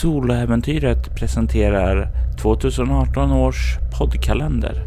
Soloäventyret 0.00 1.14
presenterar 1.14 2.08
2018 2.42 3.32
års 3.32 3.78
poddkalender. 3.98 4.86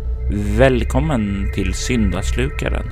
Välkommen 0.57 1.51
till 1.55 1.73
Syndaslukaren. 1.73 2.85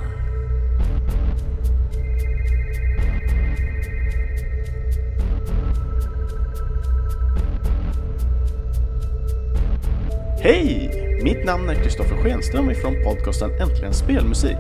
Hej! 10.40 10.92
Mitt 11.24 11.46
namn 11.46 11.70
är 11.70 11.76
Kristoffer 11.76 12.16
Schenström 12.16 12.70
ifrån 12.70 12.94
podcasten 13.04 13.50
Äntligen 13.62 13.94
Spelmusik 13.94 14.58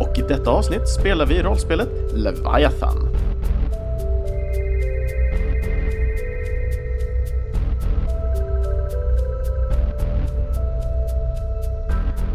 och 0.00 0.18
i 0.18 0.22
detta 0.22 0.50
avsnitt 0.50 0.88
spelar 0.88 1.26
vi 1.26 1.42
rollspelet 1.42 2.12
Leviathan. 2.14 3.13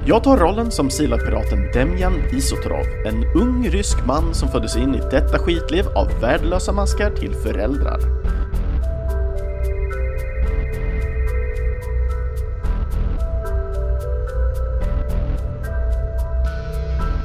Jag 0.10 0.24
tar 0.24 0.38
rollen 0.38 0.72
som 0.72 0.90
silatpiraten 0.90 1.72
Demjan 1.74 2.14
Isotorov, 2.32 2.86
en 3.06 3.26
ung 3.36 3.70
rysk 3.70 3.98
man 4.08 4.34
som 4.34 4.50
föddes 4.50 4.76
in 4.78 4.96
i 4.96 5.00
detta 5.12 5.40
skitliv 5.40 5.88
av 5.88 6.22
värdelösa 6.22 6.72
maskar 6.72 7.12
till 7.12 7.34
föräldrar. 7.34 8.00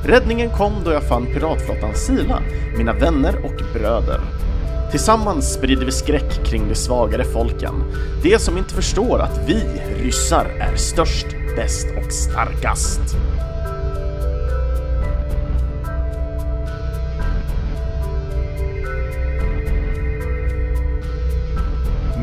Räddningen 0.07 0.51
kom 0.51 0.73
då 0.85 0.93
jag 0.93 1.09
fann 1.09 1.27
piratflottan 1.27 1.95
Sila, 1.95 2.43
mina 2.77 2.93
vänner 2.93 3.45
och 3.45 3.75
bröder. 3.75 4.21
Tillsammans 4.91 5.55
sprider 5.55 5.87
vi 5.87 5.93
skräck 5.93 6.45
kring 6.45 6.69
de 6.69 6.75
svagare 6.75 7.25
folken, 7.25 7.75
de 8.23 8.39
som 8.39 8.59
inte 8.59 8.75
förstår 8.75 9.19
att 9.19 9.41
vi 9.47 9.63
ryssar 10.03 10.47
är 10.61 10.77
störst, 10.77 11.27
bäst 11.57 11.87
och 11.97 12.13
starkast. 12.13 13.01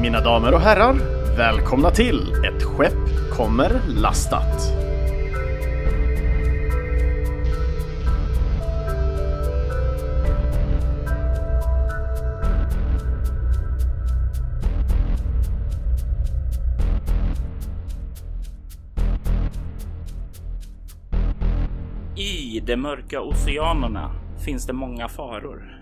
Mina 0.02 0.22
damer 0.22 0.54
och 0.54 0.62
herrar, 0.62 0.96
välkomna 1.38 1.92
till 1.92 2.34
Ett 2.46 2.64
skepp 2.64 3.30
kommer 3.32 3.82
lastat. 3.88 4.81
I 22.16 22.60
de 22.60 22.78
mörka 22.78 23.22
oceanerna 23.22 24.12
finns 24.46 24.68
det 24.68 24.74
många 24.74 25.08
faror. 25.08 25.82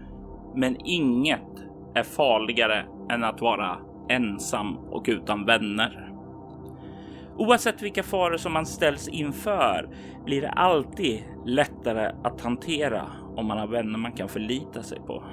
Men 0.56 0.78
inget 0.86 1.66
är 1.96 2.04
farligare 2.04 2.86
än 3.12 3.24
att 3.24 3.42
vara 3.42 3.78
ensam 4.10 4.78
och 4.78 5.06
utan 5.08 5.46
vänner. 5.46 6.12
Oavsett 7.38 7.82
vilka 7.82 8.04
faror 8.04 8.38
som 8.38 8.54
man 8.54 8.66
ställs 8.66 9.08
inför 9.08 9.90
blir 10.26 10.42
det 10.42 10.50
alltid 10.50 11.24
lättare 11.46 12.12
att 12.24 12.42
hantera 12.42 13.04
om 13.36 13.46
man 13.46 13.58
har 13.58 13.68
vänner 13.68 14.00
man 14.00 14.12
kan 14.12 14.30
förlita 14.30 14.84
sig 14.84 15.00
på. 15.00 15.24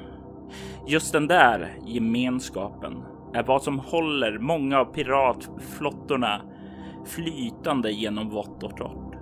Just 0.87 1.13
den 1.13 1.27
där 1.27 1.79
gemenskapen 1.87 3.03
är 3.35 3.43
vad 3.43 3.63
som 3.63 3.79
håller 3.79 4.39
många 4.39 4.79
av 4.79 4.85
piratflottorna 4.85 6.41
flytande 7.07 7.93
genom 7.93 8.31
vått 8.31 8.63
och 8.63 8.77
torrt. 8.77 9.16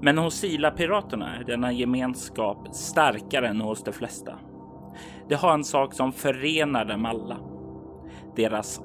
Men 0.00 0.18
hos 0.18 0.34
Sila-piraterna 0.34 1.36
är 1.36 1.44
denna 1.44 1.72
gemenskap 1.72 2.68
starkare 2.74 3.48
än 3.48 3.60
hos 3.60 3.84
de 3.84 3.92
flesta. 3.92 4.38
De 5.28 5.34
har 5.34 5.54
en 5.54 5.64
sak 5.64 5.94
som 5.94 6.12
förenar 6.12 6.84
dem 6.84 7.06
alla. 7.06 7.36
Deras 8.36 8.80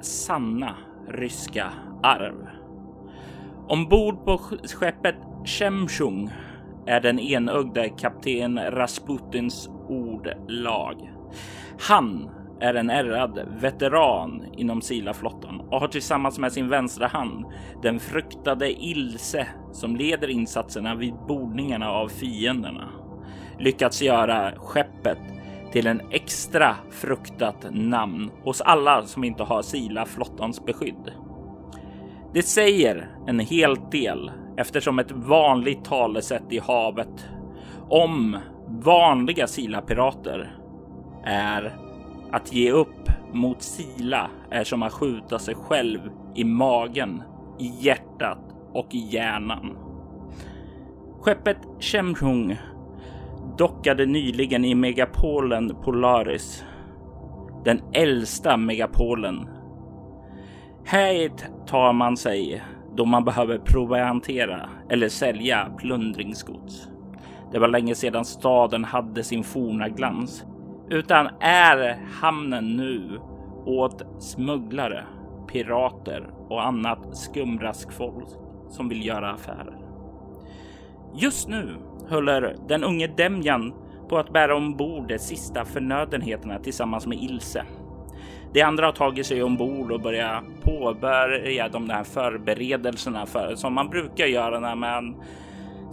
sanna 0.00 0.76
ryska 1.08 1.72
arv. 2.02 2.48
Ombord 3.68 4.24
på 4.24 4.38
skeppet 4.64 5.16
Chemchung 5.44 6.30
är 6.86 7.00
den 7.00 7.18
enögde 7.18 7.88
kapten 7.88 8.58
Rasputins 8.70 9.70
ordlag. 9.88 11.12
Han 11.80 12.30
är 12.60 12.74
en 12.74 12.90
ärrad 12.90 13.48
veteran 13.60 14.44
inom 14.56 14.82
Sila-flottan 14.82 15.60
och 15.60 15.80
har 15.80 15.88
tillsammans 15.88 16.38
med 16.38 16.52
sin 16.52 16.68
vänstra 16.68 17.06
hand 17.06 17.44
den 17.82 18.00
fruktade 18.00 18.72
Ilse 18.72 19.46
som 19.72 19.96
leder 19.96 20.28
insatserna 20.28 20.94
vid 20.94 21.14
bordningarna 21.14 21.90
av 21.90 22.08
fienderna 22.08 22.88
lyckats 23.58 24.02
göra 24.02 24.52
skeppet 24.56 25.18
till 25.72 25.86
en 25.86 26.00
extra 26.10 26.76
fruktat 26.90 27.66
namn 27.70 28.30
hos 28.44 28.60
alla 28.60 29.02
som 29.02 29.24
inte 29.24 29.42
har 29.42 29.62
Sila-flottans 29.62 30.64
beskydd. 30.64 31.12
Det 32.32 32.42
säger 32.42 33.08
en 33.26 33.40
hel 33.40 33.76
del 33.90 34.30
eftersom 34.56 34.98
ett 34.98 35.12
vanligt 35.12 35.84
talesätt 35.84 36.52
i 36.52 36.58
havet 36.58 37.26
om 37.88 38.36
vanliga 38.68 39.46
Sila-pirater 39.46 40.56
är 41.24 41.89
att 42.32 42.52
ge 42.52 42.70
upp 42.70 43.10
mot 43.32 43.62
Sila 43.62 44.30
är 44.50 44.64
som 44.64 44.82
att 44.82 44.92
skjuta 44.92 45.38
sig 45.38 45.54
själv 45.54 46.00
i 46.34 46.44
magen, 46.44 47.22
i 47.58 47.72
hjärtat 47.80 48.54
och 48.72 48.94
i 48.94 48.98
hjärnan. 48.98 49.76
Skeppet 51.20 51.58
Chemchung 51.80 52.58
dockade 53.58 54.06
nyligen 54.06 54.64
i 54.64 54.74
megapolen 54.74 55.76
Polaris. 55.82 56.64
Den 57.64 57.80
äldsta 57.92 58.56
megapolen. 58.56 59.48
Hit 60.84 61.46
tar 61.66 61.92
man 61.92 62.16
sig 62.16 62.62
då 62.96 63.04
man 63.04 63.24
behöver 63.24 63.58
proviantera 63.58 64.70
eller 64.88 65.08
sälja 65.08 65.72
plundringsgods. 65.78 66.88
Det 67.52 67.58
var 67.58 67.68
länge 67.68 67.94
sedan 67.94 68.24
staden 68.24 68.84
hade 68.84 69.24
sin 69.24 69.44
forna 69.44 69.88
glans 69.88 70.44
utan 70.90 71.28
är 71.40 71.98
hamnen 72.20 72.76
nu 72.76 73.20
åt 73.66 74.22
smugglare, 74.22 75.04
pirater 75.52 76.30
och 76.48 76.66
annat 76.66 77.16
skumraskfolk 77.16 78.28
som 78.68 78.88
vill 78.88 79.06
göra 79.06 79.30
affärer. 79.30 79.76
Just 81.14 81.48
nu 81.48 81.76
håller 82.08 82.56
den 82.68 82.84
unge 82.84 83.06
Demjan 83.06 83.72
på 84.08 84.18
att 84.18 84.32
bära 84.32 84.56
ombord 84.56 85.08
de 85.08 85.18
sista 85.18 85.64
förnödenheterna 85.64 86.58
tillsammans 86.58 87.06
med 87.06 87.18
Ilse. 87.18 87.64
De 88.52 88.62
andra 88.62 88.86
har 88.86 88.92
tagit 88.92 89.26
sig 89.26 89.42
ombord 89.42 89.92
och 89.92 90.00
börjat 90.00 90.44
påbörja 90.62 91.68
de 91.68 91.90
här 91.90 92.04
förberedelserna 92.04 93.26
för, 93.26 93.54
som 93.54 93.74
man 93.74 93.88
brukar 93.88 94.26
göra 94.26 94.60
när 94.60 94.74
man 94.74 95.22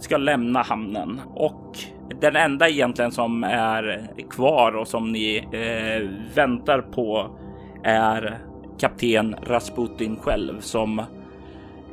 ska 0.00 0.16
lämna 0.16 0.62
hamnen 0.62 1.20
och 1.34 1.78
den 2.20 2.36
enda 2.36 2.68
egentligen 2.68 3.12
som 3.12 3.44
är 3.44 4.08
kvar 4.30 4.76
och 4.76 4.88
som 4.88 5.12
ni 5.12 5.36
eh, 5.52 6.34
väntar 6.34 6.80
på 6.80 7.38
är 7.84 8.38
kapten 8.78 9.36
Rasputin 9.42 10.16
själv 10.16 10.60
som 10.60 11.02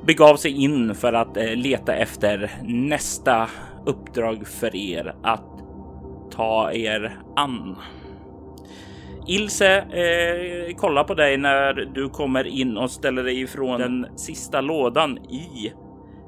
begav 0.06 0.36
sig 0.36 0.64
in 0.64 0.96
för 0.96 1.14
att 1.14 1.38
eh, 1.38 1.56
leta 1.56 1.96
efter 1.96 2.52
nästa 2.64 3.50
uppdrag 3.86 4.48
för 4.48 4.76
er 4.76 5.16
att 5.24 5.64
ta 6.32 6.72
er 6.72 7.20
an. 7.36 7.76
Ilse 9.28 9.78
eh, 9.78 10.76
kollar 10.76 11.04
på 11.04 11.14
dig 11.14 11.38
när 11.38 11.74
du 11.74 12.10
kommer 12.10 12.48
in 12.48 12.78
och 12.78 12.92
ställer 12.92 13.24
dig 13.24 13.42
ifrån 13.42 13.80
den 13.80 14.08
sista 14.16 14.62
lådan 14.62 15.18
i 15.18 15.72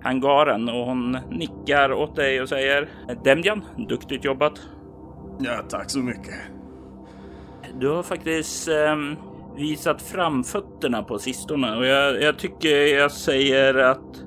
hangaren 0.02 0.70
och 0.70 0.86
hon 0.86 1.18
nickar 1.30 1.94
åt 1.94 2.16
dig 2.16 2.42
och 2.42 2.50
säger 2.50 2.90
Demjan, 3.24 3.62
duktigt 3.90 4.26
jobbat. 4.26 4.62
Ja, 5.40 5.62
tack 5.70 5.90
så 5.90 6.00
mycket. 6.00 6.36
Du 7.80 7.90
har 7.90 8.04
faktiskt 8.04 8.68
eh, 8.68 8.96
visat 9.58 10.02
framfötterna 10.02 11.04
på 11.04 11.20
sistone 11.20 11.76
och 11.78 11.86
jag, 11.86 12.22
jag, 12.22 12.40
tycker 12.40 12.98
jag 12.98 13.12
säger 13.12 13.76
att 13.76 14.24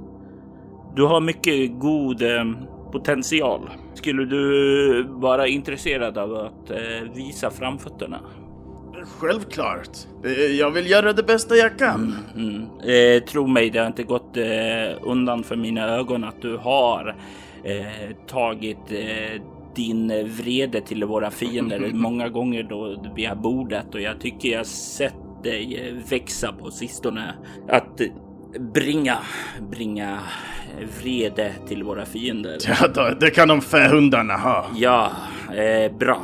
du 0.96 1.02
har 1.02 1.20
mycket 1.20 1.78
god 1.78 2.22
eh, 2.22 2.44
potential. 2.92 3.70
Skulle 3.94 4.24
du 4.24 5.02
vara 5.08 5.46
intresserad 5.46 6.18
av 6.18 6.34
att 6.34 6.70
eh, 6.70 7.12
visa 7.14 7.50
framfötterna? 7.50 8.20
Självklart. 9.18 9.90
Jag 10.58 10.70
vill 10.70 10.90
göra 10.90 11.12
det 11.12 11.22
bästa 11.22 11.56
jag 11.56 11.78
kan. 11.78 12.16
Mm. 12.34 12.66
Eh, 12.80 13.22
tro 13.22 13.46
mig, 13.46 13.70
det 13.70 13.78
har 13.78 13.86
inte 13.86 14.02
gått 14.02 14.36
eh, 14.36 14.44
undan 15.02 15.42
för 15.42 15.56
mina 15.56 15.88
ögon 15.88 16.24
att 16.24 16.42
du 16.42 16.56
har 16.56 17.16
eh, 17.64 18.16
tagit 18.26 18.92
eh, 18.92 19.42
din 19.74 20.08
vrede 20.36 20.80
till 20.80 21.04
våra 21.04 21.30
fiender 21.30 21.90
många 21.92 22.28
gånger 22.28 22.62
då 22.62 23.04
via 23.16 23.34
bordet 23.34 23.94
och 23.94 24.00
jag 24.00 24.20
tycker 24.20 24.48
jag 24.48 24.66
sett 24.66 25.14
dig 25.42 25.94
växa 26.10 26.52
på 26.52 26.70
sistone. 26.70 27.34
Att 27.68 28.00
bringa, 28.58 29.18
bringa 29.70 30.18
vrede 31.02 31.52
till 31.68 31.82
våra 31.82 32.04
fiender. 32.04 32.58
Ja, 32.66 32.88
då, 32.88 33.14
det 33.20 33.30
kan 33.30 33.48
de 33.48 33.60
fähundarna 33.60 34.36
ha. 34.36 34.66
Ja, 34.76 35.10
eh, 35.54 35.92
bra. 35.96 36.22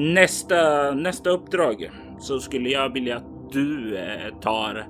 Nästa, 0.00 0.90
nästa 0.94 1.30
uppdrag 1.30 1.90
så 2.18 2.40
skulle 2.40 2.68
jag 2.68 2.92
vilja 2.92 3.16
att 3.16 3.52
du 3.52 3.96
eh, 3.96 4.34
tar 4.40 4.86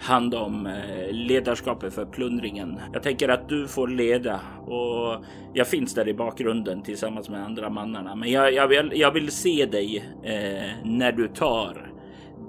hand 0.00 0.34
om 0.34 0.66
eh, 0.66 1.12
ledarskapet 1.12 1.94
för 1.94 2.04
plundringen. 2.04 2.80
Jag 2.92 3.02
tänker 3.02 3.28
att 3.28 3.48
du 3.48 3.68
får 3.68 3.88
leda 3.88 4.40
och 4.66 5.24
jag 5.54 5.66
finns 5.66 5.94
där 5.94 6.08
i 6.08 6.14
bakgrunden 6.14 6.82
tillsammans 6.82 7.28
med 7.28 7.44
andra 7.44 7.70
mannarna. 7.70 8.14
Men 8.14 8.30
jag, 8.30 8.52
jag, 8.52 8.68
vill, 8.68 8.92
jag 8.94 9.12
vill 9.12 9.30
se 9.30 9.66
dig 9.66 10.04
eh, 10.24 10.84
när 10.84 11.12
du 11.12 11.28
tar 11.28 11.92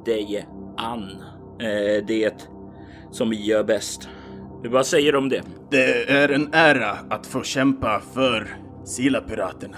dig 0.05 0.47
an 0.77 1.09
eh, 1.59 2.05
det 2.07 2.49
som 3.11 3.29
vi 3.29 3.45
gör 3.45 3.63
bäst. 3.63 4.09
Vad 4.63 4.85
säger 4.85 5.11
du 5.11 5.17
om 5.17 5.29
det? 5.29 5.41
Det 5.71 6.09
är 6.09 6.29
en 6.29 6.53
ära 6.53 6.91
att 7.09 7.27
få 7.27 7.43
kämpa 7.43 8.01
för 8.13 8.47
Sila-piraterna. 8.85 9.77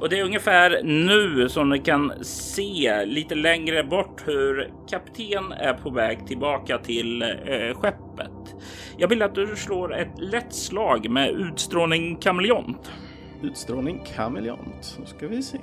Och 0.00 0.08
det 0.08 0.18
är 0.18 0.24
ungefär 0.24 0.82
nu 0.82 1.48
som 1.48 1.68
ni 1.68 1.78
kan 1.78 2.12
se 2.24 3.04
lite 3.06 3.34
längre 3.34 3.84
bort 3.84 4.22
hur 4.26 4.70
kapten 4.88 5.52
är 5.52 5.72
på 5.74 5.90
väg 5.90 6.26
tillbaka 6.26 6.78
till 6.78 7.22
eh, 7.22 7.74
skeppet. 7.74 8.56
Jag 8.96 9.08
vill 9.08 9.22
att 9.22 9.34
du 9.34 9.56
slår 9.56 9.94
ett 9.94 10.18
lätt 10.18 10.54
slag 10.54 11.10
med 11.10 11.30
utstrålning 11.30 12.16
kameleont. 12.16 12.90
Utstrålning 13.42 14.02
kameleont. 14.16 14.98
Då 15.00 15.06
ska 15.06 15.28
vi 15.28 15.42
se. 15.42 15.58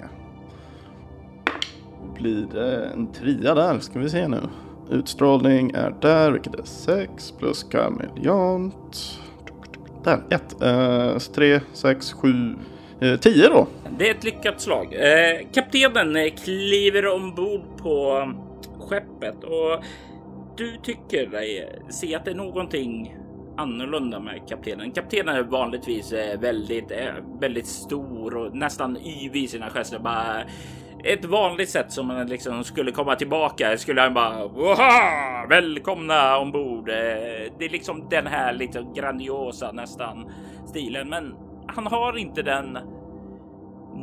Blir 2.15 2.47
det 2.53 2.85
en 2.85 3.11
trea 3.11 3.55
där? 3.55 3.79
Ska 3.79 3.99
vi 3.99 4.09
se 4.09 4.27
nu. 4.27 4.41
Utstrålning 4.89 5.71
är 5.71 5.95
där, 6.01 6.31
vilket 6.31 6.55
är 6.55 6.63
6 6.63 7.31
plus 7.31 7.63
kameleont. 7.63 9.19
Där, 10.03 10.23
1, 10.29 11.33
3, 11.33 11.59
6, 11.73 12.13
7, 12.13 12.55
Eh, 13.03 13.17
10 13.19 13.49
då. 13.49 13.67
Det 13.97 14.07
är 14.07 14.11
ett 14.11 14.23
lyckat 14.23 14.61
slag. 14.61 14.93
Eh, 14.93 15.47
kaptenen 15.53 16.15
eh, 16.15 16.33
kliver 16.43 17.07
ombord 17.07 17.77
på 17.77 18.17
um, 18.17 18.37
skeppet 18.79 19.43
och 19.43 19.83
du 20.57 20.77
tycker 20.83 21.27
dig 21.27 21.79
se 21.89 22.15
att 22.15 22.25
det 22.25 22.31
är 22.31 22.35
någonting 22.35 23.15
annorlunda 23.57 24.19
med 24.19 24.49
kaptenen. 24.49 24.91
Kaptenen 24.91 25.35
är 25.35 25.43
vanligtvis 25.43 26.13
väldigt, 26.39 26.91
väldigt 27.39 27.67
stor 27.67 28.37
och 28.37 28.55
nästan 28.55 28.97
yvig 28.97 29.43
i 29.43 29.47
sina 29.47 29.69
gester. 29.69 29.99
Bara 29.99 30.43
ett 31.03 31.25
vanligt 31.25 31.69
sätt 31.69 31.91
som 31.91 32.07
man 32.07 32.27
liksom 32.27 32.63
skulle 32.63 32.91
komma 32.91 33.15
tillbaka 33.15 33.77
skulle 33.77 34.01
han 34.01 34.13
bara 34.13 34.47
Woha! 34.47 35.45
välkomna 35.49 36.37
ombord. 36.37 36.85
Det 36.85 37.65
är 37.65 37.69
liksom 37.69 38.09
den 38.09 38.27
här 38.27 38.53
lite 38.53 38.85
grandiosa 38.95 39.71
nästan 39.71 40.31
stilen, 40.67 41.09
men 41.09 41.35
han 41.67 41.87
har 41.87 42.17
inte 42.17 42.41
den 42.41 42.77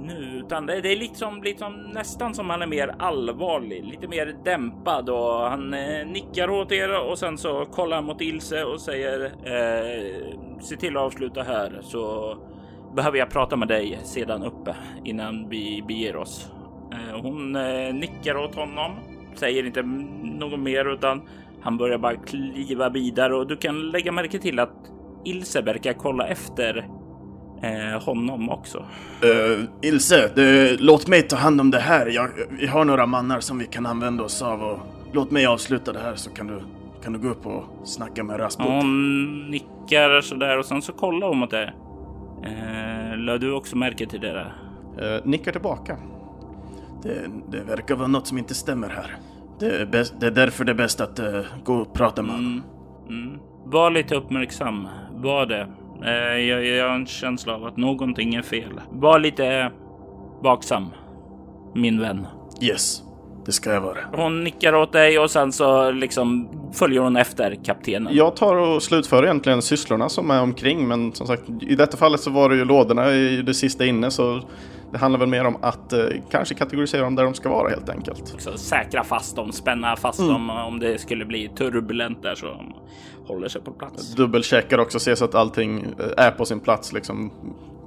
nu, 0.07 0.43
utan 0.45 0.67
det, 0.67 0.75
är 0.75 0.97
liksom, 0.97 1.43
liksom 1.43 1.91
nästan 1.95 2.35
som 2.35 2.51
han 2.51 2.63
är 2.63 2.67
mer 2.67 2.95
allvarlig, 2.99 3.85
lite 3.85 4.09
mer 4.09 4.37
dämpad 4.45 5.09
och 5.09 5.51
han 5.51 5.75
eh, 5.75 6.07
nickar 6.07 6.51
åt 6.51 6.73
er 6.73 7.11
och 7.11 7.19
sen 7.19 7.39
så 7.39 7.65
kollar 7.65 7.97
han 7.97 8.05
mot 8.05 8.21
Ilse 8.21 8.65
och 8.65 8.81
säger 8.81 9.25
eh, 9.25 10.37
se 10.61 10.77
till 10.77 10.97
att 10.97 11.03
avsluta 11.03 11.43
här 11.43 11.79
så 11.83 12.37
behöver 12.97 13.19
jag 13.19 13.31
prata 13.31 13.57
med 13.57 13.69
dig 13.69 13.99
sedan 14.03 14.43
uppe 14.43 14.77
innan 15.05 15.49
vi 15.49 15.85
beger 15.89 16.17
oss. 16.17 16.51
Eh, 16.93 17.21
hon 17.23 17.57
eh, 17.57 17.95
nickar 17.95 18.37
åt 18.37 18.55
honom, 18.55 18.93
säger 19.35 19.67
inte 19.67 19.83
något 20.23 20.61
mer 20.61 20.93
utan 20.93 21.23
han 21.63 21.77
börjar 21.77 21.99
bara 21.99 22.17
kliva 22.17 22.89
vidare 22.89 23.37
och 23.37 23.47
du 23.47 23.57
kan 23.57 23.91
lägga 23.91 24.13
märke 24.13 24.39
till 24.39 24.59
att 24.59 24.93
Ilse 25.25 25.61
verkar 25.61 25.93
kolla 25.93 26.27
efter 26.27 26.89
eh, 27.63 28.03
honom 28.03 28.51
också. 28.51 28.79
Uh, 29.25 29.65
Ilse, 29.83 30.31
det, 30.35 30.77
låt 30.81 31.09
mig 31.09 31.23
ta 31.23 31.37
hand 31.37 31.61
om 31.61 31.71
det 31.71 31.79
här. 31.79 32.07
Jag, 32.07 32.31
vi 32.51 32.67
har 32.67 32.85
några 32.85 33.07
mannar 33.07 33.41
som 33.41 33.59
vi 33.59 33.67
kan 33.67 33.87
använda 33.87 34.25
oss 34.25 34.43
av 34.43 34.63
och 34.63 34.79
låt 35.13 35.31
mig 35.31 35.47
avsluta 35.47 35.93
det 35.93 36.01
här 36.01 36.15
så 36.15 36.31
kan 36.31 36.47
du, 36.47 36.61
kan 37.05 37.13
du 37.13 37.19
gå 37.19 37.29
upp 37.29 37.47
och 37.47 37.65
snacka 37.85 38.25
med 38.25 38.41
Rasput. 38.41 38.67
Hon 38.67 39.51
nickar 39.51 40.21
sådär 40.21 40.59
och 40.59 40.67
sen 40.67 40.83
så 40.83 40.93
kollar 40.93 41.29
hon 41.29 41.39
mot 41.39 41.51
det. 41.51 41.73
Eh, 42.45 43.19
lade 43.19 43.39
du 43.39 43.53
också 43.53 43.77
märke 43.77 44.07
till 44.07 44.21
det 44.21 44.33
där? 44.33 44.55
Uh, 45.03 45.27
nickar 45.27 45.53
tillbaka. 45.53 45.97
Det, 47.03 47.27
det, 47.51 47.61
verkar 47.61 47.95
vara 47.95 48.09
något 48.09 48.27
som 48.27 48.39
inte 48.39 48.55
stämmer 48.55 48.89
här. 48.89 49.17
Det 49.59 49.67
är, 49.67 49.87
bäst, 49.87 50.15
det 50.21 50.27
är 50.27 50.31
därför 50.31 50.65
det 50.65 50.73
är 50.73 50.77
bäst 50.77 51.01
att 51.01 51.21
uh, 51.21 51.41
gå 51.65 51.75
och 51.75 51.93
prata 51.93 52.23
med 52.23 52.35
honom. 52.35 52.63
Mm. 53.09 53.23
Mm. 53.23 53.39
Var 53.65 53.91
lite 53.91 54.15
uppmärksam. 54.15 54.89
Var 55.13 55.47
det. 55.47 55.67
Eh, 56.05 56.39
jag, 56.39 56.67
jag 56.67 56.89
har 56.89 56.95
en 56.95 57.07
känsla 57.07 57.55
av 57.55 57.65
att 57.65 57.77
någonting 57.77 58.35
är 58.35 58.43
fel. 58.43 58.81
Var 58.91 59.19
lite 59.19 59.73
vaksam, 60.43 60.87
min 61.75 62.01
vän. 62.01 62.27
Yes, 62.61 63.03
det 63.47 63.53
ska 63.53 63.73
jag 63.73 63.81
vara. 63.81 63.99
Hon 64.13 64.45
nickar 64.45 64.75
åt 64.75 64.93
dig 64.93 65.19
och 65.19 65.31
sen 65.31 65.53
så 65.53 65.91
liksom 65.91 66.49
följer 66.73 67.01
hon 67.01 67.17
efter 67.17 67.55
kaptenen. 67.65 68.15
Jag 68.15 68.37
tar 68.37 68.57
och 68.57 68.83
slutför 68.83 69.25
egentligen 69.25 69.63
sysslorna 69.63 70.09
som 70.09 70.31
är 70.31 70.43
omkring, 70.43 70.89
men 70.89 71.13
som 71.13 71.27
sagt, 71.27 71.43
i 71.61 71.75
detta 71.75 71.97
fallet 71.97 72.21
så 72.21 72.31
var 72.31 72.49
det 72.49 72.57
ju 72.57 72.65
lådorna 72.65 73.13
i 73.13 73.43
det 73.43 73.55
sista 73.55 73.87
inne, 73.87 74.11
så 74.11 74.41
det 74.93 74.99
handlar 74.99 75.21
väl 75.21 75.29
mer 75.29 75.45
om 75.45 75.57
att 75.63 75.93
eh, 75.93 76.07
kanske 76.31 76.55
kategorisera 76.55 77.03
dem 77.03 77.15
där 77.15 77.25
de 77.25 77.35
ska 77.35 77.49
vara 77.49 77.69
helt 77.69 77.89
enkelt. 77.89 78.35
Så 78.39 78.59
säkra 78.59 79.05
fast 79.05 79.37
dem, 79.37 79.53
spänna 79.53 79.97
fast 79.97 80.19
mm. 80.19 80.33
dem 80.33 80.51
om 80.51 80.79
det 80.79 81.01
skulle 81.01 81.25
bli 81.25 81.49
turbulent 81.49 82.23
där 82.23 82.35
så 82.35 82.47
håller 83.31 83.49
sig 83.49 83.63
på 83.63 83.73
plats. 83.73 84.15
Dubbelcheckar 84.15 84.79
också, 84.79 84.99
se 84.99 85.17
så 85.17 85.25
att 85.25 85.35
allting 85.35 85.95
eh, 85.99 86.25
är 86.27 86.31
på 86.31 86.45
sin 86.45 86.61
plats 86.61 86.93
liksom. 86.93 87.33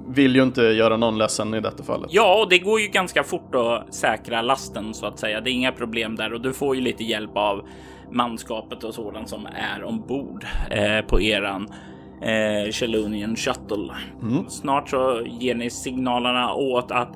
Vill 0.08 0.36
ju 0.36 0.42
inte 0.42 0.62
göra 0.62 0.96
någon 0.96 1.18
ledsen 1.18 1.54
i 1.54 1.60
detta 1.60 1.82
fallet. 1.82 2.10
Ja, 2.12 2.42
och 2.42 2.48
det 2.48 2.58
går 2.58 2.80
ju 2.80 2.88
ganska 2.88 3.22
fort 3.22 3.54
att 3.54 3.94
säkra 3.94 4.42
lasten 4.42 4.94
så 4.94 5.06
att 5.06 5.18
säga. 5.18 5.40
Det 5.40 5.50
är 5.50 5.52
inga 5.52 5.72
problem 5.72 6.16
där 6.16 6.32
och 6.32 6.40
du 6.40 6.52
får 6.52 6.76
ju 6.76 6.82
lite 6.82 7.04
hjälp 7.04 7.36
av 7.36 7.68
manskapet 8.12 8.84
och 8.84 8.94
sådant 8.94 9.28
som 9.28 9.46
är 9.46 9.84
ombord 9.84 10.46
eh, 10.70 11.00
på 11.00 11.20
eran 11.20 11.68
eh, 12.22 12.72
Chelonian 12.72 13.36
Shuttle. 13.36 13.94
Mm. 14.22 14.48
Snart 14.48 14.90
så 14.90 15.22
ger 15.40 15.54
ni 15.54 15.70
signalerna 15.70 16.54
åt 16.54 16.90
att 16.90 17.12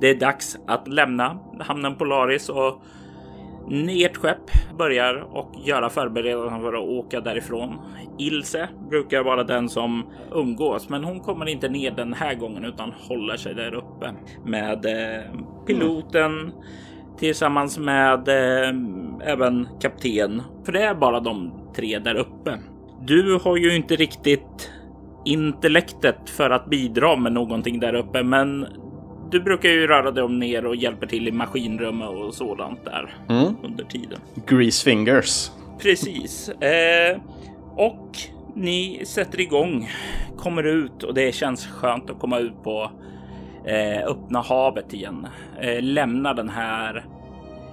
det 0.00 0.10
är 0.10 0.14
dags 0.14 0.58
att 0.66 0.88
lämna 0.88 1.38
hamnen 1.60 1.96
Polaris 1.96 2.48
och 2.48 2.82
ert 3.88 4.16
skepp 4.16 4.50
börjar 4.78 5.26
och 5.32 5.52
göra 5.64 5.90
förberedelser 5.90 6.60
för 6.60 6.72
att 6.72 6.88
åka 6.88 7.20
därifrån. 7.20 7.78
Ilse 8.18 8.68
brukar 8.90 9.22
vara 9.22 9.44
den 9.44 9.68
som 9.68 10.06
umgås, 10.32 10.88
men 10.88 11.04
hon 11.04 11.20
kommer 11.20 11.48
inte 11.48 11.68
ner 11.68 11.90
den 11.90 12.12
här 12.12 12.34
gången 12.34 12.64
utan 12.64 12.92
håller 12.92 13.36
sig 13.36 13.54
där 13.54 13.74
uppe 13.74 14.10
med 14.44 14.86
eh, 14.86 15.22
piloten 15.66 16.40
mm. 16.40 16.52
tillsammans 17.18 17.78
med 17.78 18.28
eh, 18.28 18.74
även 19.32 19.68
kapten. 19.80 20.42
För 20.64 20.72
det 20.72 20.82
är 20.82 20.94
bara 20.94 21.20
de 21.20 21.52
tre 21.76 21.98
där 21.98 22.14
uppe. 22.14 22.58
Du 23.00 23.38
har 23.44 23.56
ju 23.56 23.76
inte 23.76 23.96
riktigt 23.96 24.70
intellektet 25.24 26.30
för 26.30 26.50
att 26.50 26.66
bidra 26.66 27.16
med 27.16 27.32
någonting 27.32 27.80
där 27.80 27.94
uppe, 27.94 28.22
men 28.22 28.66
du 29.30 29.40
brukar 29.40 29.68
ju 29.68 29.86
röra 29.86 30.10
dig 30.10 30.24
om 30.24 30.38
ner 30.38 30.66
och 30.66 30.76
hjälper 30.76 31.06
till 31.06 31.28
i 31.28 31.32
maskinrummet 31.32 32.08
och 32.08 32.34
sådant 32.34 32.84
där 32.84 33.14
mm. 33.28 33.56
under 33.62 33.84
tiden. 33.84 34.18
Grease 34.46 34.84
fingers. 34.84 35.50
Precis. 35.82 36.48
Eh, 36.48 37.20
och 37.76 38.18
ni 38.54 39.02
sätter 39.06 39.40
igång, 39.40 39.90
kommer 40.36 40.62
ut 40.62 41.02
och 41.02 41.14
det 41.14 41.34
känns 41.34 41.66
skönt 41.66 42.10
att 42.10 42.18
komma 42.18 42.38
ut 42.38 42.62
på 42.62 42.90
eh, 43.64 44.06
öppna 44.06 44.40
havet 44.40 44.94
igen. 44.94 45.26
Eh, 45.60 45.82
lämna 45.82 46.34
den 46.34 46.48
här 46.48 47.04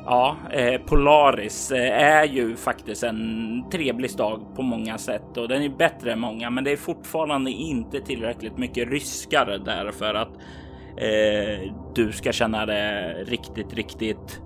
Ja, 0.05 0.37
eh, 0.51 0.81
Polaris 0.81 1.71
eh, 1.71 2.03
är 2.03 2.23
ju 2.23 2.55
faktiskt 2.55 3.03
en 3.03 3.63
trevlig 3.71 4.11
stad 4.11 4.41
på 4.55 4.61
många 4.61 4.97
sätt 4.97 5.37
och 5.37 5.47
den 5.47 5.61
är 5.61 5.69
bättre 5.69 6.11
än 6.11 6.19
många, 6.19 6.49
men 6.49 6.63
det 6.63 6.71
är 6.71 6.77
fortfarande 6.77 7.51
inte 7.51 8.01
tillräckligt 8.01 8.57
mycket 8.57 8.89
ryskare 8.89 9.57
där 9.57 9.91
för 9.91 10.13
att 10.13 10.29
eh, 10.97 11.73
du 11.95 12.11
ska 12.11 12.31
känna 12.31 12.65
det 12.65 13.13
riktigt, 13.27 13.73
riktigt 13.73 14.41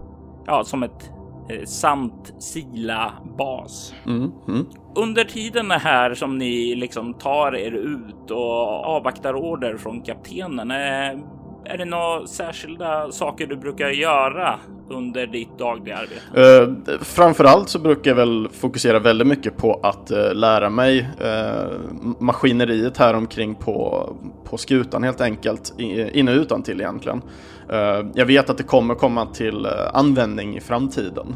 ja, 0.45 0.63
som 0.63 0.83
ett 0.83 1.11
eh, 1.49 1.65
sant 1.65 2.33
Sila-bas. 2.39 3.93
Mm, 4.05 4.31
mm. 4.47 4.65
Under 4.95 5.23
tiden 5.23 5.71
här 5.71 6.13
som 6.13 6.37
ni 6.37 6.75
liksom 6.75 7.13
tar 7.13 7.55
er 7.55 7.71
ut 7.71 8.31
och 8.31 8.85
avvaktar 8.85 9.35
order 9.35 9.77
från 9.77 10.01
kaptenen, 10.01 10.71
eh, 10.71 11.19
är 11.69 11.77
det 11.77 11.85
några 11.85 12.27
särskilda 12.27 13.11
saker 13.11 13.47
du 13.47 13.55
brukar 13.55 13.89
göra 13.89 14.59
under 14.89 15.27
ditt 15.27 15.57
dagliga 15.57 15.97
arbete? 15.97 16.61
Uh, 16.61 16.99
framförallt 17.01 17.69
så 17.69 17.79
brukar 17.79 18.11
jag 18.11 18.15
väl 18.15 18.49
fokusera 18.53 18.99
väldigt 18.99 19.27
mycket 19.27 19.57
på 19.57 19.79
att 19.83 20.11
uh, 20.11 20.33
lära 20.33 20.69
mig 20.69 20.99
uh, 20.99 21.71
maskineriet 22.19 22.97
här 22.97 23.13
omkring 23.13 23.55
på, 23.55 24.09
på 24.43 24.57
skutan 24.57 25.03
helt 25.03 25.21
enkelt, 25.21 25.73
in 25.79 26.27
och 26.27 26.35
utan 26.35 26.63
till 26.63 26.81
egentligen. 26.81 27.21
Eh, 27.69 28.05
jag 28.13 28.25
vet 28.25 28.49
att 28.49 28.57
det 28.57 28.63
kommer 28.63 28.95
komma 28.95 29.25
till 29.25 29.67
användning 29.93 30.57
i 30.57 30.59
framtiden. 30.59 31.35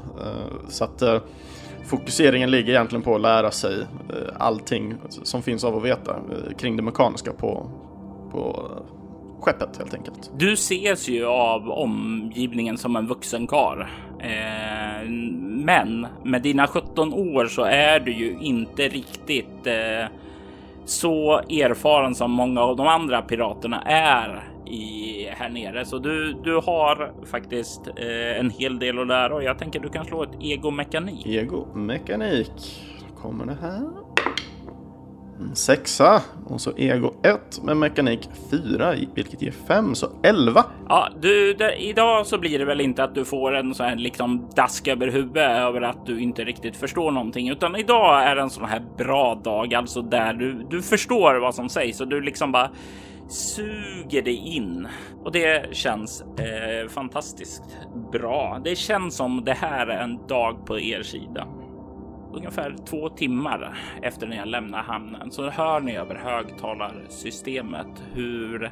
Så 0.69 0.83
att 0.83 1.03
fokuseringen 1.85 2.51
ligger 2.51 2.69
egentligen 2.69 3.01
på 3.01 3.15
att 3.15 3.21
lära 3.21 3.51
sig 3.51 3.85
allting 4.37 4.95
som 5.09 5.41
finns 5.41 5.63
av 5.63 5.77
att 5.77 5.83
veta 5.83 6.15
kring 6.57 6.77
det 6.77 6.83
mekaniska 6.83 7.33
på, 7.33 7.69
på 8.31 8.69
skeppet 9.41 9.77
helt 9.77 9.93
enkelt. 9.93 10.31
Du 10.37 10.53
ses 10.53 11.09
ju 11.09 11.25
av 11.25 11.69
omgivningen 11.69 12.77
som 12.77 12.95
en 12.95 13.07
vuxen 13.07 13.47
kar. 13.47 13.89
Eh, 14.19 15.09
men 15.41 16.07
med 16.23 16.41
dina 16.41 16.67
17 16.67 17.13
år 17.13 17.45
så 17.45 17.63
är 17.63 17.99
du 17.99 18.13
ju 18.13 18.37
inte 18.41 18.87
riktigt 18.87 19.67
eh, 19.67 20.05
så 20.85 21.39
erfaren 21.39 22.15
som 22.15 22.31
många 22.31 22.61
av 22.61 22.75
de 22.75 22.87
andra 22.87 23.21
piraterna 23.21 23.81
är 23.85 24.47
i 24.65 25.27
här 25.29 25.49
nere, 25.49 25.85
så 25.85 25.97
du, 25.97 26.33
du 26.43 26.55
har 26.55 27.13
faktiskt 27.25 27.87
eh, 27.87 28.39
en 28.39 28.49
hel 28.49 28.79
del 28.79 28.99
att 28.99 29.07
lära 29.07 29.35
och 29.35 29.43
jag 29.43 29.59
tänker 29.59 29.79
du 29.79 29.89
kan 29.89 30.05
slå 30.05 30.23
ett 30.23 30.41
egomekanik. 30.41 31.25
Ego-mekanik. 31.25 32.81
Kommer 33.21 33.45
det 33.45 33.57
här? 33.61 33.89
En 35.41 35.55
sexa 35.55 36.21
och 36.45 36.61
så 36.61 36.71
ego 36.77 37.13
1 37.23 37.63
med 37.63 37.77
mekanik 37.77 38.29
4 38.51 38.95
vilket 39.15 39.41
ger 39.41 39.53
5 39.67 39.95
så 39.95 40.07
11. 40.23 40.65
Ja, 40.89 41.09
du, 41.21 41.53
det, 41.53 41.75
idag 41.75 42.27
så 42.27 42.37
blir 42.37 42.59
det 42.59 42.65
väl 42.65 42.81
inte 42.81 43.03
att 43.03 43.15
du 43.15 43.25
får 43.25 43.55
en 43.55 43.73
sån 43.73 43.85
här 43.85 43.95
liksom 43.95 44.49
dask 44.55 44.87
över 44.87 45.07
huvudet 45.07 45.49
över 45.51 45.81
att 45.81 46.05
du 46.05 46.19
inte 46.19 46.43
riktigt 46.43 46.77
förstår 46.77 47.11
någonting, 47.11 47.49
utan 47.49 47.75
idag 47.75 48.23
är 48.23 48.35
en 48.35 48.49
sån 48.49 48.65
här 48.65 48.83
bra 48.97 49.35
dag, 49.43 49.73
alltså 49.73 50.01
där 50.01 50.33
du, 50.33 50.67
du 50.69 50.81
förstår 50.81 51.35
vad 51.35 51.55
som 51.55 51.69
sägs 51.69 52.01
och 52.01 52.07
du 52.07 52.21
liksom 52.21 52.51
bara 52.51 52.69
suger 53.29 54.21
dig 54.21 54.55
in 54.55 54.87
och 55.23 55.31
det 55.31 55.75
känns 55.75 56.21
eh, 56.21 56.89
fantastiskt 56.89 57.77
bra. 58.11 58.61
Det 58.63 58.75
känns 58.75 59.15
som 59.15 59.43
det 59.45 59.53
här 59.53 59.87
är 59.87 60.03
en 60.03 60.27
dag 60.27 60.65
på 60.65 60.79
er 60.79 61.03
sida. 61.03 61.47
Ungefär 62.33 62.75
två 62.85 63.09
timmar 63.09 63.77
efter 64.01 64.27
när 64.27 64.37
jag 64.37 64.47
lämnar 64.47 64.83
hamnen 64.83 65.31
så 65.31 65.49
hör 65.49 65.79
ni 65.79 65.95
över 65.95 66.15
högtalarsystemet 66.15 68.03
hur 68.13 68.71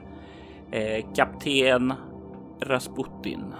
eh, 0.71 1.05
kapten 1.15 1.93
Rasputin 2.61 3.53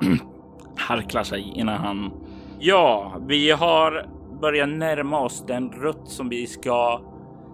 harklar 0.76 1.22
sig 1.22 1.52
innan 1.54 1.76
han. 1.76 2.12
Ja, 2.58 3.16
vi 3.26 3.50
har 3.50 4.06
börjat 4.40 4.68
närma 4.68 5.20
oss 5.20 5.44
den 5.46 5.72
rutt 5.72 6.08
som 6.08 6.28
vi 6.28 6.46
ska 6.46 7.00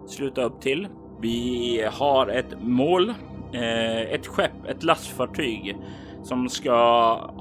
sluta 0.07 0.43
upp 0.43 0.61
till. 0.61 0.89
Vi 1.21 1.89
har 1.93 2.27
ett 2.27 2.63
mål, 2.63 3.09
eh, 3.53 4.01
ett 4.01 4.27
skepp, 4.27 4.67
ett 4.69 4.83
lastfartyg 4.83 5.77
som 6.23 6.49
ska 6.49 6.75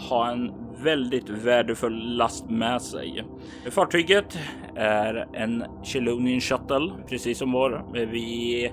ha 0.09 0.31
en 0.31 0.62
väldigt 0.83 1.29
värdefull 1.29 2.17
last 2.17 2.49
med 2.49 2.81
sig. 2.81 3.23
Fartyget 3.71 4.37
är 4.75 5.27
en 5.33 5.63
Chelonian 5.83 6.41
Shuttle, 6.41 6.91
precis 7.09 7.37
som 7.37 7.51
vår. 7.51 7.85
Vi 7.93 8.71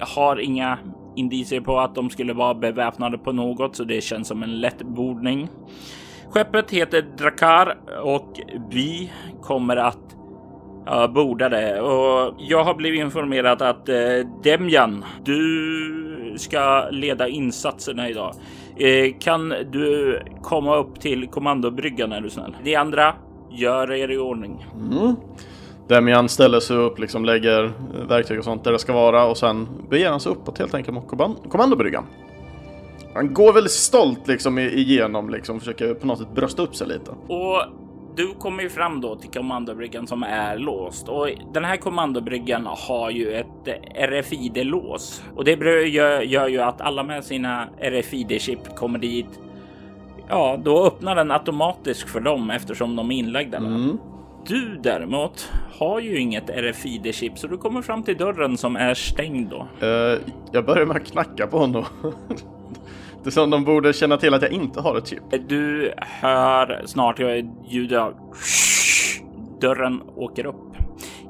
har 0.00 0.40
inga 0.40 0.78
indicier 1.16 1.60
på 1.60 1.78
att 1.78 1.94
de 1.94 2.10
skulle 2.10 2.32
vara 2.32 2.54
beväpnade 2.54 3.18
på 3.18 3.32
något, 3.32 3.76
så 3.76 3.84
det 3.84 4.00
känns 4.00 4.28
som 4.28 4.42
en 4.42 4.60
lätt 4.60 4.82
bordning. 4.82 5.48
Skeppet 6.30 6.70
heter 6.70 7.02
Drakar 7.18 7.78
och 8.02 8.40
vi 8.70 9.12
kommer 9.42 9.76
att 9.76 10.16
Ja, 10.86 11.08
bordade 11.08 11.80
och 11.80 12.34
jag 12.38 12.64
har 12.64 12.74
blivit 12.74 13.00
informerad 13.00 13.62
att 13.62 13.88
eh, 13.88 13.96
Demjan, 14.42 15.04
du 15.24 16.34
ska 16.36 16.88
leda 16.90 17.28
insatserna 17.28 18.08
idag. 18.08 18.34
Eh, 18.80 19.14
kan 19.18 19.48
du 19.48 20.18
komma 20.42 20.76
upp 20.76 21.00
till 21.00 21.28
kommandobryggan 21.28 22.12
är 22.12 22.20
du 22.20 22.30
snäll? 22.30 22.56
De 22.64 22.76
andra, 22.76 23.14
gör 23.50 23.92
er 23.92 24.10
i 24.10 24.18
ordning. 24.18 24.66
Mm. 24.92 25.14
Demian 25.88 26.28
ställer 26.28 26.60
sig 26.60 26.76
upp, 26.76 26.98
liksom 26.98 27.24
lägger 27.24 27.72
verktyg 28.08 28.38
och 28.38 28.44
sånt 28.44 28.64
där 28.64 28.72
det 28.72 28.78
ska 28.78 28.92
vara 28.92 29.24
och 29.24 29.36
sen 29.36 29.68
beger 29.90 30.10
han 30.10 30.20
sig 30.20 30.32
uppåt 30.32 30.58
helt 30.58 30.74
enkelt 30.74 30.94
mot 30.94 31.08
kommand- 31.08 31.36
kommandobryggan. 31.50 32.04
Han 33.14 33.34
går 33.34 33.52
väldigt 33.52 33.72
stolt 33.72 34.28
liksom 34.28 34.58
igenom, 34.58 35.30
liksom 35.30 35.58
försöker 35.58 35.94
på 35.94 36.06
något 36.06 36.18
sätt 36.18 36.34
brösta 36.34 36.62
upp 36.62 36.76
sig 36.76 36.88
lite. 36.88 37.10
Och 37.10 37.62
du 38.16 38.34
kommer 38.34 38.62
ju 38.62 38.68
fram 38.68 39.00
då 39.00 39.16
till 39.16 39.30
kommandobryggan 39.30 40.06
som 40.06 40.22
är 40.22 40.58
låst 40.58 41.08
och 41.08 41.28
den 41.52 41.64
här 41.64 41.76
kommandobryggan 41.76 42.66
har 42.66 43.10
ju 43.10 43.32
ett 43.32 43.68
RFID-lås 43.94 45.22
och 45.36 45.44
det 45.44 45.52
gör, 45.88 46.20
gör 46.20 46.48
ju 46.48 46.60
att 46.60 46.80
alla 46.80 47.02
med 47.02 47.24
sina 47.24 47.68
RFID-chip 47.80 48.74
kommer 48.76 48.98
dit. 48.98 49.40
Ja, 50.28 50.60
då 50.64 50.86
öppnar 50.86 51.16
den 51.16 51.30
automatiskt 51.30 52.10
för 52.10 52.20
dem 52.20 52.50
eftersom 52.50 52.96
de 52.96 53.10
är 53.10 53.14
inlagda. 53.16 53.60
där. 53.60 53.66
Mm. 53.66 53.98
Du 54.46 54.80
däremot 54.82 55.52
har 55.78 56.00
ju 56.00 56.18
inget 56.18 56.50
RFID-chip 56.50 57.36
så 57.36 57.46
du 57.46 57.58
kommer 57.58 57.82
fram 57.82 58.02
till 58.02 58.16
dörren 58.16 58.56
som 58.56 58.76
är 58.76 58.94
stängd 58.94 59.50
då. 59.50 59.86
Eh, 59.86 60.18
jag 60.52 60.64
börjar 60.64 60.86
med 60.86 60.96
att 60.96 61.10
knacka 61.12 61.46
på 61.46 61.58
honom. 61.58 61.84
det 63.22 63.28
är 63.28 63.30
som 63.30 63.50
de 63.50 63.64
borde 63.64 63.92
känna 63.92 64.16
till 64.16 64.34
att 64.34 64.42
jag 64.42 64.52
inte 64.52 64.80
har 64.80 64.98
ett 64.98 65.06
chip. 65.06 65.22
Du 65.48 65.92
hör 65.96 66.82
snart 66.86 67.18
ljudet 67.68 67.98
av 67.98 68.14
dörren 69.60 70.02
åker 70.16 70.46
upp. 70.46 70.76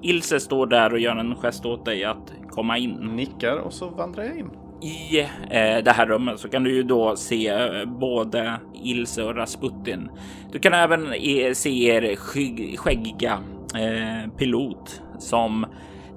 Ilse 0.03 0.41
står 0.41 0.67
där 0.67 0.93
och 0.93 0.99
gör 0.99 1.17
en 1.17 1.35
gest 1.35 1.67
åt 1.67 1.85
dig 1.85 2.05
att 2.05 2.33
komma 2.51 2.79
in. 2.79 2.91
Nickar 2.91 3.57
och 3.57 3.73
så 3.73 3.89
vandrar 3.89 4.25
jag 4.25 4.39
in. 4.39 4.51
I 4.83 5.21
eh, 5.51 5.85
det 5.85 5.91
här 5.91 6.07
rummet 6.07 6.41
så 6.41 6.49
kan 6.49 6.65
du 6.65 6.75
ju 6.75 6.83
då 6.83 7.17
se 7.17 7.49
eh, 7.49 7.85
både 7.85 8.55
Ilse 8.85 9.23
och 9.23 9.37
Rasputin. 9.37 10.11
Du 10.53 10.59
kan 10.59 10.75
även 10.75 11.13
eh, 11.13 11.53
se 11.53 11.85
er 11.87 12.17
skäggiga 12.77 13.39
eh, 13.75 14.31
pilot 14.37 15.03
som 15.19 15.67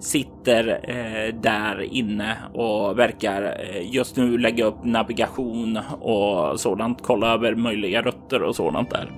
sitter 0.03 0.79
eh, 0.83 1.35
där 1.41 1.81
inne 1.81 2.37
och 2.53 2.99
verkar 2.99 3.43
eh, 3.43 3.93
just 3.95 4.17
nu 4.17 4.37
lägga 4.37 4.65
upp 4.65 4.83
navigation 4.83 5.79
och 6.01 6.59
sådant. 6.59 6.99
Kolla 7.01 7.33
över 7.33 7.55
möjliga 7.55 8.01
rutter 8.01 8.43
och 8.43 8.55
sådant 8.55 8.89
där. 8.89 9.11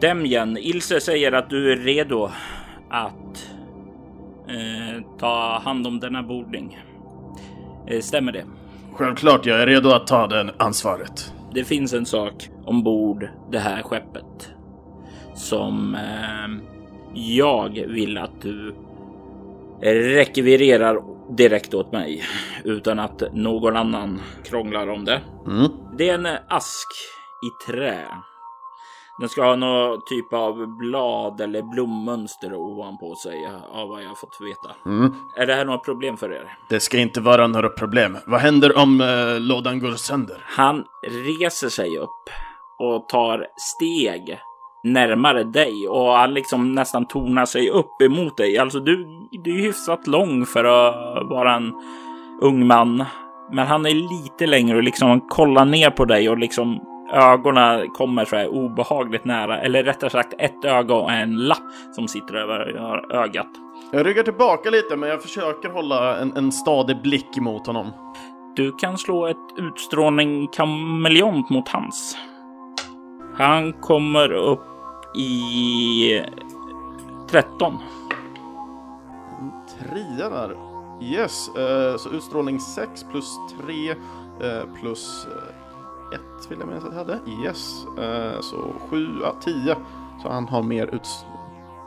Demjan, 0.00 0.56
Ilse 0.56 1.00
säger 1.00 1.32
att 1.32 1.50
du 1.50 1.72
är 1.72 1.76
redo 1.76 2.30
att 2.90 3.50
eh, 4.48 5.02
ta 5.18 5.60
hand 5.64 5.86
om 5.86 6.00
denna 6.00 6.22
bordning. 6.22 6.78
Eh, 7.86 8.00
stämmer 8.00 8.32
det? 8.32 8.44
Självklart, 8.92 9.46
jag 9.46 9.62
är 9.62 9.66
redo 9.66 9.90
att 9.90 10.06
ta 10.06 10.26
det 10.26 10.54
ansvaret. 10.56 11.32
Det 11.54 11.64
finns 11.64 11.92
en 11.92 12.06
sak 12.06 12.48
ombord 12.64 13.28
det 13.50 13.58
här 13.58 13.82
skeppet 13.82 14.50
som 15.34 15.94
eh, 15.94 16.66
jag 17.14 17.84
vill 17.88 18.18
att 18.18 18.42
du 18.42 18.74
rekvirerar 19.82 20.98
direkt 21.36 21.74
åt 21.74 21.92
mig 21.92 22.24
utan 22.64 22.98
att 22.98 23.22
någon 23.32 23.76
annan 23.76 24.20
krånglar 24.44 24.88
om 24.88 25.04
det. 25.04 25.20
Mm. 25.46 25.70
Det 25.98 26.08
är 26.08 26.14
en 26.14 26.38
ask 26.48 26.88
i 27.46 27.70
trä. 27.70 28.06
Den 29.18 29.28
ska 29.28 29.44
ha 29.44 29.56
någon 29.56 30.00
typ 30.06 30.32
av 30.32 30.66
blad 30.76 31.40
eller 31.40 31.62
blommönster 31.62 32.54
ovanpå 32.54 33.14
sig 33.14 33.48
av 33.72 33.88
vad 33.88 34.02
jag 34.02 34.08
har 34.08 34.14
fått 34.14 34.38
veta. 34.40 34.90
Mm. 34.90 35.14
Är 35.36 35.46
det 35.46 35.54
här 35.54 35.64
något 35.64 35.84
problem 35.84 36.16
för 36.16 36.32
er? 36.32 36.58
Det 36.68 36.80
ska 36.80 36.98
inte 36.98 37.20
vara 37.20 37.46
några 37.46 37.68
problem. 37.68 38.18
Vad 38.26 38.40
händer 38.40 38.78
om 38.78 39.00
eh, 39.00 39.40
lådan 39.40 39.78
går 39.78 39.92
sönder? 39.92 40.44
Han 40.46 40.84
reser 41.02 41.68
sig 41.68 41.98
upp 41.98 42.30
och 42.78 43.08
tar 43.08 43.46
steg 43.56 44.38
närmare 44.92 45.44
dig 45.44 45.88
och 45.88 46.12
han 46.12 46.34
liksom 46.34 46.72
nästan 46.72 47.06
tonar 47.06 47.44
sig 47.44 47.70
upp 47.70 48.02
emot 48.02 48.36
dig. 48.36 48.58
Alltså 48.58 48.80
du, 48.80 49.06
du 49.44 49.58
är 49.58 49.62
hyfsat 49.62 50.06
lång 50.06 50.46
för 50.46 50.64
att 50.64 51.28
vara 51.28 51.54
en 51.54 51.72
ung 52.40 52.66
man. 52.66 53.04
Men 53.52 53.66
han 53.66 53.86
är 53.86 53.94
lite 53.94 54.46
längre 54.46 54.76
och 54.76 54.82
liksom 54.82 55.20
kollar 55.20 55.64
ner 55.64 55.90
på 55.90 56.04
dig 56.04 56.28
och 56.28 56.38
liksom 56.38 56.80
ögonen 57.12 57.90
kommer 57.90 58.24
så 58.24 58.36
här 58.36 58.48
obehagligt 58.48 59.24
nära. 59.24 59.60
Eller 59.60 59.84
rättare 59.84 60.10
sagt 60.10 60.34
ett 60.38 60.64
öga 60.64 60.94
och 60.94 61.12
en 61.12 61.36
lapp 61.36 61.72
som 61.92 62.08
sitter 62.08 62.34
över 62.34 63.12
ögat. 63.14 63.48
Jag 63.92 64.06
ryggar 64.06 64.22
tillbaka 64.22 64.70
lite 64.70 64.96
men 64.96 65.08
jag 65.08 65.22
försöker 65.22 65.68
hålla 65.68 66.16
en, 66.16 66.36
en 66.36 66.52
stadig 66.52 67.02
blick 67.02 67.36
mot 67.36 67.66
honom. 67.66 67.86
Du 68.56 68.72
kan 68.72 68.98
slå 68.98 69.26
ett 69.26 69.36
utstrålning 69.58 70.48
kameleont 70.48 71.50
mot 71.50 71.68
hans. 71.68 72.16
Han 73.38 73.72
kommer 73.72 74.32
upp 74.32 74.75
i 75.16 76.22
13. 77.30 77.78
Trea 79.78 80.30
där. 80.30 80.56
Yes, 81.00 81.48
eh, 81.56 81.96
så 81.96 82.10
utstrålning 82.10 82.60
6 82.60 83.04
plus 83.10 83.34
3 83.66 83.90
eh, 83.90 83.96
plus 84.80 85.26
1 86.14 86.50
vill 86.50 86.58
jag 86.58 86.68
minnas 86.68 86.84
att 86.84 86.92
jag 86.92 86.98
hade. 86.98 87.20
Yes, 87.44 87.86
eh, 87.98 88.40
så 88.40 88.72
7, 88.90 89.06
ja 89.22 89.34
10. 89.40 89.76
Så 90.22 90.28
han 90.28 90.48
har 90.48 90.62
mer 90.62 90.94
ut 90.94 91.08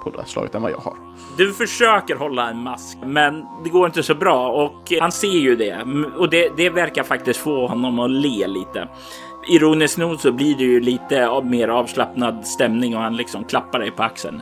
på 0.04 0.10
det 0.10 0.26
slaget 0.26 0.56
än 0.56 0.62
vad 0.62 0.72
jag 0.72 0.78
har. 0.78 0.98
Du 1.38 1.54
försöker 1.54 2.16
hålla 2.16 2.50
en 2.50 2.64
mask, 2.64 2.98
men 3.06 3.46
det 3.64 3.70
går 3.70 3.86
inte 3.86 4.04
så 4.04 4.16
bra 4.16 4.50
och 4.50 4.94
han 5.00 5.12
ser 5.12 5.28
ju 5.28 5.56
det 5.56 5.86
och 6.18 6.30
det, 6.30 6.58
det 6.58 6.70
verkar 6.70 7.04
faktiskt 7.04 7.40
få 7.40 7.68
honom 7.68 8.00
att 8.00 8.12
le 8.12 8.48
lite. 8.48 8.88
Ironiskt 9.50 9.98
nog 9.98 10.20
så 10.20 10.32
blir 10.32 10.56
det 10.56 10.64
ju 10.64 10.80
lite 10.80 11.28
av 11.28 11.46
mer 11.46 11.68
avslappnad 11.68 12.48
stämning 12.48 12.96
och 12.96 13.02
han 13.02 13.16
liksom 13.16 13.44
klappar 13.44 13.80
dig 13.80 13.92
på 13.92 14.04
axeln. 14.04 14.42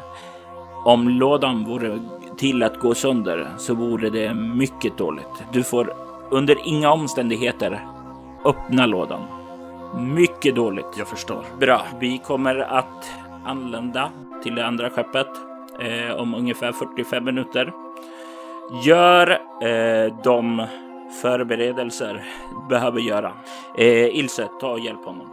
Om 0.86 1.10
lådan 1.10 1.66
vore 1.66 2.00
till 2.38 2.64
att 2.64 2.80
gå 2.80 2.96
sönder 2.96 3.48
så 3.58 3.74
vore 3.74 4.10
det 4.10 4.34
mycket 4.34 4.98
dåligt. 4.98 5.44
Du 5.52 5.64
får 5.64 5.94
under 6.32 6.58
inga 6.68 6.92
omständigheter 6.92 7.86
öppna 8.46 8.86
lådan. 8.86 9.22
Mycket 10.00 10.56
dåligt. 10.56 10.98
Jag 10.98 11.08
förstår. 11.08 11.46
Bra. 11.60 11.82
Vi 12.00 12.18
kommer 12.18 12.56
att 12.56 13.12
anlända 13.46 14.10
till 14.44 14.56
det 14.56 14.66
andra 14.66 14.90
skeppet 14.90 15.28
eh, 15.80 16.16
om 16.16 16.36
ungefär 16.36 16.72
45 16.72 17.24
minuter. 17.26 17.74
Gör 18.84 19.32
eh, 19.62 20.14
de 20.24 20.68
förberedelser 21.22 22.26
behöver 22.70 23.00
göra. 23.00 23.34
Eh, 23.78 24.18
Ilse, 24.18 24.48
ta 24.60 24.72
och 24.72 24.80
hjälp 24.80 25.06
honom. 25.06 25.28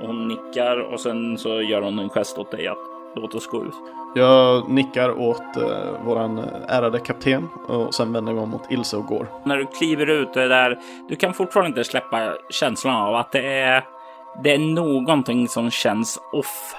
Hon 0.00 0.28
nickar 0.28 0.92
och 0.92 1.00
sen 1.00 1.38
så 1.38 1.62
gör 1.62 1.82
hon 1.82 1.98
en 1.98 2.08
gest 2.08 2.38
åt 2.38 2.50
dig 2.50 2.66
att 2.66 2.78
låt 3.16 3.34
oss 3.34 3.46
gå 3.46 3.64
ut. 3.64 3.74
Jag 4.14 4.70
nickar 4.70 5.10
åt 5.20 5.56
eh, 5.56 6.04
våran 6.04 6.38
ärade 6.68 6.98
kapten 6.98 7.48
och 7.66 7.94
sen 7.94 8.12
vänder 8.12 8.32
jag 8.32 8.40
mig 8.40 8.46
mot 8.46 8.70
Ilse 8.70 8.96
och 8.96 9.06
går. 9.06 9.26
När 9.44 9.56
du 9.56 9.66
kliver 9.66 10.06
ut 10.06 10.34
det 10.34 10.48
där, 10.48 10.78
du 11.08 11.16
kan 11.16 11.34
fortfarande 11.34 11.68
inte 11.68 11.84
släppa 11.84 12.34
känslan 12.50 12.96
av 12.96 13.14
att 13.14 13.32
det 13.32 13.46
är, 13.46 13.84
det 14.42 14.54
är 14.54 14.58
någonting 14.58 15.48
som 15.48 15.70
känns 15.70 16.18
off 16.32 16.74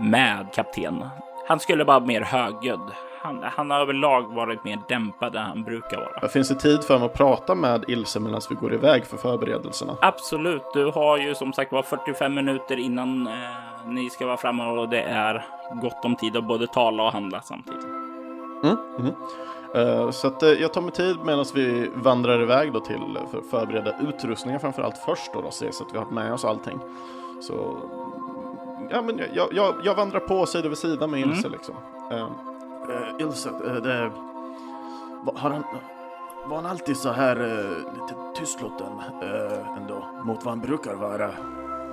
med 0.00 0.46
kapten. 0.54 1.04
Han 1.48 1.60
skulle 1.60 1.84
vara 1.84 2.00
mer 2.00 2.20
högljudd. 2.20 2.90
Han, 3.22 3.42
han 3.42 3.70
har 3.70 3.80
överlag 3.80 4.34
varit 4.34 4.64
mer 4.64 4.78
dämpad 4.88 5.36
än 5.36 5.42
han 5.42 5.62
brukar 5.62 5.96
vara. 5.96 6.28
Finns 6.28 6.48
det 6.48 6.54
tid 6.54 6.84
för 6.84 6.98
mig 6.98 7.06
att 7.06 7.14
prata 7.14 7.54
med 7.54 7.84
Ilse 7.88 8.20
medan 8.20 8.40
vi 8.50 8.54
går 8.54 8.74
iväg 8.74 9.06
för 9.06 9.16
förberedelserna? 9.16 9.96
Absolut, 10.00 10.62
du 10.74 10.84
har 10.84 11.18
ju 11.18 11.34
som 11.34 11.52
sagt 11.52 11.72
var 11.72 11.82
45 11.82 12.34
minuter 12.34 12.78
innan 12.78 13.26
eh, 13.26 13.32
ni 13.86 14.10
ska 14.10 14.26
vara 14.26 14.36
framme 14.36 14.64
och 14.64 14.88
det 14.88 15.02
är 15.02 15.44
gott 15.82 16.04
om 16.04 16.16
tid 16.16 16.36
att 16.36 16.44
både 16.44 16.66
tala 16.66 17.02
och 17.02 17.12
handla 17.12 17.42
samtidigt. 17.42 17.84
Mm, 18.64 18.76
mm. 18.98 19.14
Uh, 19.76 20.10
så 20.10 20.26
att, 20.26 20.42
uh, 20.42 20.48
jag 20.48 20.72
tar 20.72 20.80
mig 20.80 20.92
tid 20.92 21.16
medan 21.24 21.44
vi 21.54 21.90
vandrar 21.94 22.42
iväg 22.42 22.72
då 22.72 22.80
till 22.80 22.94
uh, 22.96 23.30
för 23.30 23.38
att 23.38 23.46
förbereda 23.46 23.94
utrustningen 24.08 24.60
framför 24.60 24.82
allt 24.82 24.98
först 24.98 25.32
då, 25.32 25.40
då 25.40 25.50
se 25.50 25.72
så 25.72 25.84
att 25.84 25.94
vi 25.94 25.98
har 25.98 26.06
med 26.06 26.32
oss 26.32 26.44
allting. 26.44 26.78
Så 27.40 27.76
ja, 28.90 29.02
men 29.02 29.20
jag, 29.34 29.48
jag, 29.52 29.74
jag 29.82 29.94
vandrar 29.94 30.20
på 30.20 30.46
sida 30.46 30.68
vid 30.68 30.78
sida 30.78 31.06
med 31.06 31.20
Ilse 31.20 31.46
Mm. 31.46 31.52
liksom. 31.52 31.74
Uh, 32.12 32.28
Eh, 32.88 33.26
Ilse, 33.26 33.48
uh, 33.48 33.82
det... 33.82 34.10
Har 35.34 35.50
han... 35.50 35.64
Var 36.46 36.56
han 36.56 36.66
alltid 36.66 36.96
så 36.96 37.10
här 37.10 37.40
uh, 37.40 37.76
lite 37.92 38.14
tystlåten 38.36 38.92
uh, 39.22 39.76
ändå? 39.76 40.04
Mot 40.24 40.44
vad 40.44 40.54
han 40.54 40.60
brukar 40.60 40.94
vara 40.94 41.30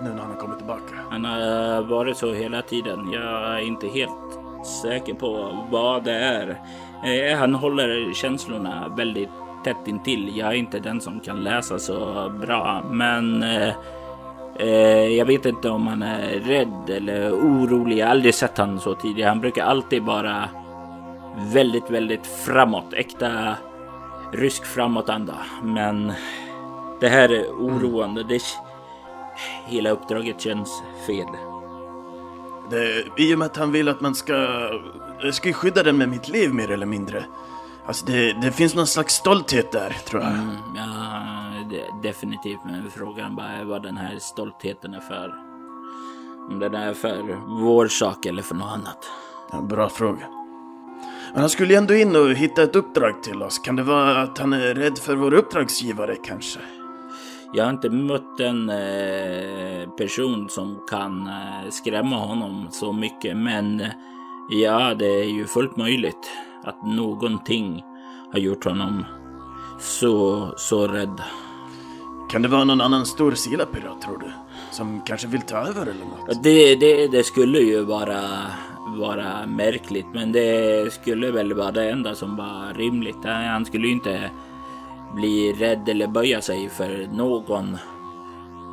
nu 0.04 0.10
när 0.10 0.22
han 0.22 0.32
har 0.32 0.38
kommit 0.38 0.58
tillbaka? 0.58 0.96
Han 1.10 1.26
har 1.26 1.82
varit 1.82 2.18
så 2.18 2.34
hela 2.34 2.62
tiden. 2.62 3.10
Jag 3.12 3.54
är 3.54 3.60
inte 3.60 3.88
helt 3.88 4.40
säker 4.82 5.14
på 5.14 5.58
vad 5.72 6.04
det 6.04 6.14
är. 6.14 6.60
Eh, 7.04 7.38
Han 7.38 7.56
håller 7.56 8.14
känslorna 8.14 8.94
väldigt 8.98 9.30
tätt 9.64 9.88
intill. 9.88 10.38
Jag 10.38 10.50
är 10.50 10.54
inte 10.54 10.80
den 10.80 11.02
som 11.02 11.20
kan 11.20 11.44
läsa 11.44 11.80
så 11.80 12.30
bra, 12.42 12.84
men 12.92 13.44
eh, 13.44 13.74
eh, 14.56 15.08
jag 15.08 15.26
vet 15.26 15.46
inte 15.46 15.70
om 15.70 15.88
han 15.88 16.02
är 16.02 16.40
rädd 16.40 16.90
eller 16.90 17.32
orolig. 17.32 17.98
Jag 17.98 18.06
har 18.06 18.12
aldrig 18.12 18.36
sett 18.36 18.58
han 18.58 18.80
så 18.80 18.96
tidigare. 18.96 19.30
Han 19.30 19.42
brukar 19.42 19.66
alltid 19.66 20.04
vara 20.04 20.50
väldigt, 21.38 21.90
väldigt 21.90 22.28
framåt. 22.28 22.94
Äkta 22.94 23.56
rysk 24.32 24.66
framåtanda. 24.66 25.38
Men 25.64 26.14
det 27.00 27.10
här 27.10 27.30
är 27.30 27.46
oroande. 27.46 28.24
Det, 28.24 28.42
hela 29.66 29.90
uppdraget 29.90 30.42
känns 30.42 30.84
fel. 31.08 31.28
Det, 32.70 33.04
I 33.18 33.36
och 33.36 33.40
med 33.40 33.46
att 33.46 33.58
han 33.58 33.72
vill 33.72 33.90
att 33.90 34.02
man 34.02 34.16
ska... 34.16 34.34
Jag 35.22 35.34
ska 35.34 35.48
ju 35.48 35.54
skydda 35.54 35.84
den 35.84 35.98
med 35.98 36.10
mitt 36.10 36.28
liv 36.28 36.54
mer 36.54 36.72
eller 36.72 36.86
mindre. 36.86 37.26
Alltså 37.86 38.06
det, 38.06 38.34
det 38.42 38.52
finns 38.52 38.76
någon 38.76 38.88
slags 38.88 39.14
stolthet 39.14 39.72
där, 39.72 39.98
tror 40.06 40.22
jag. 40.22 40.32
Mm, 40.32 40.56
ja, 40.76 41.22
det, 41.70 42.08
definitivt. 42.10 42.60
Men 42.66 42.92
frågan 42.92 43.36
bara 43.36 43.48
är 43.48 43.64
vad 43.64 43.84
den 43.84 43.98
här 43.98 44.18
stoltheten 44.20 44.94
är 44.94 45.00
för. 45.00 45.34
Om 46.50 46.60
den 46.60 46.76
är 46.76 46.94
för 46.94 47.38
vår 47.48 47.88
sak 47.88 48.26
eller 48.26 48.42
för 48.42 48.56
något 48.56 48.72
annat. 48.74 49.12
Ja, 49.52 49.62
bra 49.62 49.90
fråga. 49.90 50.39
Men 51.34 51.42
han 51.42 51.50
skulle 51.50 51.74
ju 51.74 51.78
ändå 51.78 51.96
in 51.96 52.16
och 52.16 52.30
hitta 52.30 52.64
ett 52.64 52.76
uppdrag 52.76 53.24
till 53.24 53.44
oss. 53.44 53.60
Kan 53.60 53.76
det 53.76 53.84
vara 53.84 54.22
att 54.22 54.38
han 54.38 54.54
är 54.54 54.76
rädd 54.76 54.98
för 54.98 55.16
vår 55.16 55.34
uppdragsgivare 55.34 56.16
kanske? 56.16 56.60
Jag 57.54 57.64
har 57.64 57.72
inte 57.72 57.90
mött 57.90 58.40
en 58.40 58.70
eh, 58.70 59.90
person 59.98 60.50
som 60.50 60.80
kan 60.90 61.28
eh, 61.28 61.70
skrämma 61.70 62.16
honom 62.16 62.68
så 62.72 62.94
mycket. 62.94 63.38
Men 63.38 63.80
eh, 63.82 63.88
ja, 64.50 64.94
det 64.94 65.06
är 65.06 65.30
ju 65.30 65.46
fullt 65.46 65.78
möjligt 65.78 66.32
att 66.64 66.86
någonting 66.86 67.84
har 68.32 68.40
gjort 68.40 68.64
honom 68.66 69.06
så, 69.80 70.48
så 70.58 70.88
rädd. 70.88 71.22
Kan 72.30 72.42
det 72.42 72.48
vara 72.48 72.64
någon 72.64 72.82
annan 72.82 73.06
stor 73.06 73.32
silapirat 73.32 74.02
tror 74.02 74.18
du? 74.18 74.32
Som 74.72 75.02
kanske 75.02 75.28
vill 75.28 75.42
ta 75.42 75.58
över 75.58 75.82
eller 75.82 76.06
något? 76.06 76.44
Det, 76.44 76.76
det, 76.76 77.08
det 77.08 77.24
skulle 77.24 77.60
ju 77.60 77.84
vara, 77.84 78.22
vara 78.98 79.46
märkligt, 79.48 80.06
men 80.14 80.32
det 80.32 80.94
skulle 80.94 81.32
väl 81.32 81.54
vara 81.54 81.72
det 81.72 81.90
enda 81.90 82.16
som 82.16 82.36
var 82.36 82.74
rimligt. 82.78 83.18
Han 83.24 83.66
skulle 83.66 83.88
ju 83.88 83.94
inte 83.94 84.32
bli 85.16 85.54
rädd 85.54 85.90
eller 85.90 86.08
böja 86.08 86.42
sig 86.42 86.70
för 86.70 87.08
någon 87.14 87.78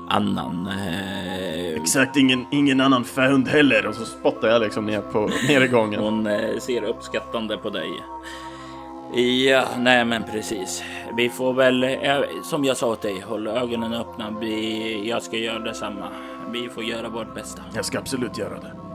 annan. 0.09 0.66
Eh, 0.66 1.74
Exakt, 1.74 2.16
ingen, 2.16 2.46
ingen 2.50 2.81
annan 2.81 3.05
fähund 3.05 3.48
heller. 3.48 3.87
Och 3.87 3.94
så 3.94 4.05
spottar 4.05 4.48
jag 4.48 4.62
liksom 4.62 4.87
ner, 4.87 5.00
på, 5.00 5.31
ner 5.48 5.61
i 5.61 5.68
gången. 5.68 6.02
Hon 6.02 6.26
eh, 6.26 6.59
ser 6.59 6.83
uppskattande 6.83 7.57
på 7.57 7.70
dig. 7.70 8.02
Ja, 9.46 9.64
nej 9.79 10.05
men 10.05 10.22
precis. 10.22 10.83
Vi 11.16 11.29
får 11.29 11.52
väl, 11.52 11.85
eh, 11.85 12.20
som 12.42 12.64
jag 12.64 12.76
sa 12.76 12.96
till 12.96 13.11
dig, 13.11 13.20
håll 13.20 13.46
ögonen 13.46 13.92
öppna. 13.92 14.37
Vi, 14.40 15.09
jag 15.09 15.22
ska 15.22 15.37
göra 15.37 15.59
detsamma. 15.59 16.09
Vi 16.52 16.68
får 16.68 16.85
göra 16.85 17.09
vårt 17.09 17.35
bästa. 17.35 17.62
Jag 17.74 17.85
ska 17.85 17.98
absolut 17.98 18.38
göra 18.38 18.61
det. 18.61 18.86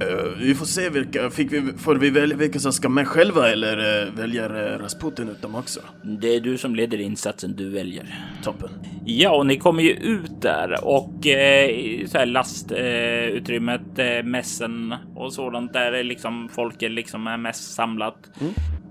Eh, 0.00 0.24
vi 0.38 0.54
får 0.54 0.66
se 0.66 0.90
vilka, 0.90 1.30
fick 1.30 1.52
vi, 1.52 1.72
får 1.78 1.94
vi 1.94 2.10
välja 2.10 2.36
vilka 2.36 2.58
som 2.58 2.72
ska 2.72 2.88
med 2.88 3.08
själva 3.08 3.50
eller 3.50 4.06
uh, 4.06 4.14
väljer 4.14 4.72
uh, 4.72 4.78
Rasputin 4.82 5.28
ut 5.28 5.42
dem 5.42 5.54
också? 5.54 5.80
Det 6.02 6.36
är 6.36 6.40
du 6.40 6.58
som 6.58 6.74
leder 6.74 7.00
insatsen, 7.00 7.56
du 7.56 7.70
väljer. 7.70 8.14
Toppen. 8.42 8.70
Ja, 9.04 9.36
och 9.36 9.46
ni 9.46 9.56
kommer 9.56 9.82
ju 9.82 9.90
ut 9.90 10.42
där 10.42 10.84
och 10.84 11.26
eh, 11.26 12.06
så 12.06 12.18
här 12.18 12.26
lastutrymmet, 12.26 13.98
eh, 13.98 14.22
mässen 14.24 14.94
och 15.14 15.32
sådant 15.32 15.72
där 15.72 15.92
är 15.92 16.04
liksom 16.04 16.48
folk 16.48 16.82
är 16.82 16.88
liksom 16.88 17.26
är 17.26 17.36
mest 17.36 17.74
samlat. 17.74 18.30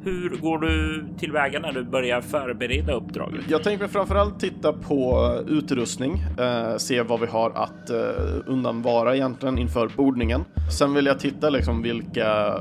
Hur 0.03 0.29
går 0.41 0.57
du 0.59 1.05
tillväga 1.19 1.59
när 1.59 1.71
du 1.71 1.83
börjar 1.83 2.21
förbereda 2.21 2.93
uppdraget? 2.93 3.41
Jag 3.49 3.63
tänker 3.63 3.87
framförallt 3.87 4.39
titta 4.39 4.73
på 4.73 5.31
utrustning, 5.47 6.23
eh, 6.39 6.77
se 6.77 7.01
vad 7.01 7.19
vi 7.19 7.25
har 7.25 7.51
att 7.55 7.89
eh, 7.89 7.97
undanvara 8.45 9.15
egentligen 9.15 9.57
inför 9.57 9.91
bordningen. 9.95 10.45
Sen 10.77 10.93
vill 10.93 11.05
jag 11.05 11.19
titta 11.19 11.49
liksom 11.49 11.81
vilka 11.81 12.59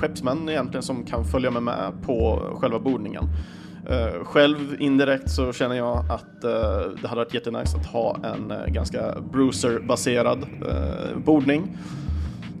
skeppsmän 0.00 0.48
egentligen 0.48 0.82
som 0.82 1.04
kan 1.04 1.24
följa 1.24 1.50
med, 1.50 1.62
med 1.62 1.92
på 2.06 2.42
själva 2.60 2.78
bordningen. 2.78 3.24
Eh, 3.90 4.24
själv 4.24 4.76
indirekt 4.78 5.30
så 5.30 5.52
känner 5.52 5.76
jag 5.76 5.98
att 5.98 6.44
eh, 6.44 6.50
det 7.02 7.08
hade 7.08 7.20
varit 7.20 7.34
jättenice 7.34 7.76
att 7.76 7.86
ha 7.86 8.16
en 8.24 8.50
eh, 8.50 8.66
ganska 8.66 9.14
bruiser-baserad 9.32 10.42
eh, 10.42 11.18
bordning. 11.24 11.76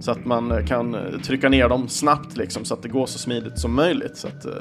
Så 0.00 0.10
att 0.10 0.24
man 0.24 0.52
eh, 0.52 0.66
kan 0.66 0.94
eh, 0.94 1.20
trycka 1.20 1.48
ner 1.48 1.68
dem 1.68 1.88
snabbt 1.88 2.36
liksom 2.36 2.64
så 2.64 2.74
att 2.74 2.82
det 2.82 2.88
går 2.88 3.06
så 3.06 3.18
smidigt 3.18 3.58
som 3.58 3.74
möjligt. 3.74 4.16
Så 4.16 4.28
att 4.28 4.44
eh, 4.44 4.52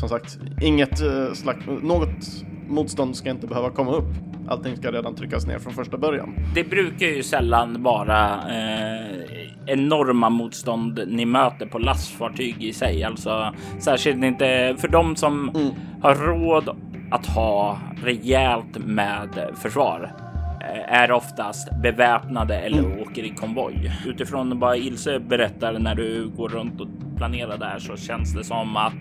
som 0.00 0.08
sagt, 0.08 0.38
inget 0.62 0.98
slags, 1.34 1.66
något 1.82 2.44
motstånd 2.68 3.16
ska 3.16 3.30
inte 3.30 3.46
behöva 3.46 3.70
komma 3.70 3.92
upp. 3.92 4.14
Allting 4.48 4.76
ska 4.76 4.92
redan 4.92 5.14
tryckas 5.14 5.46
ner 5.46 5.58
från 5.58 5.72
första 5.72 5.98
början. 5.98 6.34
Det 6.54 6.64
brukar 6.64 7.06
ju 7.06 7.22
sällan 7.22 7.82
vara 7.82 8.34
eh, 8.34 9.22
enorma 9.66 10.30
motstånd 10.30 11.00
ni 11.06 11.24
möter 11.24 11.66
på 11.66 11.78
lastfartyg 11.78 12.64
i 12.64 12.72
sig. 12.72 13.04
Alltså 13.04 13.54
särskilt 13.80 14.24
inte 14.24 14.76
för 14.78 14.88
de 14.88 15.16
som 15.16 15.50
har 16.02 16.14
råd 16.14 16.76
att 17.10 17.26
ha 17.26 17.78
rejält 18.04 18.78
med 18.78 19.28
försvar 19.54 20.21
är 20.88 21.12
oftast 21.12 21.68
beväpnade 21.82 22.58
eller 22.58 23.00
åker 23.02 23.22
i 23.22 23.28
konvoj. 23.28 23.92
Utifrån 24.06 24.58
vad 24.58 24.76
Ilse 24.76 25.18
berättar 25.18 25.78
när 25.78 25.94
du 25.94 26.28
går 26.36 26.48
runt 26.48 26.80
och 26.80 26.88
planerar 27.16 27.56
där 27.58 27.78
så 27.78 27.96
känns 27.96 28.34
det 28.34 28.44
som 28.44 28.76
att 28.76 28.92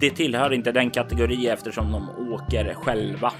det 0.00 0.10
tillhör 0.10 0.52
inte 0.52 0.72
den 0.72 0.90
kategori 0.90 1.48
eftersom 1.48 1.92
de 1.92 2.32
åker 2.32 2.74
själva. 2.74 3.32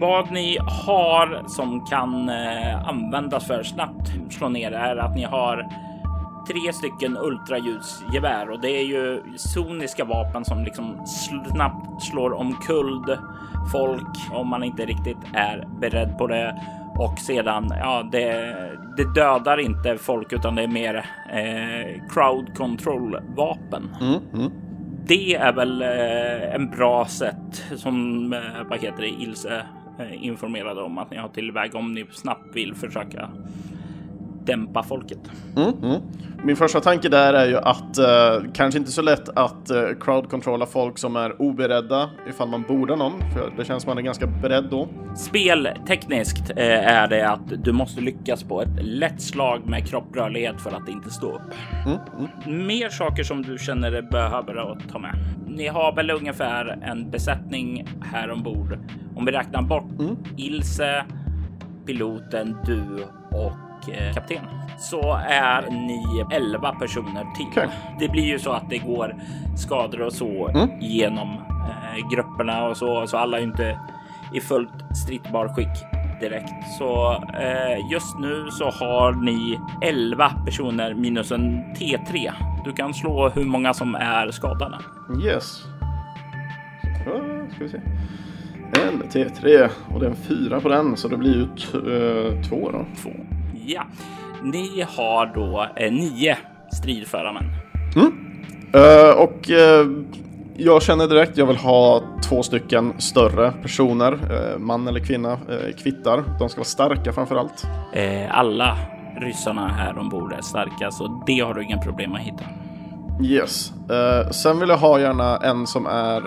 Vad 0.00 0.32
ni 0.32 0.58
har 0.86 1.48
som 1.48 1.86
kan 1.86 2.28
eh, 2.28 2.88
användas 2.88 3.46
för 3.46 3.62
snabbt 3.62 4.12
slå 4.30 4.48
ner 4.48 4.72
är 4.72 4.96
att 4.96 5.14
ni 5.16 5.24
har 5.24 5.68
tre 6.46 6.72
stycken 6.72 7.16
ultraljudsgevär 7.16 8.50
och 8.50 8.60
det 8.60 8.70
är 8.70 8.84
ju 8.84 9.22
soniska 9.36 10.04
vapen 10.04 10.44
som 10.44 10.64
liksom 10.64 11.06
snabbt 11.52 12.02
slår 12.02 12.32
omkull 12.32 13.16
folk 13.72 14.32
om 14.32 14.48
man 14.48 14.64
inte 14.64 14.86
riktigt 14.86 15.18
är 15.34 15.68
beredd 15.80 16.18
på 16.18 16.26
det. 16.26 16.60
Och 16.98 17.18
sedan, 17.18 17.72
ja, 17.80 18.08
det, 18.12 18.54
det 18.96 19.14
dödar 19.14 19.60
inte 19.60 19.98
folk 19.98 20.32
utan 20.32 20.54
det 20.54 20.62
är 20.62 20.68
mer 20.68 20.94
eh, 21.32 22.02
crowd 22.08 22.54
control 22.54 23.18
vapen. 23.36 23.96
Mm, 24.00 24.20
mm. 24.34 24.52
Det 25.06 25.34
är 25.34 25.52
väl 25.52 25.82
eh, 25.82 26.54
en 26.54 26.70
bra 26.70 27.06
sätt 27.06 27.64
som, 27.76 28.32
eh, 28.32 28.40
vad 28.68 28.80
heter 28.80 29.02
det, 29.02 29.08
Ilse 29.08 29.62
eh, 29.98 30.24
informerade 30.24 30.82
om 30.82 30.98
att 30.98 31.10
ni 31.10 31.16
har 31.16 31.28
tillväg 31.28 31.74
om 31.74 31.92
ni 31.92 32.06
snabbt 32.12 32.56
vill 32.56 32.74
försöka 32.74 33.30
dämpa 34.46 34.82
folket. 34.82 35.18
Mm, 35.56 35.72
mm. 35.82 36.00
Min 36.44 36.56
första 36.56 36.80
tanke 36.80 37.08
där 37.08 37.34
är 37.34 37.46
ju 37.46 37.56
att 37.56 37.98
eh, 37.98 38.50
kanske 38.54 38.78
inte 38.78 38.92
så 38.92 39.02
lätt 39.02 39.28
att 39.28 39.70
eh, 39.70 39.76
crowd-controlla 40.00 40.66
folk 40.66 40.98
som 40.98 41.16
är 41.16 41.42
oberedda 41.42 42.10
ifall 42.28 42.48
man 42.48 42.62
bordar 42.68 42.96
någon, 42.96 43.12
för 43.32 43.52
det 43.56 43.64
känns 43.64 43.82
som 43.82 43.90
man 43.90 43.98
är 43.98 44.02
ganska 44.02 44.26
beredd 44.26 44.64
då. 44.70 44.88
Speltekniskt 45.16 46.50
eh, 46.50 46.88
är 46.88 47.08
det 47.08 47.28
att 47.28 47.64
du 47.64 47.72
måste 47.72 48.00
lyckas 48.00 48.42
på 48.42 48.62
ett 48.62 48.82
lätt 48.82 49.22
slag 49.22 49.66
med 49.66 49.88
kropprörlighet 49.88 50.60
för 50.60 50.70
att 50.70 50.88
inte 50.88 51.10
stå 51.10 51.32
upp. 51.32 51.42
Mm, 51.86 51.98
mm. 52.18 52.66
Mer 52.66 52.88
saker 52.88 53.22
som 53.22 53.42
du 53.42 53.58
känner 53.58 53.90
dig 53.90 54.02
behöver 54.02 54.72
att 54.72 54.88
ta 54.88 54.98
med. 54.98 55.14
Ni 55.46 55.66
har 55.66 55.94
väl 55.94 56.10
ungefär 56.10 56.78
en 56.82 57.10
besättning 57.10 57.88
här 58.02 58.30
ombord. 58.30 58.78
Om 59.16 59.24
vi 59.24 59.32
räknar 59.32 59.62
bort 59.62 59.84
Mm. 59.98 60.16
Ilse, 60.36 61.04
piloten, 61.86 62.56
du 62.66 63.04
och 63.30 63.52
kapten 64.14 64.44
så 64.78 65.14
är 65.28 65.70
ni 65.70 66.24
11 66.30 66.72
personer 66.72 67.26
till. 67.36 67.46
Okej. 67.50 67.68
Det 67.98 68.08
blir 68.08 68.24
ju 68.24 68.38
så 68.38 68.52
att 68.52 68.70
det 68.70 68.78
går 68.78 69.14
skador 69.56 70.00
och 70.02 70.12
så 70.12 70.48
Mm. 70.48 70.68
genom 70.80 71.28
eh, 71.30 72.08
grupperna 72.14 72.64
och 72.66 72.76
så, 72.76 73.06
så 73.06 73.16
alla 73.16 73.38
är 73.38 73.42
inte 73.42 73.78
i 74.34 74.40
fullt 74.40 74.96
strittbar 75.04 75.48
skick 75.48 75.84
direkt. 76.20 76.52
Så 76.78 77.12
eh, 77.40 77.90
just 77.92 78.18
nu 78.18 78.46
så 78.50 78.70
har 78.70 79.12
ni 79.12 79.58
11 79.82 80.30
personer 80.46 80.94
minus 80.94 81.32
en 81.32 81.64
T3. 81.74 82.32
Du 82.64 82.72
kan 82.72 82.94
slå 82.94 83.28
hur 83.28 83.44
många 83.44 83.74
som 83.74 83.94
är 83.94 84.30
skadade. 84.30 84.78
Yes. 85.24 85.62
Så, 87.04 87.10
ska 87.54 87.64
vi 87.64 87.68
se. 87.68 87.80
En 88.88 89.02
T3 89.02 89.68
och 89.94 90.00
det 90.00 90.06
är 90.06 90.10
en 90.10 90.16
fyra 90.16 90.60
på 90.60 90.68
den 90.68 90.96
så 90.96 91.08
det 91.08 91.16
blir 91.16 91.34
ju 91.34 91.44
t- 91.46 91.78
eh, 91.78 92.42
två 92.48 92.70
då. 92.70 92.84
Två. 93.02 93.10
Ja, 93.66 93.82
ni 94.42 94.86
har 94.96 95.26
då 95.34 95.66
eh, 95.76 95.92
nio 95.92 96.36
stridförarmän. 96.72 97.44
Eh, 98.74 99.22
och 99.22 99.50
eh, 99.50 99.86
jag 100.56 100.82
känner 100.82 101.06
direkt 101.08 101.38
jag 101.38 101.46
vill 101.46 101.56
ha 101.56 102.02
två 102.28 102.42
stycken 102.42 102.92
större 102.98 103.52
personer, 103.62 104.12
eh, 104.12 104.58
man 104.58 104.88
eller 104.88 105.00
kvinna, 105.00 105.32
eh, 105.32 105.76
kvittar. 105.82 106.24
De 106.38 106.48
ska 106.48 106.58
vara 106.58 106.64
starka 106.64 107.12
framför 107.12 107.36
allt. 107.36 107.64
Eh, 107.92 108.38
alla 108.38 108.76
ryssarna 109.20 109.68
här 109.68 109.98
ombord 109.98 110.32
är 110.32 110.42
starka, 110.42 110.90
så 110.90 111.22
det 111.26 111.40
har 111.40 111.54
du 111.54 111.64
inga 111.64 111.78
problem 111.78 112.12
att 112.14 112.20
hitta. 112.20 112.44
Yes. 113.22 113.72
Sen 114.30 114.60
vill 114.60 114.68
jag 114.68 114.76
ha 114.76 115.00
gärna 115.00 115.36
en 115.36 115.66
som 115.66 115.86
är 115.86 116.22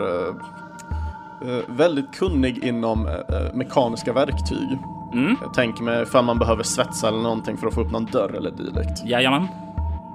väldigt 1.68 2.16
kunnig 2.16 2.64
inom 2.64 3.10
mekaniska 3.54 4.14
verktyg. 4.14 4.78
Mm. 5.14 5.36
Jag 5.42 5.54
tänker 5.54 5.84
mig 5.84 6.04
ifall 6.04 6.26
man 6.26 6.40
behöver 6.40 6.64
svetsa 6.64 7.08
eller 7.08 7.22
någonting 7.22 7.58
för 7.58 7.68
att 7.68 7.74
få 7.74 7.82
upp 7.82 7.92
någon 7.92 8.06
dörr 8.06 8.34
eller 8.38 8.52
dylikt. 8.52 9.06
Jajamän, 9.06 9.48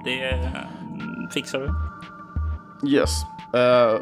det 0.05 0.29
mm, 0.29 1.29
fixar 1.33 1.59
du. 1.59 1.69
Yes. 2.89 3.23
Eh, 3.53 3.99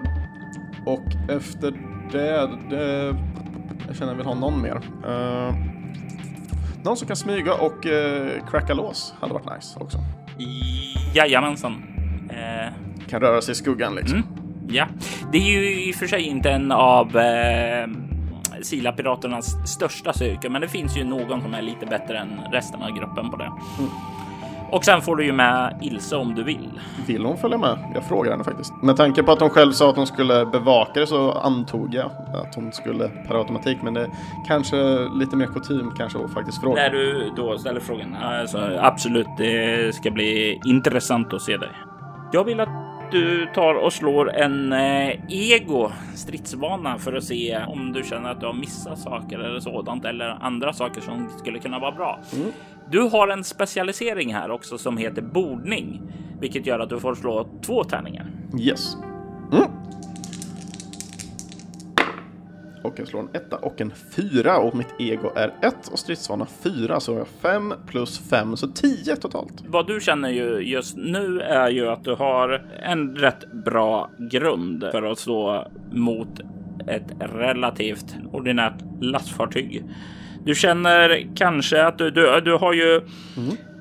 och 0.86 1.32
efter 1.36 1.72
det, 2.12 2.50
det... 2.70 3.16
Jag 3.88 3.96
känner 3.96 4.12
jag 4.12 4.18
vill 4.18 4.26
ha 4.26 4.34
någon 4.36 4.62
mer. 4.62 4.82
Eh, 5.08 5.56
någon 6.84 6.98
som 6.98 7.08
kan 7.08 7.16
smyga 7.16 7.54
och 7.54 7.86
uh, 7.86 8.50
cracka 8.52 8.74
lås 8.74 9.14
hade 9.20 9.34
varit 9.34 9.56
nice 9.56 9.80
också. 9.80 9.98
Jajamensan. 11.14 11.84
Eh, 12.30 12.74
Kan 13.10 13.22
röra 13.22 13.42
sig 13.42 13.52
i 13.52 13.56
skuggan 13.56 13.96
liksom. 13.96 14.18
Mm. 14.18 14.28
Ja, 14.70 14.88
det 15.32 15.38
är 15.38 15.62
ju 15.62 15.90
i 15.90 15.92
och 15.92 15.96
för 15.96 16.08
sig 16.08 16.22
inte 16.22 16.50
en 16.52 16.72
av 16.72 17.18
eh, 17.18 17.88
Sila-piraternas 18.64 19.68
största 19.68 20.14
styrkor, 20.14 20.50
men 20.50 20.62
det 20.62 20.68
finns 20.68 20.98
ju 20.98 21.04
någon 21.04 21.42
som 21.42 21.54
är 21.54 21.62
lite 21.62 21.86
bättre 21.86 22.18
än 22.18 22.42
resten 22.52 22.84
av 22.84 22.92
gruppen 22.92 23.32
på 23.32 23.38
det. 23.38 23.52
Och 24.72 24.86
sen 24.86 25.02
får 25.02 25.16
du 25.16 25.26
ju 25.26 25.32
med 25.32 25.80
Ilse 25.82 26.16
om 26.16 26.36
du 26.36 26.44
vill. 26.44 26.80
Vill 27.08 27.26
hon 27.26 27.38
följa 27.38 27.58
med? 27.58 27.78
Jag 27.94 28.04
frågar 28.04 28.32
henne 28.32 28.44
faktiskt. 28.44 28.74
Med 28.82 28.98
tanke 28.98 29.24
på 29.24 29.32
att 29.32 29.40
hon 29.40 29.50
själv 29.50 29.72
sa 29.72 29.90
att 29.90 29.96
hon 29.96 30.08
skulle 30.08 30.46
bevaka 30.46 31.00
det 31.00 31.08
så 31.08 31.32
antog 31.32 31.94
jag 31.94 32.12
att 32.34 32.56
hon 32.56 32.72
skulle 32.72 33.08
per 33.08 33.36
automatik. 33.36 33.78
Men 33.82 33.94
det 33.94 34.02
är 34.02 34.10
kanske 34.48 34.76
lite 35.20 35.36
mer 35.36 35.46
kutym 35.46 35.92
kanske 35.98 36.20
att 36.20 36.34
faktiskt 36.34 36.62
fråga. 36.62 36.82
När 36.82 36.90
du 36.90 37.32
då 37.36 37.58
ställer 37.58 37.80
frågan, 37.80 38.16
alltså, 38.16 38.78
absolut, 38.80 39.28
det 39.38 39.96
ska 39.96 40.12
bli 40.12 40.60
intressant 40.66 41.34
att 41.34 41.42
se 41.42 41.58
dig. 41.58 41.72
Jag 42.32 42.44
vill 42.44 42.60
att 42.60 42.91
du 43.12 43.48
tar 43.56 43.76
och 43.76 43.94
slår 43.94 44.32
en 44.34 44.74
eh, 44.74 45.10
ego 45.30 45.92
stridsvana 46.16 46.98
för 46.98 47.14
att 47.14 47.24
se 47.24 47.60
om 47.68 47.94
du 47.94 48.04
känner 48.04 48.32
att 48.32 48.40
du 48.40 48.46
har 48.46 48.54
missat 48.54 49.00
saker 49.00 49.40
eller 49.40 49.60
sådant 49.60 50.06
eller 50.06 50.38
andra 50.42 50.74
saker 50.74 51.02
som 51.02 51.30
skulle 51.40 51.60
kunna 51.60 51.80
vara 51.80 51.92
bra. 51.92 52.20
Du 52.92 53.00
har 53.02 53.28
en 53.28 53.44
specialisering 53.44 54.34
här 54.34 54.52
också 54.52 54.78
som 54.78 54.98
heter 54.98 55.22
bordning, 55.22 56.02
vilket 56.40 56.66
gör 56.66 56.80
att 56.80 56.90
du 56.90 57.00
får 57.00 57.16
slå 57.16 57.48
två 57.66 57.84
tärningar. 57.84 58.26
Yes. 58.60 58.98
Och 62.84 63.00
jag 63.00 63.08
slår 63.08 63.20
en 63.20 63.30
etta 63.34 63.58
och 63.58 63.82
en 63.82 63.92
fyra 64.16 64.58
och 64.58 64.76
mitt 64.76 64.96
ego 65.00 65.32
är 65.36 65.54
ett 65.62 65.88
och 65.92 66.00
stridsvana 66.00 66.46
fyra 66.64 67.00
så 67.00 67.12
jag 67.12 67.20
har 67.20 67.26
fem 67.26 67.74
plus 67.88 68.30
fem 68.30 68.58
så 68.58 68.68
tio 68.68 69.16
totalt. 69.16 69.64
Vad 69.68 69.88
du 69.88 70.00
känner 70.02 70.30
ju 70.30 70.60
just 70.60 70.98
nu 70.98 71.42
är 71.42 71.70
ju 71.70 71.88
att 71.88 72.04
du 72.04 72.16
har 72.16 72.66
en 72.84 73.16
rätt 73.16 73.52
bra 73.66 74.10
grund 74.18 74.86
för 74.92 75.04
att 75.04 75.20
stå 75.20 75.68
mot 75.92 76.40
ett 76.88 77.14
relativt 77.20 78.16
ordinärt 78.32 78.84
lastfartyg. 79.02 79.84
Du 80.46 80.56
känner 80.56 81.28
kanske 81.36 81.86
att 81.86 81.98
du, 81.98 82.12
du, 82.12 82.42
du 82.42 82.58
har 82.58 82.74
ju 82.74 83.02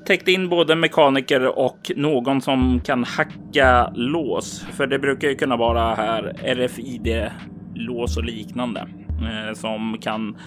täckt 0.05 0.27
in 0.27 0.49
både 0.49 0.75
mekaniker 0.75 1.59
och 1.59 1.91
någon 1.95 2.41
som 2.41 2.81
kan 2.85 3.03
hacka 3.03 3.91
lås. 3.95 4.65
För 4.71 4.87
det 4.87 4.99
brukar 4.99 5.27
ju 5.27 5.35
kunna 5.35 5.57
vara 5.57 5.95
här 5.95 6.33
RFID 6.43 7.29
lås 7.75 8.17
och 8.17 8.23
liknande 8.23 8.79
eh, 9.21 9.53
som 9.53 9.97
kan 10.01 10.37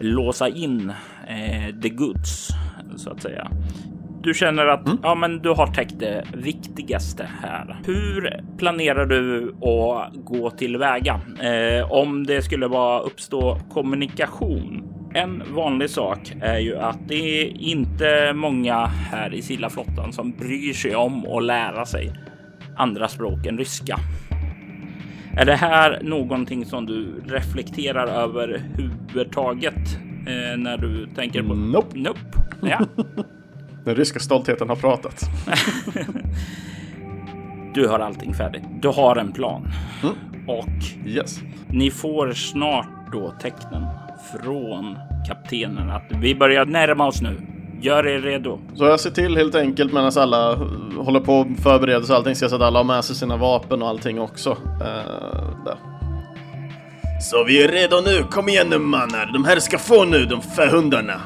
låsa 0.00 0.48
in 0.48 0.92
eh, 1.28 1.80
the 1.82 1.88
goods 1.88 2.48
så 2.96 3.10
att 3.10 3.22
säga. 3.22 3.50
Du 4.22 4.34
känner 4.34 4.66
att 4.66 4.88
ja, 5.02 5.14
men 5.14 5.38
du 5.38 5.48
har 5.48 5.66
täckt 5.66 5.98
det 5.98 6.24
viktigaste 6.34 7.28
här. 7.42 7.76
Hur 7.86 8.40
planerar 8.58 9.06
du 9.06 9.48
att 9.48 10.14
gå 10.14 10.50
tillväga 10.50 11.20
eh, 11.40 11.92
om 11.92 12.26
det 12.26 12.42
skulle 12.42 12.66
vara 12.66 13.00
uppstå 13.00 13.60
kommunikation? 13.72 14.84
En 15.14 15.42
vanlig 15.54 15.90
sak 15.90 16.32
är 16.40 16.58
ju 16.58 16.76
att 16.76 17.08
det 17.08 17.42
är 17.42 17.60
inte 17.60 18.32
många 18.34 18.86
här 18.86 19.34
i 19.34 19.42
Sillaflottan 19.42 20.12
som 20.12 20.30
bryr 20.30 20.72
sig 20.72 20.96
om 20.96 21.26
att 21.26 21.44
lära 21.44 21.86
sig 21.86 22.12
andra 22.76 23.08
språk 23.08 23.46
än 23.46 23.58
ryska. 23.58 23.98
Är 25.38 25.44
det 25.44 25.54
här 25.56 26.00
någonting 26.02 26.64
som 26.66 26.86
du 26.86 27.20
reflekterar 27.26 28.06
över 28.06 28.62
huvudtaget 28.76 29.74
eh, 30.26 30.58
när 30.58 30.78
du 30.78 31.06
tänker 31.14 31.42
på? 31.42 31.54
Nope. 31.54 31.98
Nope. 31.98 32.20
Ja. 32.62 32.80
Den 33.84 33.94
ryska 33.94 34.18
stoltheten 34.18 34.68
har 34.68 34.76
pratat. 34.76 35.20
Du 37.74 37.88
har 37.88 37.98
allting 37.98 38.34
färdigt. 38.34 38.62
Du 38.82 38.88
har 38.88 39.16
en 39.16 39.32
plan 39.32 39.68
och 40.46 41.06
Yes. 41.06 41.40
ni 41.68 41.90
får 41.90 42.32
snart 42.32 43.12
då 43.12 43.34
tecknen 43.40 43.84
från 44.42 44.96
kaptenen 45.28 45.90
att 45.90 46.04
vi 46.20 46.34
börjar 46.34 46.66
närma 46.66 47.06
oss 47.06 47.22
nu. 47.22 47.36
Gör 47.80 48.06
er 48.06 48.20
redo. 48.20 48.58
Så 48.74 48.84
jag 48.84 49.00
ser 49.00 49.10
till 49.10 49.36
helt 49.36 49.54
enkelt 49.54 49.92
medan 49.92 50.12
alla 50.16 50.54
håller 50.96 51.20
på 51.20 51.38
och 51.38 51.46
förbereder 51.62 52.02
sig 52.02 52.12
och 52.12 52.18
allting. 52.18 52.36
Ser 52.36 52.44
jag 52.44 52.50
så 52.50 52.56
att 52.56 52.62
alla 52.62 52.78
har 52.78 52.84
med 52.84 53.04
sig 53.04 53.16
sina 53.16 53.36
vapen 53.36 53.82
och 53.82 53.88
allting 53.88 54.20
också. 54.20 54.50
Eh, 54.50 55.64
där. 55.64 55.76
Så 57.20 57.44
vi 57.44 57.64
är 57.64 57.68
redo 57.68 58.00
nu, 58.00 58.24
kom 58.30 58.48
igen 58.48 58.66
nu 58.70 58.78
mannar. 58.78 59.30
De 59.32 59.44
här 59.44 59.58
ska 59.58 59.78
få 59.78 60.04
nu, 60.04 60.24
de 60.24 60.42
fähundarna. 60.42 61.20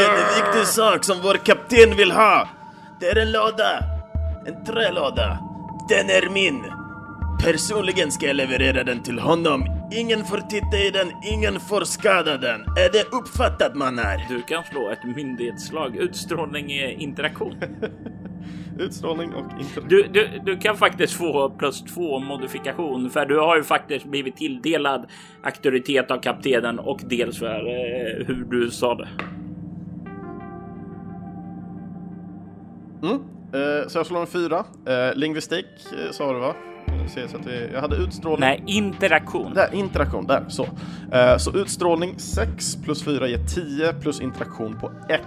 En 0.00 0.44
viktig 0.44 0.66
sak 0.66 1.04
som 1.04 1.16
vår 1.22 1.34
kapten 1.34 1.96
vill 1.96 2.12
ha. 2.12 2.48
Det 3.00 3.06
är 3.06 3.18
en 3.18 3.32
låda. 3.32 3.78
En 4.46 4.64
trälåda. 4.64 5.38
Den 5.88 6.10
är 6.10 6.30
min. 6.30 6.64
Personligen 7.44 8.12
ska 8.12 8.26
jag 8.26 8.36
leverera 8.36 8.84
den 8.84 9.02
till 9.02 9.18
honom 9.18 9.77
Ingen 9.90 10.24
får 10.24 10.38
titta 10.38 10.78
i 10.78 10.90
den, 10.90 11.12
ingen 11.32 11.60
får 11.60 11.80
skada 11.80 12.36
den. 12.36 12.60
Är 12.60 12.92
det 12.92 13.04
uppfattat 13.12 13.74
mannar? 13.74 14.26
Du 14.28 14.42
kan 14.42 14.64
slå 14.64 14.90
ett 14.90 15.04
myndighetsslag, 15.16 15.96
utstrålning 15.96 16.72
eh, 16.72 17.02
interaktion. 17.02 17.54
Utstrålning 18.78 19.34
och 19.34 19.60
interaktion. 19.60 19.88
Du, 19.88 20.02
du, 20.02 20.40
du 20.44 20.56
kan 20.56 20.76
faktiskt 20.76 21.12
få 21.12 21.50
plus 21.50 21.82
två 21.82 22.18
modifikation 22.18 23.10
för 23.10 23.26
du 23.26 23.38
har 23.38 23.56
ju 23.56 23.62
faktiskt 23.62 24.06
blivit 24.06 24.36
tilldelad 24.36 25.06
auktoritet 25.42 26.10
av 26.10 26.18
kaptenen 26.18 26.78
och 26.78 27.00
dels 27.04 27.38
för 27.38 27.66
eh, 27.66 28.26
hur 28.26 28.44
du 28.44 28.70
sa 28.70 28.94
det. 28.94 29.08
Mm. 33.02 33.20
Eh, 33.52 33.88
så 33.88 33.98
jag 33.98 34.06
slår 34.06 34.20
en 34.20 34.26
fyra. 34.26 34.64
Eh, 34.86 35.14
lingvistik 35.14 35.66
eh, 35.92 36.10
sa 36.10 36.32
du 36.32 36.38
va? 36.38 36.54
Jag 37.02 37.10
ser 37.10 37.26
så 37.28 37.36
att 37.36 37.44
det, 37.44 37.70
jag 37.72 37.80
hade 37.80 37.96
utstrålning. 37.96 38.40
Nej, 38.40 38.62
interaktion. 38.66 39.54
Där, 39.54 39.74
interaktion, 39.74 40.26
där, 40.26 40.44
så. 40.48 40.66
Eh, 41.12 41.36
så 41.36 41.52
utstrålning 41.56 42.14
6 42.18 42.76
plus 42.84 43.04
4 43.04 43.28
ger 43.28 43.38
10 43.38 43.92
plus 43.92 44.20
interaktion 44.20 44.78
på 44.80 44.90
1, 45.08 45.20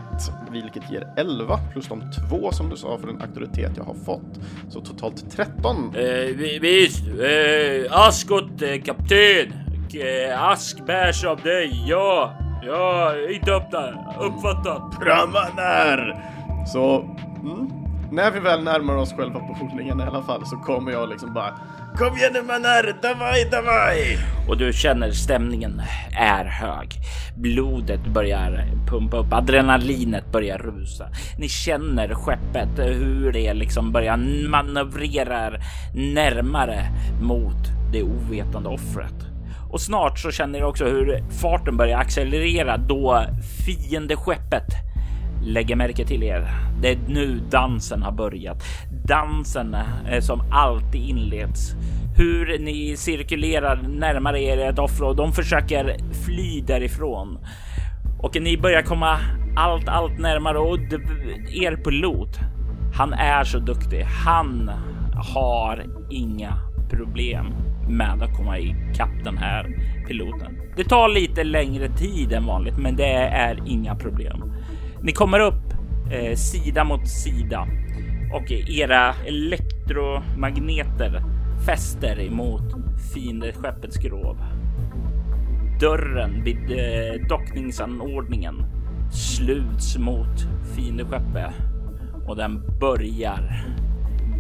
vilket 0.51 0.91
ger 0.91 1.07
11 1.17 1.59
plus 1.73 1.87
de 1.87 2.01
två 2.29 2.51
som 2.51 2.69
du 2.69 2.75
sa 2.77 2.97
för 2.97 3.07
den 3.07 3.21
auktoritet 3.21 3.71
jag 3.77 3.83
har 3.83 3.93
fått. 4.05 4.39
Så 4.69 4.81
totalt 4.81 5.31
13. 5.31 5.75
Eh, 5.95 6.01
vi- 6.35 6.59
visst, 6.61 7.07
eh, 7.07 7.99
ask 8.07 8.31
åt 8.31 8.61
eh, 8.61 8.81
kapten. 8.85 9.53
Eh, 9.93 10.43
ask 10.43 10.85
bärs 10.85 11.23
av 11.25 11.41
dig, 11.41 11.83
ja. 11.87 12.33
Ja, 12.65 13.13
inte 13.35 13.51
öppna, 13.53 13.93
uppfattat. 14.19 14.99
Bra 14.99 15.25
mannar! 15.33 16.23
Så, 16.67 17.01
mm. 17.43 17.69
När 18.11 18.31
vi 18.31 18.39
väl 18.39 18.63
närmar 18.63 18.95
oss 18.95 19.13
själva 19.13 19.39
bordningen 19.39 19.99
i 19.99 20.03
alla 20.03 20.21
fall 20.21 20.45
så 20.45 20.55
kommer 20.55 20.91
jag 20.91 21.09
liksom 21.09 21.33
bara 21.33 21.53
Kom 21.97 22.17
igen 22.17 22.31
nu 22.33 22.41
mannar, 22.41 23.01
davaj, 23.01 23.47
davaj! 23.51 24.17
Och 24.47 24.57
du 24.57 24.73
känner 24.73 25.11
stämningen 25.11 25.81
är 26.17 26.45
hög. 26.45 26.95
Blodet 27.37 28.07
börjar 28.07 28.65
pumpa 28.87 29.17
upp, 29.17 29.33
adrenalinet 29.33 30.31
börjar 30.31 30.57
rusa. 30.57 31.09
Ni 31.37 31.49
känner 31.49 32.13
skeppet, 32.13 32.69
hur 32.77 33.31
det 33.31 33.53
liksom 33.53 33.91
börjar 33.91 34.17
manövrera 34.49 35.51
närmare 35.95 36.85
mot 37.21 37.91
det 37.91 38.03
ovetande 38.03 38.69
offret. 38.69 39.15
Och 39.69 39.81
snart 39.81 40.19
så 40.19 40.31
känner 40.31 40.59
ni 40.59 40.65
också 40.65 40.85
hur 40.85 41.23
farten 41.41 41.77
börjar 41.77 41.99
accelerera 41.99 42.77
då 42.77 43.25
fiendeskeppet 43.65 44.90
lägger 45.43 45.75
märke 45.75 46.05
till 46.05 46.23
er. 46.23 46.47
Det 46.81 46.89
är 46.89 46.97
nu 47.07 47.39
dansen 47.51 48.01
har 48.01 48.11
börjat. 48.11 48.63
Dansen 49.05 49.75
eh, 50.09 50.19
som 50.19 50.41
alltid 50.51 51.01
inleds. 51.01 51.75
Hur 52.17 52.59
ni 52.59 52.97
cirkulerar 52.97 53.81
närmare 53.87 54.41
er 54.41 54.57
ett 54.57 54.79
offer 54.79 55.05
och 55.05 55.15
de 55.15 55.31
försöker 55.31 55.97
fly 56.25 56.61
därifrån. 56.61 57.37
Och 58.19 58.41
ni 58.41 58.57
börjar 58.57 58.81
komma 58.81 59.19
allt, 59.57 59.87
allt 59.87 60.19
närmare 60.19 60.57
och 60.57 60.77
er 61.49 61.75
pilot. 61.75 62.39
Han 62.93 63.13
är 63.13 63.43
så 63.43 63.59
duktig. 63.59 64.01
Han 64.01 64.71
har 65.13 65.85
inga 66.09 66.53
problem 66.89 67.45
med 67.89 68.23
att 68.23 68.37
komma 68.37 68.59
ikapp 68.59 69.23
den 69.23 69.37
här 69.37 69.63
piloten. 70.07 70.57
Det 70.75 70.83
tar 70.83 71.09
lite 71.09 71.43
längre 71.43 71.89
tid 71.89 72.33
än 72.33 72.45
vanligt, 72.45 72.77
men 72.77 72.95
det 72.95 73.13
är 73.13 73.59
inga 73.65 73.95
problem. 73.95 74.50
Ni 75.03 75.11
kommer 75.11 75.39
upp 75.39 75.73
eh, 76.11 76.35
sida 76.35 76.83
mot 76.83 77.07
sida 77.07 77.67
och 78.33 78.51
era 78.51 79.13
elektromagneter 79.27 81.23
fäster 81.65 82.19
emot 82.19 82.75
fiendeskeppets 83.13 83.95
skrov. 83.95 84.37
Dörren 85.79 86.43
vid 86.43 86.71
eh, 86.71 87.27
dockningsanordningen 87.29 88.55
sluts 89.11 89.97
mot 89.97 90.47
fiendeskeppet 90.75 91.53
och 92.27 92.35
den 92.35 92.79
börjar, 92.79 93.65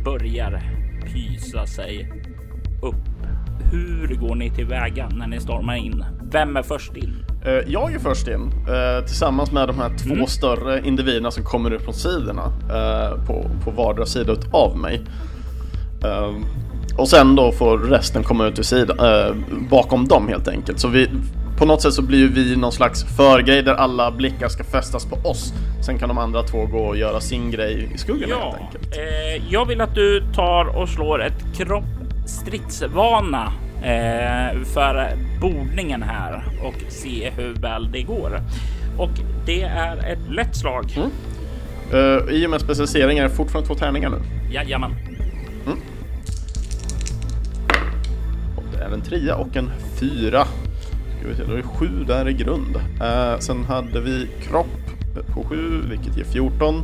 börjar 0.05 0.61
pysa 1.05 1.65
sig 1.65 2.11
upp. 2.81 2.95
Hur 3.71 4.15
går 4.15 4.35
ni 4.35 4.49
tillväga 4.49 5.09
när 5.09 5.27
ni 5.27 5.39
stormar 5.39 5.75
in? 5.75 6.05
Vem 6.31 6.57
är 6.57 6.63
först 6.63 6.97
in? 6.97 7.30
Eh, 7.45 7.51
Jag 7.67 7.93
är 7.93 7.99
först 7.99 8.27
in 8.27 8.51
eh, 8.67 9.05
tillsammans 9.05 9.51
med 9.51 9.67
de 9.67 9.79
här 9.79 9.89
två 9.97 10.13
Mm. 10.13 10.27
större 10.27 10.81
individerna 10.87 11.31
som 11.31 11.43
kommer 11.43 11.73
upp 11.73 11.81
från 11.83 11.93
sidorna 11.93 12.43
eh, 12.69 13.25
på, 13.25 13.45
på 13.63 13.71
vardera 13.71 14.05
sida 14.05 14.35
av 14.51 14.77
mig. 14.77 15.01
Och 16.97 17.09
sen 17.09 17.35
då 17.35 17.51
får 17.51 17.77
resten 17.77 18.23
komma 18.23 18.45
ut 18.47 18.59
ur 18.59 18.63
sidan, 18.63 18.97
bakom 19.69 20.07
dem 20.07 20.27
helt 20.27 20.47
enkelt. 20.47 20.79
Så 20.79 20.87
vi, 20.87 21.09
på 21.57 21.65
något 21.65 21.81
sätt 21.81 21.93
så 21.93 22.01
blir 22.01 22.19
ju 22.19 22.27
vi 22.27 22.55
någon 22.55 22.71
slags 22.71 23.03
förgrej 23.17 23.63
där 23.63 23.73
alla 23.73 24.11
blickar 24.11 24.47
ska 24.47 24.63
fästas 24.63 25.05
på 25.05 25.29
oss. 25.29 25.53
Sen 25.85 25.99
kan 25.99 26.09
de 26.09 26.17
andra 26.17 26.43
två 26.43 26.65
gå 26.65 26.77
och 26.79 26.97
göra 26.97 27.19
sin 27.19 27.51
grej 27.51 27.91
i 27.95 27.97
skuggorna 27.97 28.27
Ja, 28.29 28.55
helt 28.59 28.75
enkelt. 28.75 28.97
eh, 28.97 29.51
jag 29.53 29.65
vill 29.65 29.81
att 29.81 29.95
du 29.95 30.23
tar 30.35 30.77
och 30.77 30.89
slår 30.89 31.23
ett 31.23 31.57
kropp 31.57 31.83
stridsvana 32.25 33.51
för 34.73 35.09
bordningen 35.41 36.03
här 36.03 36.43
och 36.63 36.91
se 36.91 37.31
hur 37.37 37.53
väl 37.53 37.91
det 37.91 38.01
går. 38.01 38.41
Och 38.97 39.09
det 39.45 39.61
är 39.61 39.97
ett 39.97 40.29
lätt 40.29 40.55
slag. 40.55 40.85
Eh, 41.93 42.33
I 42.35 42.45
och 42.45 42.49
med 42.49 42.61
specialisering 42.61 43.17
är 43.17 43.23
det 43.23 43.29
fortfarande 43.29 43.67
två 43.67 43.75
tärningar 43.75 44.09
nu. 44.09 44.21
Jajamän. 44.51 44.95
Och 48.57 48.63
det 48.73 48.83
är 48.83 48.89
en 48.89 49.01
trea 49.01 49.35
och 49.35 49.57
en 49.57 49.71
fyra. 49.99 50.45
Ska 51.19 51.27
vi 51.27 51.35
se, 51.35 51.43
då 51.43 51.53
är 51.53 51.57
det 51.57 51.63
sju 51.63 52.03
där 52.07 52.29
i 52.29 52.33
grund. 52.33 52.75
Eh, 53.01 53.39
sen 53.39 53.63
hade 53.63 54.01
vi 54.01 54.27
kropp 54.41 54.67
på 55.33 55.43
sju, 55.43 55.81
vilket 55.89 56.17
ger 56.17 56.25
14. 56.25 56.83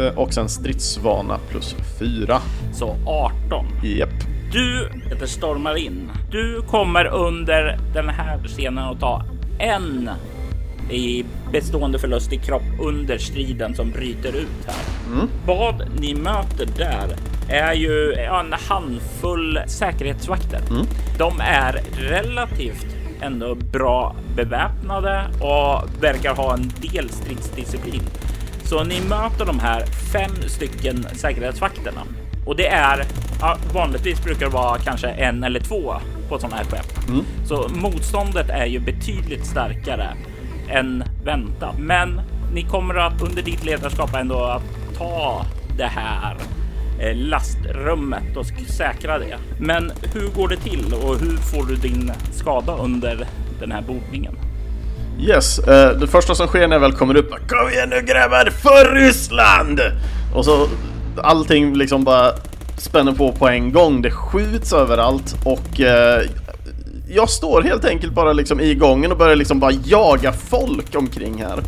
Eh, 0.00 0.18
och 0.18 0.34
sen 0.34 0.48
stridsvana 0.48 1.38
plus 1.50 1.76
fyra. 1.98 2.38
Så 2.72 2.96
18. 3.06 3.66
Japp. 3.82 4.31
Du 4.52 4.90
heter 5.10 5.26
stormar 5.26 5.76
in. 5.76 6.10
Du 6.30 6.62
kommer 6.62 7.04
under 7.06 7.78
den 7.94 8.08
här 8.08 8.38
scenen 8.46 8.84
att 8.84 9.00
ta 9.00 9.24
en 9.58 10.10
i 10.90 11.24
bestående 11.52 11.98
förlust 11.98 12.32
i 12.32 12.36
kropp 12.36 12.62
under 12.80 13.18
striden 13.18 13.74
som 13.74 13.90
bryter 13.90 14.36
ut 14.36 14.66
här. 14.66 15.26
Vad 15.46 16.00
ni 16.00 16.14
möter 16.14 16.66
där 16.78 17.16
är 17.48 17.74
ju 17.74 18.12
en 18.12 18.52
handfull 18.52 19.60
säkerhetsvakter. 19.66 20.60
De 21.18 21.40
är 21.40 21.80
relativt 21.98 22.86
ändå 23.20 23.54
bra 23.54 24.16
beväpnade 24.36 25.26
och 25.40 26.02
verkar 26.02 26.34
ha 26.34 26.54
en 26.54 26.68
del 26.68 27.08
stridsdisciplin. 27.10 28.02
Så 28.64 28.84
ni 28.84 29.00
möter 29.00 29.44
de 29.46 29.58
här 29.58 29.86
fem 30.12 30.34
stycken 30.46 31.06
säkerhetsvakterna 31.12 32.02
och 32.44 32.56
det 32.56 32.66
är 32.66 33.04
ja, 33.40 33.56
vanligtvis 33.74 34.24
brukar 34.24 34.46
det 34.46 34.52
vara 34.52 34.78
kanske 34.78 35.08
en 35.08 35.44
eller 35.44 35.60
två 35.60 35.94
på 36.28 36.38
sådana 36.38 36.56
här 36.56 36.64
skepp. 36.64 37.16
Så 37.44 37.68
motståndet 37.68 38.50
är 38.50 38.66
ju 38.66 38.78
betydligt 38.78 39.46
starkare 39.46 40.08
än 40.68 41.04
väntat. 41.24 41.74
Men 41.78 42.20
ni 42.54 42.62
kommer 42.62 42.94
att 42.94 43.22
under 43.22 43.42
ditt 43.42 43.64
ledarskap 43.64 44.14
ändå 44.14 44.44
att 44.44 44.62
ta 44.98 45.46
det 45.76 45.86
här 45.86 46.36
eh, 47.00 47.16
lastrummet 47.16 48.36
och 48.36 48.46
säkra 48.68 49.18
det. 49.18 49.36
Men 49.58 49.92
hur 50.14 50.28
går 50.28 50.48
det 50.48 50.56
till 50.56 50.94
och 50.94 51.18
hur 51.18 51.36
får 51.36 51.66
du 51.66 51.76
din 51.76 52.12
skada 52.32 52.76
under 52.76 53.26
den 53.60 53.72
här 53.72 53.82
bordningen? 53.82 54.36
Yes, 55.20 55.58
eh, 55.58 55.98
det 55.98 56.06
första 56.06 56.34
som 56.34 56.46
sker 56.46 56.68
när 56.68 56.76
jag 56.76 56.80
väl 56.80 56.92
kommer 56.92 57.16
upp 57.16 57.30
Kom 57.48 57.68
igen 57.68 57.88
nu 57.88 58.00
grabbar, 58.00 58.50
för 58.50 58.94
Ryssland! 58.94 59.80
Och 60.34 60.44
så 60.44 60.68
allting 61.18 61.74
liksom 61.74 62.04
bara 62.04 62.32
spänner 62.78 63.12
på 63.12 63.32
på 63.32 63.48
en 63.48 63.72
gång. 63.72 64.02
Det 64.02 64.10
skjuts 64.10 64.72
överallt 64.72 65.36
och 65.44 65.80
eh, 65.80 66.22
jag 67.08 67.30
står 67.30 67.62
helt 67.62 67.84
enkelt 67.84 68.12
bara 68.12 68.32
liksom 68.32 68.60
i 68.60 68.74
gången 68.74 69.12
och 69.12 69.18
börjar 69.18 69.36
liksom 69.36 69.60
bara 69.60 69.72
jaga 69.84 70.32
folk 70.32 70.94
omkring 70.94 71.44
här. 71.44 71.58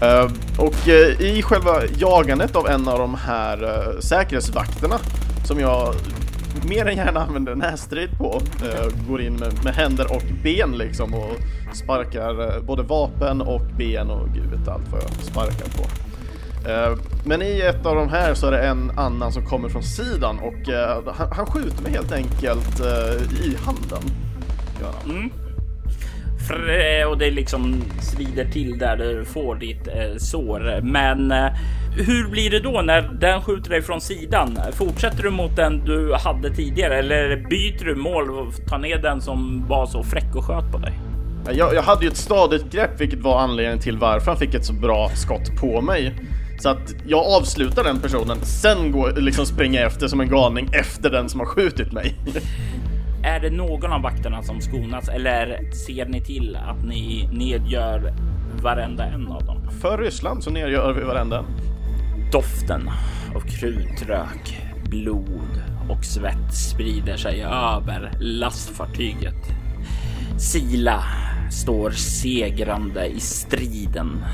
Eh, 0.00 0.30
och 0.58 0.88
eh, 0.88 1.20
i 1.20 1.42
själva 1.42 1.82
jagandet 1.98 2.56
av 2.56 2.68
en 2.68 2.88
av 2.88 2.98
de 2.98 3.14
här 3.14 3.62
eh, 3.62 4.00
säkerhetsvakterna 4.00 4.98
som 5.46 5.60
jag 5.60 5.94
mer 6.68 6.86
än 6.86 6.96
gärna 6.96 7.20
använder 7.20 7.54
nässtrid 7.54 8.18
på. 8.18 8.40
Eh, 8.62 9.08
går 9.08 9.22
in 9.22 9.32
med, 9.32 9.64
med 9.64 9.74
händer 9.74 10.12
och 10.12 10.22
ben 10.42 10.72
liksom 10.78 11.14
och 11.14 11.36
sparkar 11.74 12.56
eh, 12.56 12.62
både 12.62 12.82
vapen 12.82 13.40
och 13.40 13.62
ben 13.78 14.10
och 14.10 14.28
gud 14.34 14.50
vet 14.50 14.68
allt 14.68 14.88
vad 14.92 15.02
jag 15.02 15.10
sparkar 15.10 15.68
på. 15.76 16.09
Eh, 16.68 16.98
men 17.24 17.42
i 17.42 17.60
ett 17.60 17.86
av 17.86 17.94
de 17.96 18.08
här 18.08 18.34
så 18.34 18.46
är 18.46 18.50
det 18.50 18.62
en 18.62 18.90
annan 18.96 19.32
som 19.32 19.44
kommer 19.46 19.68
från 19.68 19.82
sidan 19.82 20.38
och 20.38 20.68
eh, 20.68 21.02
han, 21.30 21.46
skjuter 21.46 21.82
mig 21.82 21.92
helt 21.92 22.12
enkelt 22.12 22.80
eh, 22.80 23.46
i 23.46 23.56
handen. 23.64 24.02
Fr- 26.48 27.04
Och 27.04 27.18
det 27.18 27.30
liksom 27.30 27.82
svider 28.00 28.44
till 28.44 28.78
där 28.78 28.96
du 28.96 29.24
får 29.24 29.56
ditt 29.56 29.88
sår. 30.18 30.80
Men 30.82 31.32
hur 31.96 32.30
blir 32.30 32.50
det 32.50 32.60
då 32.60 32.82
när 32.84 33.02
den 33.02 33.42
skjuter 33.42 33.70
dig 33.70 33.82
från 33.82 34.00
sidan? 34.00 34.58
Fortsätter 34.72 35.22
du 35.22 35.30
mot 35.30 35.56
den 35.56 35.84
du 35.84 36.14
hade 36.14 36.50
tidigare 36.50 36.98
eller 36.98 37.36
byter 37.50 37.84
du 37.84 37.94
mål 37.94 38.30
och 38.30 38.66
tar 38.66 38.78
ner 38.78 38.98
den 38.98 39.20
som 39.20 39.64
var 39.68 39.86
så 39.86 40.02
fräck 40.02 40.34
och 40.34 40.44
sköt 40.44 40.72
på 40.72 40.78
dig? 40.78 40.92
Jag, 41.52 41.74
jag 41.74 41.82
hade 41.82 42.04
ju 42.04 42.10
ett 42.10 42.16
stadigt 42.16 42.72
grepp, 42.72 43.00
vilket 43.00 43.20
var 43.20 43.40
anledningen 43.40 43.78
till 43.78 43.98
varför 43.98 44.26
han 44.26 44.36
fick 44.36 44.54
ett 44.54 44.64
så 44.64 44.72
bra 44.72 45.10
skott 45.14 45.56
på 45.60 45.80
mig. 45.80 46.14
Så 46.60 46.68
att 46.68 46.94
jag 47.06 47.26
avslutar 47.26 47.84
den 47.84 48.00
personen, 48.00 48.36
sen 48.42 48.92
går, 48.92 49.12
liksom 49.12 49.46
springer 49.46 49.80
jag 49.80 49.86
efter 49.86 50.08
som 50.08 50.20
en 50.20 50.28
galning 50.28 50.68
efter 50.72 51.10
den 51.10 51.28
som 51.28 51.40
har 51.40 51.46
skjutit 51.46 51.92
mig. 51.92 52.14
Är 53.22 53.40
det 53.40 53.50
någon 53.50 53.92
av 53.92 54.02
vakterna 54.02 54.42
som 54.42 54.60
skonas 54.60 55.08
eller 55.08 55.72
ser 55.72 56.06
ni 56.06 56.20
till 56.20 56.56
att 56.56 56.84
ni 56.84 57.28
nedgör 57.32 58.14
varenda 58.62 59.04
en 59.04 59.26
av 59.26 59.44
dem? 59.44 59.70
För 59.80 59.98
Ryssland 59.98 60.44
så 60.44 60.50
nergör 60.50 60.92
vi 60.92 61.02
varenda 61.02 61.38
en. 61.38 61.44
Doften 62.32 62.90
av 63.36 63.40
krutrök, 63.40 64.60
blod 64.90 65.62
och 65.90 66.04
svett 66.04 66.54
sprider 66.54 67.16
sig 67.16 67.42
över 67.42 68.12
lastfartyget. 68.20 69.46
Sila 70.38 71.02
står 71.50 71.90
segrande 71.90 73.06
i 73.06 73.20
striden. 73.20 74.24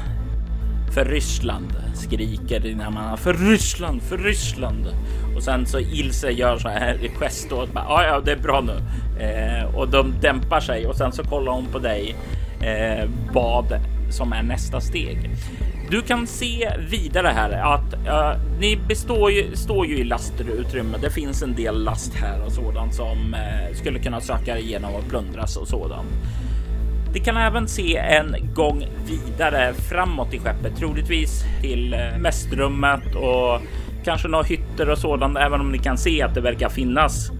För 0.96 1.04
Ryssland 1.04 1.72
skriker 1.94 2.60
dina 2.60 2.90
man. 2.90 3.18
För 3.18 3.34
Ryssland, 3.34 4.02
för 4.02 4.18
Ryssland. 4.18 4.86
Och 5.36 5.42
sen 5.42 5.66
så 5.66 5.78
Ilse 5.78 6.30
gör 6.30 6.58
så 6.58 6.68
här 6.68 7.04
i 7.04 7.08
gest 7.08 7.52
och 7.52 7.68
bara 7.68 7.84
ja, 7.88 8.04
ja, 8.04 8.20
det 8.20 8.32
är 8.32 8.36
bra 8.36 8.60
nu. 8.60 8.72
Eh, 9.24 9.74
och 9.74 9.88
de 9.88 10.14
dämpar 10.20 10.60
sig 10.60 10.86
och 10.86 10.96
sen 10.96 11.12
så 11.12 11.24
kollar 11.24 11.52
hon 11.52 11.66
på 11.66 11.78
dig 11.78 12.16
eh, 12.60 13.08
vad 13.32 13.80
som 14.10 14.32
är 14.32 14.42
nästa 14.42 14.80
steg. 14.80 15.30
Du 15.90 16.02
kan 16.02 16.26
se 16.26 16.72
vidare 16.90 17.28
här 17.28 17.50
att 17.50 17.94
uh, 17.94 18.58
ni 18.60 18.76
består 18.88 19.30
ju, 19.30 19.56
står 19.56 19.86
ju 19.86 19.98
i 19.98 20.04
lastutrymme. 20.04 20.98
Det 21.00 21.10
finns 21.10 21.42
en 21.42 21.54
del 21.54 21.84
last 21.84 22.14
här 22.14 22.44
och 22.46 22.52
sådant 22.52 22.94
som 22.94 23.34
uh, 23.34 23.76
skulle 23.76 23.98
kunna 23.98 24.20
söka 24.20 24.58
igenom 24.58 24.94
och 24.94 25.08
plundras 25.08 25.56
och 25.56 25.68
sådant. 25.68 26.08
Vi 27.16 27.20
kan 27.20 27.36
även 27.36 27.68
se 27.68 27.96
en 27.96 28.36
gång 28.54 28.86
vidare 29.06 29.74
framåt 29.74 30.34
i 30.34 30.38
skeppet, 30.38 30.76
troligtvis 30.76 31.44
till 31.60 31.94
eh, 31.94 32.18
mästrummet 32.18 33.14
och 33.14 33.60
kanske 34.04 34.28
några 34.28 34.44
hytter 34.44 34.90
och 34.90 34.98
sådant, 34.98 35.38
även 35.38 35.60
om 35.60 35.72
ni 35.72 35.78
kan 35.78 35.98
se 35.98 36.22
att 36.22 36.34
det 36.34 36.40
verkar 36.40 36.68
finnas 36.68 37.30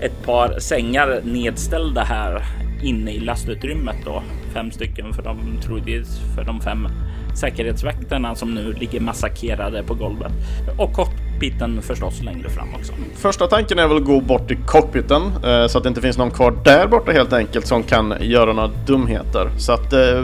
ett 0.00 0.26
par 0.26 0.58
sängar 0.58 1.20
nedställda 1.24 2.02
här 2.02 2.44
inne 2.82 3.10
i 3.10 3.20
lastutrymmet 3.20 3.96
då. 4.04 4.22
Fem 4.54 4.70
stycken 4.70 5.12
för 5.12 5.22
de 5.22 5.38
troligtvis 5.62 6.20
för 6.34 6.44
de 6.44 6.60
fem 6.60 6.88
säkerhetsvakterna 7.34 8.34
som 8.34 8.54
nu 8.54 8.72
ligger 8.72 9.00
massakrerade 9.00 9.82
på 9.82 9.94
golvet. 9.94 10.32
Och 10.78 10.98
cockpiten 11.42 11.82
förstås 11.82 12.22
längre 12.22 12.48
fram 12.48 12.74
också. 12.74 12.92
Första 13.14 13.46
tanken 13.46 13.78
är 13.78 13.88
väl 13.88 13.96
att 13.96 14.04
gå 14.04 14.20
bort 14.20 14.48
till 14.48 14.56
cockpiten 14.66 15.22
eh, 15.44 15.66
så 15.66 15.78
att 15.78 15.84
det 15.84 15.88
inte 15.88 16.00
finns 16.00 16.18
någon 16.18 16.30
kvar 16.30 16.54
där 16.64 16.86
borta 16.86 17.12
helt 17.12 17.32
enkelt 17.32 17.66
som 17.66 17.82
kan 17.82 18.14
göra 18.20 18.52
några 18.52 18.70
dumheter. 18.86 19.50
Så 19.58 19.72
att 19.72 19.92
eh, 19.92 20.22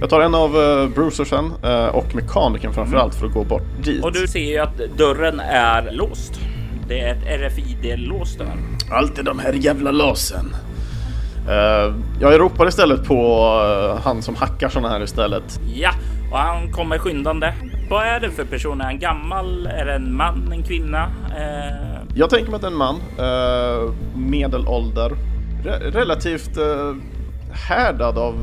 jag 0.00 0.10
tar 0.10 0.20
en 0.20 0.34
av 0.34 0.56
eh, 0.56 0.88
Brucersen 0.88 1.52
eh, 1.62 1.86
och 1.86 2.14
mekanikern 2.14 2.72
framförallt 2.72 3.14
för 3.14 3.26
att 3.26 3.32
gå 3.32 3.44
bort 3.44 3.62
dit. 3.82 4.04
Och 4.04 4.12
du 4.12 4.26
ser 4.26 4.50
ju 4.50 4.58
att 4.58 4.76
dörren 4.96 5.40
är 5.40 5.92
låst. 5.92 6.40
Det 6.88 7.00
är 7.00 7.14
ett 7.14 7.40
RFID-lås 7.40 8.36
där. 8.36 8.52
Alltid 8.92 9.24
de 9.24 9.38
här 9.38 9.52
jävla 9.52 9.90
låsen. 9.90 10.54
Eh, 11.48 11.94
jag 12.20 12.40
ropar 12.40 12.68
istället 12.68 13.04
på 13.04 13.14
eh, 13.94 14.02
han 14.04 14.22
som 14.22 14.34
hackar 14.34 14.68
såna 14.68 14.88
här 14.88 15.02
istället. 15.02 15.60
Ja, 15.74 15.90
och 16.32 16.38
han 16.38 16.72
kommer 16.72 16.98
skyndande. 16.98 17.52
Vad 17.90 18.06
är 18.06 18.20
det 18.20 18.30
för 18.30 18.44
person? 18.44 18.80
Är 18.80 18.84
han 18.84 18.98
gammal? 18.98 19.66
Är 19.66 19.84
det 19.86 19.92
en 19.94 20.14
man? 20.16 20.52
En 20.52 20.62
kvinna? 20.62 21.04
Eh, 21.38 22.00
Jag 22.14 22.30
tänker 22.30 22.50
mig 22.50 22.54
att 22.56 22.60
det 22.62 22.66
är 22.66 22.70
en 22.70 22.76
man, 22.76 22.96
eh, 23.18 23.92
medelålder, 24.16 25.10
re- 25.64 25.90
relativt 25.90 26.56
eh, 26.56 26.94
härdad 27.68 28.18
av 28.18 28.34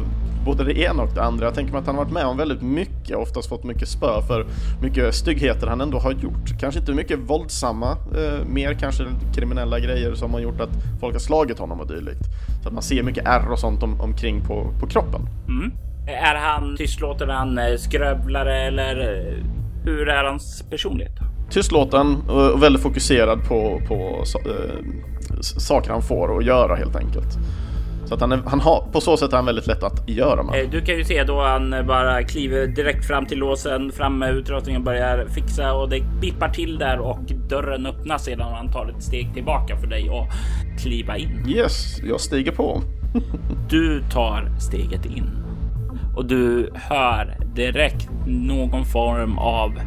både 0.46 0.64
det 0.64 0.80
ena 0.80 1.04
och 1.04 1.14
det 1.16 1.24
andra. 1.24 1.46
Jag 1.46 1.54
tänker 1.54 1.72
mig 1.74 1.80
att 1.82 1.88
han 1.88 1.96
har 1.96 2.04
varit 2.04 2.14
med 2.14 2.26
om 2.26 2.38
väldigt 2.38 2.62
mycket, 2.62 3.18
oftast 3.18 3.50
fått 3.50 3.64
mycket 3.64 3.88
spö 3.88 4.22
för 4.28 4.46
mycket 4.82 5.16
styggheter 5.16 5.68
han 5.68 5.82
ändå 5.82 6.00
har 6.00 6.12
gjort. 6.12 6.60
Kanske 6.60 6.80
inte 6.80 6.94
mycket 6.94 7.20
våldsamma, 7.20 7.92
eh, 7.92 8.46
mer 8.48 8.74
kanske 8.74 9.04
kriminella 9.36 9.80
grejer 9.80 10.14
som 10.16 10.34
har 10.34 10.40
gjort 10.40 10.62
att 10.62 10.70
folk 11.00 11.14
har 11.16 11.20
slagit 11.20 11.60
honom 11.60 11.80
och 11.80 11.88
dylikt. 11.88 12.24
Så 12.62 12.68
att 12.68 12.74
man 12.74 12.84
ser 12.84 13.04
mycket 13.04 13.28
ärr 13.28 13.52
och 13.52 13.60
sånt 13.60 13.84
om, 13.84 14.02
omkring 14.02 14.42
på, 14.42 14.68
på 14.80 14.88
kroppen. 14.88 15.22
mm. 15.48 15.72
Är 16.08 16.36
han 16.36 16.78
tystlåten? 16.78 17.30
Är 17.30 17.34
han 17.34 17.58
eh, 17.58 17.76
skrövlare? 17.78 18.62
Eller 18.62 19.00
eh, 19.00 19.44
hur 19.86 20.10
är 20.10 20.24
hans 20.24 20.64
personlighet? 20.70 21.14
Tystlåten 21.50 22.16
och 22.30 22.52
och 22.52 22.64
väldigt 22.64 22.82
fokuserad 22.84 23.44
på, 23.48 23.82
på 23.88 24.24
eh, 24.46 24.86
s- 25.40 25.66
saker 25.68 25.92
han 25.92 26.02
får 26.02 26.38
att 26.38 26.46
göra 26.46 26.76
helt 26.76 26.96
enkelt. 26.96 27.38
Så 28.06 28.14
att 28.14 28.22
han, 28.22 28.32
är, 28.32 28.42
han 28.46 28.60
har, 28.60 28.88
på 28.92 29.02
så 29.02 29.18
sätt 29.18 29.32
är 29.34 29.36
han 29.38 29.46
väldigt 29.46 29.68
lätt 29.68 29.84
att 29.84 30.10
göra 30.10 30.44
med. 30.44 30.64
Eh, 30.64 30.70
Du 30.70 30.82
kan 30.82 30.96
ju 30.98 31.04
se 31.04 31.24
då 31.24 31.42
han 31.42 31.74
eh, 31.74 31.84
bara 31.86 32.24
kliver 32.24 32.68
direkt 32.68 33.06
fram 33.08 33.26
till 33.26 33.38
låsen, 33.38 33.92
fram 33.92 34.20
med 34.20 34.36
utrustningen, 34.36 34.84
börjar 34.84 35.26
fixa 35.28 35.74
och 35.74 35.90
det 35.90 36.02
bippar 36.22 36.50
till 36.50 36.78
där 36.78 37.00
och 37.00 37.20
dörren 37.50 37.86
öppnas 37.86 38.24
sedan 38.26 38.54
han 38.54 38.72
tar 38.72 38.94
ett 38.98 39.04
steg 39.04 39.34
tillbaka 39.34 39.78
för 39.78 39.88
dig 39.88 40.10
och 40.10 40.26
kliva 40.82 41.18
in. 41.18 41.46
Yes, 41.50 42.00
jag 42.04 42.20
stiger 42.22 42.52
på. 42.52 42.82
Du 43.70 44.02
tar 44.14 44.50
steget 44.60 45.06
in 45.06 45.30
och 46.18 46.26
du 46.26 46.70
hör 46.76 47.38
direkt 47.56 48.10
någon 48.26 48.86
form 48.86 49.38
av 49.38 49.80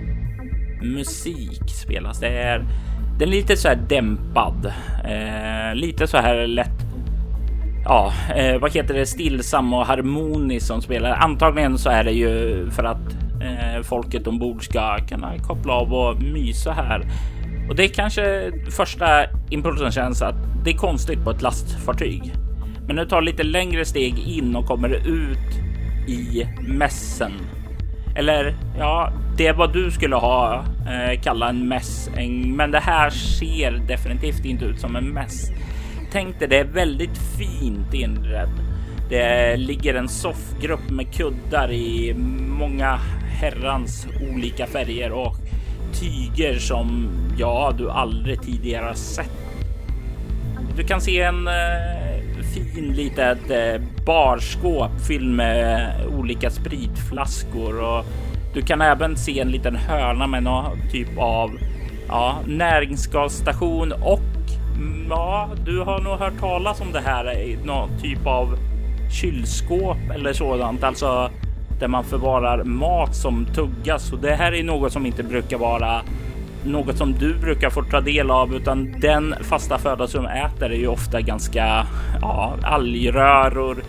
musik 0.82 1.70
spelas. 1.70 2.20
Det 2.20 2.28
är, 2.28 2.64
den 3.18 3.28
är 3.28 3.32
lite 3.32 3.56
så 3.56 3.68
här 3.68 3.78
dämpad, 3.88 4.72
eh, 5.04 5.74
lite 5.74 6.06
så 6.06 6.16
här 6.16 6.46
lätt. 6.46 6.86
Ja, 7.84 8.12
eh, 8.36 8.60
vad 8.60 8.74
heter 8.74 8.94
det? 8.94 9.06
Stillsam 9.06 9.74
och 9.74 9.86
harmonisk 9.86 10.66
som 10.66 10.82
spelar. 10.82 11.10
Antagligen 11.10 11.78
så 11.78 11.90
är 11.90 12.04
det 12.04 12.12
ju 12.12 12.66
för 12.70 12.84
att 12.84 13.16
eh, 13.42 13.82
folket 13.82 14.26
ombord 14.26 14.64
ska 14.64 14.98
kunna 15.08 15.38
koppla 15.38 15.72
av 15.72 15.94
och 15.94 16.22
mysa 16.22 16.72
här. 16.72 17.02
Och 17.68 17.76
det 17.76 17.84
är 17.84 17.88
kanske 17.88 18.52
första 18.70 19.06
impulsen 19.50 19.92
känns 19.92 20.22
att 20.22 20.64
det 20.64 20.70
är 20.70 20.76
konstigt 20.76 21.24
på 21.24 21.30
ett 21.30 21.42
lastfartyg. 21.42 22.32
Men 22.86 22.96
nu 22.96 23.02
du 23.02 23.08
tar 23.08 23.22
lite 23.22 23.42
längre 23.42 23.84
steg 23.84 24.18
in 24.18 24.56
och 24.56 24.66
kommer 24.66 24.88
ut 24.88 25.69
i 26.06 26.46
mässen. 26.60 27.32
Eller 28.16 28.54
ja, 28.78 29.12
det 29.36 29.46
är 29.46 29.52
vad 29.52 29.72
du 29.72 29.90
skulle 29.90 30.16
ha 30.16 30.64
eh, 30.86 31.20
kalla 31.20 31.48
en 31.48 31.68
mäss. 31.68 32.10
Men 32.44 32.70
det 32.70 32.80
här 32.80 33.10
ser 33.10 33.72
definitivt 33.72 34.44
inte 34.44 34.64
ut 34.64 34.80
som 34.80 34.96
en 34.96 35.08
mäss. 35.08 35.50
Tänk 36.12 36.38
dig, 36.38 36.48
det 36.48 36.58
är 36.58 36.64
väldigt 36.64 37.18
fint 37.38 37.94
inredd. 37.94 38.50
Det 39.08 39.56
ligger 39.56 39.94
en 39.94 40.08
soffgrupp 40.08 40.90
med 40.90 41.14
kuddar 41.14 41.72
i 41.72 42.14
många 42.48 42.98
herrans 43.40 44.06
olika 44.32 44.66
färger 44.66 45.12
och 45.12 45.36
tyger 45.92 46.58
som 46.58 47.08
ja, 47.38 47.74
du 47.78 47.90
aldrig 47.90 48.42
tidigare 48.42 48.94
sett. 48.94 49.30
Du 50.76 50.84
kan 50.84 51.00
se 51.00 51.20
en 51.20 51.48
eh, 51.48 52.09
fin 52.42 52.92
litet 52.92 53.50
eh, 53.50 53.82
barskåp 54.06 55.00
fylld 55.08 55.34
med 55.34 55.90
eh, 56.00 56.18
olika 56.18 56.50
spritflaskor 56.50 57.82
och 57.82 58.04
du 58.54 58.62
kan 58.62 58.80
även 58.80 59.16
se 59.16 59.40
en 59.40 59.50
liten 59.50 59.76
hörna 59.76 60.26
med 60.26 60.42
någon 60.42 60.78
typ 60.92 61.18
av 61.18 61.50
ja, 62.08 62.38
näringsgasstation 62.46 63.92
och 63.92 64.20
mm, 64.76 65.06
ja, 65.10 65.50
du 65.64 65.80
har 65.80 66.00
nog 66.00 66.18
hört 66.18 66.38
talas 66.40 66.80
om 66.80 66.92
det 66.92 67.00
här 67.00 67.38
i 67.38 67.58
någon 67.64 67.88
typ 68.02 68.26
av 68.26 68.58
kylskåp 69.10 70.10
eller 70.14 70.32
sådant, 70.32 70.84
alltså 70.84 71.30
där 71.80 71.88
man 71.88 72.04
förvarar 72.04 72.64
mat 72.64 73.14
som 73.14 73.46
tuggas. 73.54 74.12
Och 74.12 74.18
det 74.18 74.34
här 74.34 74.52
är 74.54 74.62
något 74.62 74.92
som 74.92 75.06
inte 75.06 75.22
brukar 75.22 75.58
vara 75.58 76.02
något 76.64 76.96
som 76.96 77.12
du 77.12 77.34
brukar 77.34 77.70
få 77.70 77.82
ta 77.82 78.00
del 78.00 78.30
av, 78.30 78.54
utan 78.54 79.00
den 79.00 79.34
fasta 79.40 79.78
föda 79.78 80.06
som 80.06 80.26
äter 80.26 80.70
är 80.70 80.76
ju 80.76 80.86
ofta 80.86 81.20
ganska 81.20 81.86
ja, 82.20 82.56
algröror, 82.62 83.84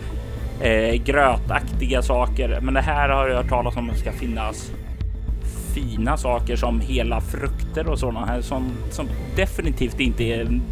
eh, 0.60 0.94
grötaktiga 0.94 2.02
saker. 2.02 2.58
Men 2.62 2.74
det 2.74 2.80
här 2.80 3.08
har 3.08 3.28
jag 3.28 3.36
hört 3.36 3.48
talas 3.48 3.76
om 3.76 3.90
att 3.90 3.94
det 3.94 4.00
ska 4.00 4.12
finnas 4.12 4.72
fina 5.74 6.16
saker 6.16 6.56
som 6.56 6.80
hela 6.80 7.20
frukter 7.20 7.88
och 7.88 7.98
sådana 7.98 8.26
här 8.26 8.40
som, 8.40 8.72
som 8.90 9.06
definitivt 9.36 10.00
inte 10.00 10.24
är 10.24 10.40
en 10.40 10.62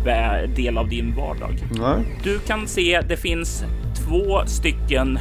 del 0.54 0.78
av 0.78 0.88
din 0.88 1.14
vardag. 1.16 1.58
Nej. 1.70 1.96
Du 2.22 2.38
kan 2.38 2.66
se 2.66 3.00
det 3.08 3.16
finns 3.16 3.64
två 4.06 4.46
stycken 4.46 5.18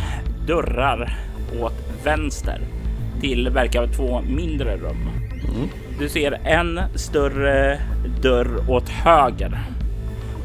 dörrar 0.47 1.17
åt 1.61 1.73
vänster 2.03 2.61
till 3.21 3.49
verkar 3.49 3.87
två 3.87 4.21
mindre 4.21 4.77
rum. 4.77 5.09
Du 5.99 6.09
ser 6.09 6.31
en 6.43 6.79
större 6.95 7.79
dörr 8.21 8.69
åt 8.69 8.89
höger 8.89 9.59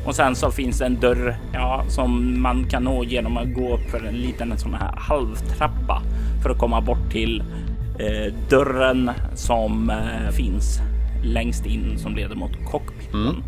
Och 0.06 0.14
sen 0.14 0.34
så 0.34 0.50
finns 0.50 0.78
det 0.78 0.86
en 0.86 1.00
dörr 1.00 1.36
ja, 1.52 1.84
som 1.88 2.42
man 2.42 2.64
kan 2.64 2.82
nå 2.84 3.04
genom 3.04 3.36
att 3.36 3.54
gå 3.54 3.74
upp 3.74 3.90
för 3.90 4.04
en 4.04 4.14
liten 4.14 4.58
sån 4.58 4.74
här 4.74 4.94
halvtrappa 4.96 6.02
för 6.42 6.50
att 6.50 6.58
komma 6.58 6.80
bort 6.80 7.10
till 7.10 7.42
eh, 7.98 8.34
dörren 8.50 9.10
som 9.34 9.90
eh, 9.90 10.30
finns 10.30 10.80
längst 11.24 11.66
in 11.66 11.98
som 11.98 12.16
leder 12.16 12.34
mot 12.34 12.64
cockpiten. 12.64 13.20
Mm. 13.20 13.42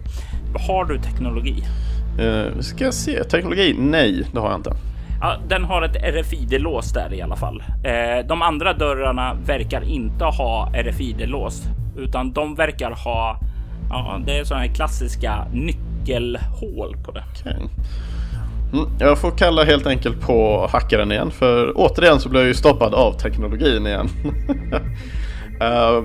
Har 0.68 0.84
du 0.84 0.98
teknologi? 0.98 1.64
Uh, 2.20 2.60
ska 2.60 2.84
jag 2.84 2.94
se. 2.94 3.24
Teknologi? 3.24 3.76
Nej, 3.78 4.26
det 4.32 4.40
har 4.40 4.50
jag 4.50 4.58
inte. 4.58 4.76
Ja, 5.20 5.36
den 5.48 5.64
har 5.64 5.82
ett 5.82 5.96
RFID-lås 5.96 6.92
där 6.92 7.14
i 7.14 7.22
alla 7.22 7.36
fall. 7.36 7.62
Eh, 7.84 8.26
de 8.26 8.42
andra 8.42 8.72
dörrarna 8.72 9.34
verkar 9.34 9.84
inte 9.84 10.24
ha 10.24 10.72
RFID-lås, 10.74 11.62
utan 11.96 12.32
de 12.32 12.54
verkar 12.54 12.90
ha. 12.90 13.40
Ja, 13.90 14.20
det 14.26 14.38
är 14.38 14.44
sådana 14.44 14.64
här 14.66 14.74
klassiska 14.74 15.46
nyckelhål 15.52 16.96
på 17.04 17.12
det. 17.12 17.24
Okay. 17.40 17.68
Mm, 18.72 18.88
jag 18.98 19.18
får 19.18 19.30
kalla 19.30 19.64
helt 19.64 19.86
enkelt 19.86 20.20
på 20.20 20.68
hackaren 20.72 21.12
igen, 21.12 21.30
för 21.30 21.72
återigen 21.74 22.20
så 22.20 22.28
blir 22.28 22.40
jag 22.40 22.48
ju 22.48 22.54
stoppad 22.54 22.94
av 22.94 23.12
teknologin 23.12 23.86
igen. 23.86 24.08
Eh, 25.60 25.96
uh, 25.96 26.04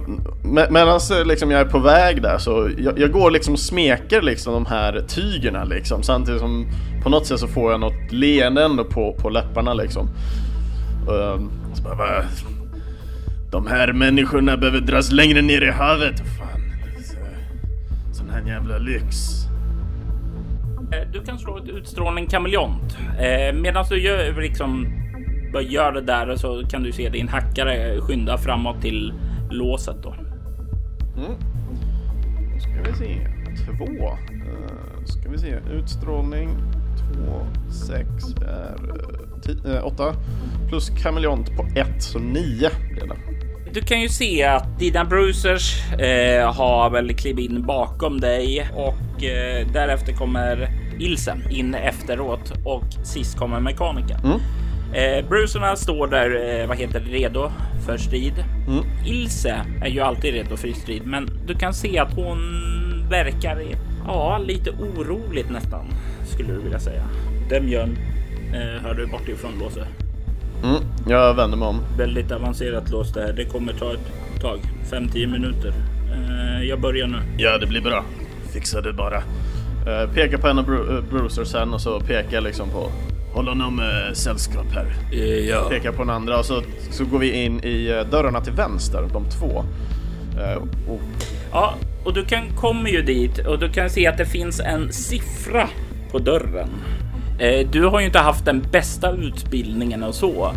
Medan 0.69 0.99
eh, 1.11 1.25
liksom 1.25 1.51
jag 1.51 1.61
är 1.61 1.65
på 1.65 1.79
väg 1.79 2.21
där 2.21 2.37
så 2.37 2.69
jag, 2.77 2.99
jag, 2.99 3.11
går 3.11 3.31
liksom 3.31 3.53
och 3.53 3.59
smeker 3.59 4.21
liksom 4.21 4.53
de 4.53 4.65
här 4.65 5.05
tygerna 5.07 5.63
liksom 5.63 6.03
samtidigt 6.03 6.41
som 6.41 6.67
på 7.03 7.09
något 7.09 7.25
sätt 7.25 7.39
så 7.39 7.47
får 7.47 7.71
jag 7.71 7.79
något 7.79 8.11
leende 8.11 8.63
ändå 8.63 8.83
på, 8.83 9.13
på 9.13 9.29
läpparna 9.29 9.73
liksom. 9.73 10.09
Uh, 11.09 11.41
så 11.73 11.83
bara, 11.83 12.23
de 13.51 13.67
här 13.67 13.93
människorna 13.93 14.57
behöver 14.57 14.79
dras 14.79 15.11
längre 15.11 15.41
ner 15.41 15.61
i 15.61 15.71
havet. 15.71 16.19
Fan, 16.19 16.61
sån 18.11 18.29
här 18.29 18.47
jävla 18.47 18.77
lyx. 18.77 19.41
Eh, 20.91 21.11
du 21.13 21.23
kan 21.23 21.39
slå 21.39 21.57
ett 21.57 21.69
utstrålning 21.69 22.27
kameleont. 22.27 22.97
Eh, 23.19 23.55
Medan 23.55 23.85
du 23.89 23.99
gör, 23.99 24.41
liksom, 24.41 24.87
gör 25.69 25.91
det 25.91 26.01
där 26.01 26.35
så 26.35 26.63
kan 26.69 26.83
du 26.83 26.91
se 26.91 27.09
din 27.09 27.27
hackare 27.27 28.01
skynda 28.01 28.37
framåt 28.37 28.81
till 28.81 29.13
låset 29.49 30.03
då. 30.03 30.15
Mm. 31.17 31.31
Då 32.53 32.59
ska 32.59 32.91
vi 32.91 32.97
se. 32.97 33.27
Två. 33.65 33.85
Uh, 33.85 35.05
ska 35.05 35.29
vi 35.29 35.37
se. 35.37 35.59
Utstrålning. 35.71 36.49
Två, 37.13 37.45
sex 37.71 38.07
är 38.41 38.75
uh, 39.49 39.75
uh, 39.75 39.85
åtta. 39.85 40.15
Plus 40.69 40.89
kameleont 40.89 41.57
på 41.57 41.67
ett, 41.75 42.03
så 42.03 42.19
nio 42.19 42.69
blir 42.91 43.07
det. 43.07 43.15
Du 43.73 43.81
kan 43.81 44.01
ju 44.01 44.09
se 44.09 44.43
att 44.43 44.79
dina 44.79 45.05
bruisers 45.05 45.91
eh, 45.91 46.53
har 46.53 46.89
väl 46.89 47.13
klivit 47.13 47.51
in 47.51 47.65
bakom 47.65 48.19
dig 48.19 48.67
och 48.73 49.23
eh, 49.23 49.67
därefter 49.73 50.13
kommer 50.13 50.69
Ilse 50.99 51.37
in 51.49 51.75
efteråt 51.75 52.53
och 52.65 52.83
sist 53.03 53.37
kommer 53.37 53.59
mekanikern. 53.59 54.19
Mm. 54.23 54.39
Eh, 54.93 55.29
Brucerna 55.29 55.75
står 55.75 56.07
där, 56.07 56.59
eh, 56.59 56.67
vad 56.67 56.77
heter 56.77 56.99
det, 56.99 57.11
redo 57.11 57.51
för 57.85 57.97
strid. 57.97 58.43
Mm. 58.67 58.83
Ilse 59.05 59.65
är 59.81 59.89
ju 59.89 59.99
alltid 59.99 60.33
redo 60.33 60.57
för 60.57 60.71
strid, 60.71 61.01
men 61.05 61.29
du 61.45 61.55
kan 61.55 61.73
se 61.73 61.99
att 61.99 62.13
hon 62.13 62.39
verkar 63.09 63.63
ja, 64.07 64.37
lite 64.37 64.69
oroligt 64.69 65.49
nästan 65.49 65.85
skulle 66.31 66.53
du 66.53 66.59
vilja 66.59 66.79
säga. 66.79 67.03
Demjön 67.49 67.97
eh, 68.53 68.83
hör 68.83 68.93
du 68.93 69.07
bort 69.07 69.27
ifrån 69.27 69.51
låset. 69.59 69.87
Mm, 70.63 70.83
jag 71.07 71.33
vänder 71.33 71.57
mig 71.57 71.67
om. 71.67 71.79
Väldigt 71.97 72.31
avancerat 72.31 72.89
lås 72.89 73.13
det 73.13 73.21
här. 73.21 73.33
Det 73.33 73.45
kommer 73.45 73.73
ta 73.73 73.93
ett 73.93 74.41
tag, 74.41 74.59
5-10 74.91 75.27
minuter. 75.27 75.73
Eh, 76.13 76.63
jag 76.63 76.81
börjar 76.81 77.07
nu. 77.07 77.17
Ja, 77.37 77.57
det 77.57 77.67
blir 77.67 77.81
bra. 77.81 78.03
Fixar 78.53 78.81
du 78.81 78.93
bara. 78.93 79.17
Eh, 79.87 80.13
pekar 80.13 80.37
på 80.37 80.47
en 80.47 80.59
av 80.59 80.65
Bru 80.65 81.01
Brucer 81.09 81.43
sen 81.43 81.73
och 81.73 81.81
så 81.81 81.99
pekar 81.99 82.33
jag 82.33 82.43
liksom 82.43 82.69
på 82.69 82.91
Håll 83.33 83.47
honom 83.47 83.79
eh, 83.79 84.13
sällskap 84.13 84.65
här. 84.73 84.85
Eh, 85.11 85.49
ja. 85.49 85.69
Pekar 85.69 85.91
på 85.91 85.97
den 85.97 86.09
andra 86.09 86.39
och 86.39 86.45
så, 86.45 86.61
så 86.91 87.05
går 87.05 87.19
vi 87.19 87.43
in 87.43 87.63
i 87.63 87.87
eh, 87.87 88.11
dörrarna 88.11 88.41
till 88.41 88.53
vänster, 88.53 89.07
de 89.13 89.25
två. 89.25 89.63
Eh, 90.39 90.63
och... 90.87 91.01
Ja, 91.51 91.75
och 92.03 92.13
du 92.13 92.25
kan 92.25 92.49
komma 92.55 92.89
ju 92.89 93.01
dit 93.01 93.39
och 93.47 93.59
du 93.59 93.69
kan 93.69 93.89
se 93.89 94.07
att 94.07 94.17
det 94.17 94.25
finns 94.25 94.59
en 94.59 94.93
siffra 94.93 95.69
på 96.11 96.19
dörren. 96.19 96.69
Eh, 97.39 97.67
du 97.71 97.85
har 97.85 97.99
ju 97.99 98.05
inte 98.05 98.19
haft 98.19 98.45
den 98.45 98.65
bästa 98.71 99.11
utbildningen 99.11 100.03
och 100.03 100.15
så. 100.15 100.51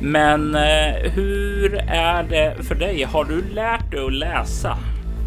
Men 0.00 0.54
eh, 0.54 1.10
hur 1.14 1.74
är 1.88 2.22
det 2.22 2.64
för 2.64 2.74
dig? 2.74 3.02
Har 3.02 3.24
du 3.24 3.44
lärt 3.54 3.90
dig 3.90 4.04
att 4.04 4.12
läsa? 4.12 4.78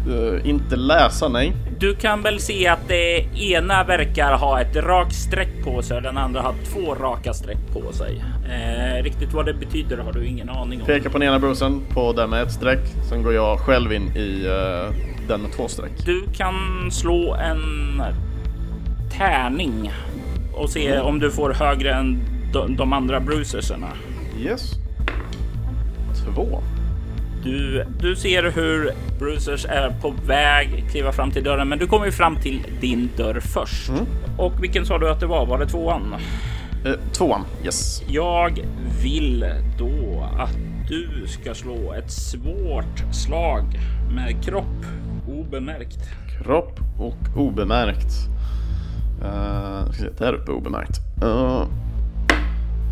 Uh, 0.08 0.48
inte 0.48 0.76
läsa, 0.76 1.28
nej. 1.28 1.52
Du 1.78 1.94
kan 1.94 2.22
väl 2.22 2.40
se 2.40 2.68
att 2.68 2.88
det 2.88 3.18
ena 3.36 3.84
verkar 3.84 4.32
ha 4.32 4.60
ett 4.60 4.76
rakt 4.76 5.14
streck 5.14 5.64
på 5.64 5.82
sig 5.82 5.96
och 5.96 6.02
den 6.02 6.18
andra 6.18 6.40
har 6.40 6.54
två 6.72 6.94
raka 6.94 7.32
streck 7.32 7.58
på 7.72 7.92
sig. 7.92 8.24
Eh, 8.48 9.02
riktigt 9.02 9.32
vad 9.32 9.46
det 9.46 9.54
betyder 9.54 9.96
har 9.96 10.12
du 10.12 10.26
ingen 10.26 10.50
aning 10.50 10.80
om. 10.80 10.86
Pekar 10.86 11.10
på 11.10 11.18
den 11.18 11.28
ena 11.28 11.38
brusen 11.38 11.82
på 11.90 12.12
den 12.12 12.30
med 12.30 12.42
ett 12.42 12.52
streck. 12.52 12.80
Sen 13.08 13.22
går 13.22 13.34
jag 13.34 13.58
själv 13.58 13.92
in 13.92 14.16
i 14.16 14.46
uh, 14.46 14.94
den 15.28 15.40
med 15.40 15.52
två 15.52 15.68
streck. 15.68 15.92
Du 16.06 16.22
kan 16.32 16.54
slå 16.90 17.34
en 17.34 18.02
tärning 19.18 19.92
och 20.54 20.70
se 20.70 20.88
mm. 20.88 21.06
om 21.06 21.18
du 21.18 21.30
får 21.30 21.52
högre 21.52 21.94
än 21.94 22.20
de, 22.52 22.76
de 22.76 22.92
andra 22.92 23.20
bruiserserna. 23.20 23.88
Yes. 24.38 24.72
Två. 26.24 26.62
Du, 27.44 27.84
du 28.00 28.16
ser 28.16 28.42
hur 28.42 28.90
Brucers 29.18 29.64
är 29.64 29.90
på 30.02 30.14
väg 30.26 30.84
kliva 30.90 31.12
fram 31.12 31.30
till 31.30 31.44
dörren, 31.44 31.68
men 31.68 31.78
du 31.78 31.86
kommer 31.86 32.06
ju 32.06 32.12
fram 32.12 32.36
till 32.36 32.66
din 32.80 33.10
dörr 33.16 33.40
först. 33.40 33.88
Mm. 33.88 34.04
Och 34.38 34.62
vilken 34.62 34.86
sa 34.86 34.98
du 34.98 35.10
att 35.10 35.20
det 35.20 35.26
var? 35.26 35.46
Var 35.46 35.58
det 35.58 35.66
tvåan? 35.66 36.14
Eh, 36.84 36.92
tvåan, 37.12 37.44
yes. 37.64 38.02
Jag 38.08 38.64
vill 39.02 39.46
då 39.78 40.28
att 40.38 40.56
du 40.88 41.26
ska 41.26 41.54
slå 41.54 41.92
ett 41.92 42.10
svårt 42.10 43.14
slag 43.14 43.64
med 44.14 44.44
kropp 44.44 44.86
obemärkt. 45.28 45.98
Kropp 46.42 46.80
och 46.98 47.36
obemärkt. 47.36 48.33
Uh, 49.24 50.10
där 50.18 50.32
uppe 50.32 50.52
obemärkt. 50.52 51.00
Uh, 51.24 51.66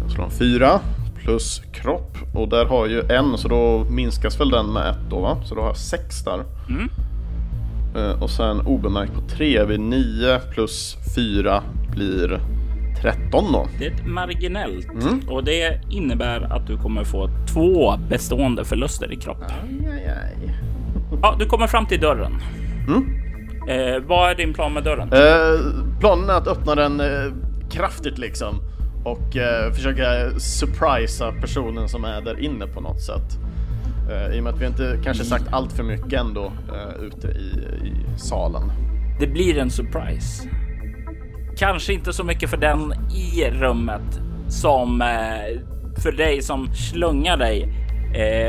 jag 0.03 0.11
slår 0.11 0.25
en 0.25 0.31
fyra 0.31 0.81
plus 1.17 1.63
kropp. 1.73 2.17
Och 2.35 2.49
där 2.49 2.67
har 2.67 2.87
ju 2.87 3.03
en, 3.09 3.39
så 3.39 3.49
då 3.49 3.85
minskas 3.91 4.41
väl 4.41 4.51
den 4.51 4.73
med 4.73 4.91
ett 4.91 5.11
då 5.11 5.21
va? 5.21 5.39
Så 5.45 5.55
då 5.55 5.61
har 5.61 5.69
jag 5.69 5.77
sex 5.77 6.25
där. 6.25 6.45
Mm. 6.69 6.89
Uh, 7.97 8.23
och 8.23 8.31
sen 8.31 8.61
obemärkt 8.61 9.15
på 9.15 9.21
tre 9.21 9.65
vid 9.65 9.81
nio 9.81 10.39
plus 10.39 10.97
fyra 11.17 11.63
blir 11.91 12.41
13 13.03 13.53
då. 13.53 13.67
Det 13.79 13.87
är 13.87 14.05
marginellt 14.05 14.91
mm. 14.91 15.21
och 15.29 15.45
det 15.45 15.81
innebär 15.91 16.41
att 16.41 16.67
du 16.67 16.77
kommer 16.77 17.05
få 17.05 17.31
två 17.53 17.97
bestående 18.09 18.65
förluster 18.65 19.13
i 19.13 19.17
kropp. 19.17 19.43
Aj, 19.49 19.89
aj, 19.91 20.09
aj. 20.09 20.55
ja, 21.23 21.37
du 21.39 21.47
kommer 21.47 21.67
fram 21.67 21.87
till 21.87 22.01
dörren. 22.01 22.33
Mm. 22.89 23.22
Eh, 23.69 24.03
vad 24.07 24.31
är 24.31 24.35
din 24.35 24.55
plan 24.55 24.73
med 24.73 24.85
dörren? 24.85 25.13
Eh, 25.13 25.61
planen 26.01 26.31
är 26.31 26.35
att 26.35 26.49
öppna 26.49 26.75
den 26.75 27.01
eh, 27.01 27.33
kraftigt 27.71 28.19
liksom 28.19 28.61
och 29.05 29.37
eh, 29.37 29.73
försöka 29.73 30.31
surprisa 30.39 31.33
personen 31.33 31.89
som 31.89 32.05
är 32.05 32.21
där 32.21 32.41
inne 32.41 32.67
på 32.67 32.81
något 32.81 33.01
sätt. 33.03 33.39
Eh, 34.11 34.37
I 34.37 34.41
och 34.41 34.45
med 34.45 34.55
att 34.55 34.61
vi 34.61 34.67
inte 34.67 34.99
kanske 35.05 35.25
sagt 35.25 35.45
allt 35.51 35.73
för 35.73 35.83
mycket 35.83 36.13
ändå 36.21 36.45
eh, 36.45 37.05
ute 37.05 37.29
i, 37.29 37.59
i 37.89 38.19
salen. 38.19 38.73
Det 39.21 39.27
blir 39.27 39.59
en 39.59 39.71
surprise. 39.71 40.49
Kanske 41.57 41.93
inte 41.93 42.13
så 42.13 42.25
mycket 42.25 42.51
för 42.51 42.57
den 42.57 42.93
i 43.15 43.51
rummet 43.51 44.21
som 44.49 45.03
eh, 45.03 45.61
för 46.03 46.13
dig 46.13 46.43
som 46.43 46.75
slungar 46.75 47.37
dig 47.37 47.69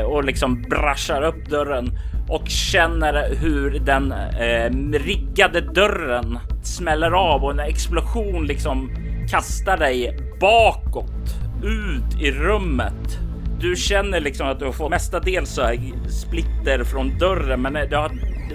och 0.06 0.24
liksom 0.24 0.62
braschar 0.62 1.22
upp 1.22 1.50
dörren 1.50 1.98
och 2.28 2.48
känner 2.48 3.34
hur 3.34 3.70
den 3.70 4.12
eh, 4.12 4.70
riggade 4.98 5.60
dörren 5.60 6.38
smäller 6.62 7.10
av 7.10 7.44
och 7.44 7.50
en 7.50 7.60
explosion 7.60 8.46
liksom 8.46 8.90
kastar 9.30 9.76
dig 9.76 10.18
bakåt 10.40 11.34
ut 11.62 12.22
i 12.22 12.30
rummet. 12.30 13.18
Du 13.60 13.76
känner 13.76 14.20
liksom 14.20 14.46
att 14.48 14.58
du 14.58 14.64
har 14.64 14.72
fått 14.72 14.90
mestadels 14.90 15.50
så 15.50 15.62
här 15.62 15.78
splitter 16.08 16.84
från 16.84 17.18
dörren, 17.18 17.62
men 17.62 17.72
det 17.72 17.96
har 17.96 18.10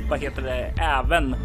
vad 0.09 0.19
heter 0.19 0.41
det, 0.41 0.73
även 0.83 1.35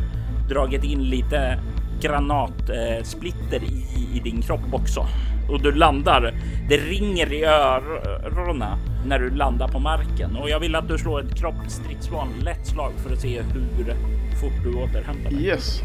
dragit 0.49 0.85
in 0.85 1.05
lite 1.05 1.59
granatsplitter 2.05 3.65
i, 3.65 3.85
i 4.17 4.21
din 4.25 4.43
kropp 4.43 4.73
också. 4.73 5.07
Och 5.51 5.63
du 5.63 5.73
landar. 5.73 6.35
Det 6.69 6.77
ringer 6.77 7.33
i 7.33 7.45
öronen 7.45 8.79
när 9.07 9.19
du 9.19 9.31
landar 9.31 9.69
på 9.69 9.79
marken 9.79 10.37
och 10.37 10.51
jag 10.51 10.61
vill 10.61 10.75
att 10.75 10.89
du 10.89 10.99
slår 10.99 11.21
ett 11.21 11.35
kroppsstridsvan 11.39 12.29
lätt 12.43 12.67
slag 12.67 12.93
för 12.97 13.13
att 13.13 13.21
se 13.21 13.43
hur 13.43 13.95
fort 14.41 14.65
du 14.65 14.75
återhämtar 14.75 15.31
dig. 15.31 15.47
Yes. 15.47 15.83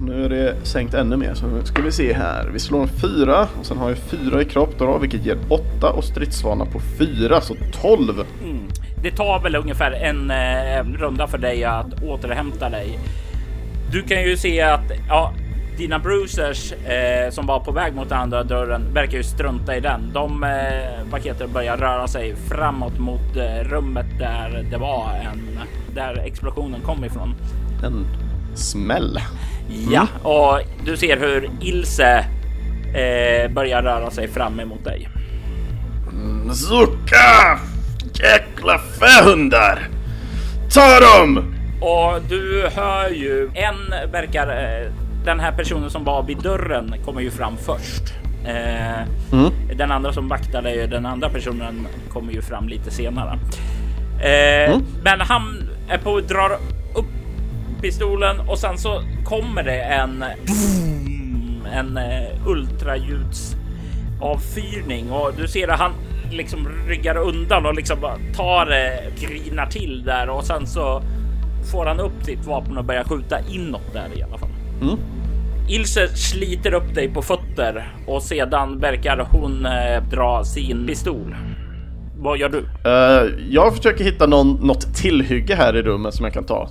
Nu 0.00 0.24
är 0.24 0.28
det 0.28 0.54
sänkt 0.62 0.94
ännu 0.94 1.16
mer, 1.16 1.34
så 1.34 1.46
nu 1.46 1.64
ska 1.64 1.82
vi 1.82 1.92
se 1.92 2.12
här. 2.12 2.50
Vi 2.52 2.58
slår 2.58 2.82
en 2.82 2.88
fyra 2.88 3.48
och 3.58 3.66
sen 3.66 3.78
har 3.78 3.88
vi 3.88 3.94
fyra 3.94 4.42
i 4.42 4.44
kropp 4.44 4.74
då, 4.78 4.98
vilket 4.98 5.26
ger 5.26 5.36
åtta 5.48 5.90
och 5.90 6.04
stridsvana 6.04 6.66
på 6.66 6.80
fyra, 6.98 7.40
så 7.40 7.54
tolv. 7.72 8.24
Mm. 8.44 8.68
Det 9.02 9.10
tar 9.10 9.42
väl 9.42 9.56
ungefär 9.56 9.92
en 9.92 10.30
eh, 10.30 10.98
runda 10.98 11.26
för 11.26 11.38
dig 11.38 11.64
att 11.64 12.02
återhämta 12.02 12.70
dig. 12.70 12.98
Du 13.94 14.02
kan 14.02 14.22
ju 14.22 14.36
se 14.36 14.60
att 14.60 14.92
ja, 15.08 15.32
dina 15.76 15.98
bruisers 15.98 16.72
eh, 16.72 17.30
som 17.30 17.46
var 17.46 17.60
på 17.60 17.72
väg 17.72 17.94
mot 17.94 18.08
den 18.08 18.18
andra 18.18 18.42
dörren 18.42 18.94
verkar 18.94 19.16
ju 19.16 19.24
strunta 19.24 19.76
i 19.76 19.80
den. 19.80 20.12
De 20.12 20.44
eh, 20.44 21.10
paketer 21.10 21.46
börjar 21.46 21.76
röra 21.76 22.08
sig 22.08 22.34
framåt 22.48 22.98
mot 22.98 23.36
eh, 23.36 23.68
rummet 23.68 24.06
där 24.18 24.66
det 24.70 24.76
var 24.76 25.12
en 25.14 25.58
där 25.94 26.22
explosionen 26.26 26.80
kom 26.80 27.04
ifrån. 27.04 27.34
En 27.84 28.06
smäll. 28.54 29.20
Ja, 29.90 30.06
och 30.22 30.60
du 30.84 30.96
ser 30.96 31.16
hur 31.16 31.50
Ilse 31.60 32.18
eh, 32.94 33.52
börjar 33.52 33.82
röra 33.82 34.10
sig 34.10 34.28
fram 34.28 34.60
emot 34.60 34.84
dig. 34.84 35.08
Zucka! 36.52 37.58
Jäkla 38.14 38.78
fähundar! 38.78 39.88
Ta 40.74 41.00
dem! 41.00 41.53
Och 41.84 42.22
du 42.28 42.68
hör 42.76 43.10
ju 43.10 43.50
en 43.54 44.10
verkar 44.12 44.48
eh, 44.48 44.90
den 45.24 45.40
här 45.40 45.52
personen 45.52 45.90
som 45.90 46.04
var 46.04 46.22
vid 46.22 46.38
dörren 46.38 46.94
kommer 47.04 47.20
ju 47.20 47.30
fram 47.30 47.56
först. 47.56 48.02
Eh, 48.46 49.00
Den 49.76 49.90
andra 49.90 50.12
som 50.12 50.28
vaktade 50.28 50.86
den 50.86 51.06
andra 51.06 51.28
personen 51.28 51.86
kommer 52.12 52.32
ju 52.32 52.42
fram 52.42 52.68
lite 52.68 52.90
senare. 52.90 53.38
Eh, 54.20 54.78
Men 55.04 55.20
han 55.20 55.70
är 55.88 55.98
på 55.98 56.16
att 56.16 56.28
dra 56.28 56.50
upp 56.94 57.06
pistolen 57.82 58.40
och 58.48 58.58
sen 58.58 58.78
så 58.78 59.02
kommer 59.24 59.62
det 59.62 59.80
en 59.82 60.24
en 61.72 61.98
ultraljudsavfyrning 62.46 65.10
och 65.12 65.32
du 65.36 65.48
ser 65.48 65.68
att 65.68 65.78
han 65.80 65.92
liksom 66.30 66.68
ryggar 66.88 67.16
undan 67.16 67.66
och 67.66 67.74
liksom 67.74 68.00
bara 68.00 68.16
tar 68.36 68.72
eh, 68.72 68.88
grinar 69.28 69.66
till 69.66 70.04
där 70.04 70.28
och 70.28 70.44
sen 70.44 70.66
så 70.66 71.02
får 71.72 71.86
han 71.86 72.00
upp 72.00 72.24
sitt 72.24 72.46
vapen 72.46 72.78
och 72.78 72.84
börjar 72.84 73.04
skjuta 73.04 73.36
inåt 73.50 73.92
där 73.92 74.18
i 74.18 74.22
alla 74.22 74.38
fall. 74.38 74.50
Mm. 74.82 74.96
Ilse 75.68 76.08
sliter 76.08 76.74
upp 76.74 76.94
dig 76.94 77.08
på 77.08 77.22
fötter 77.22 77.94
och 78.06 78.22
sedan 78.22 78.78
verkar 78.78 79.28
hon 79.30 79.66
eh, 79.66 80.08
dra 80.10 80.44
sin 80.44 80.86
pistol. 80.86 81.36
Vad 82.16 82.38
gör 82.38 82.48
du? 82.48 82.64
Eh, 82.90 83.30
jag 83.50 83.76
försöker 83.76 84.04
hitta 84.04 84.26
någon, 84.26 84.66
något 84.66 84.94
tillhygge 84.94 85.54
här 85.54 85.76
i 85.76 85.82
rummet 85.82 86.14
som 86.14 86.24
jag 86.24 86.34
kan 86.34 86.44
ta. 86.44 86.68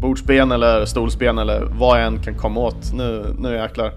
Bordsben 0.00 0.52
eller 0.52 0.84
stolsben 0.84 1.38
eller 1.38 1.62
vad 1.78 2.00
jag 2.00 2.06
än 2.06 2.22
kan 2.22 2.34
komma 2.34 2.60
åt. 2.60 2.92
Nu, 2.92 3.24
nu 3.38 3.54
jäklar. 3.54 3.92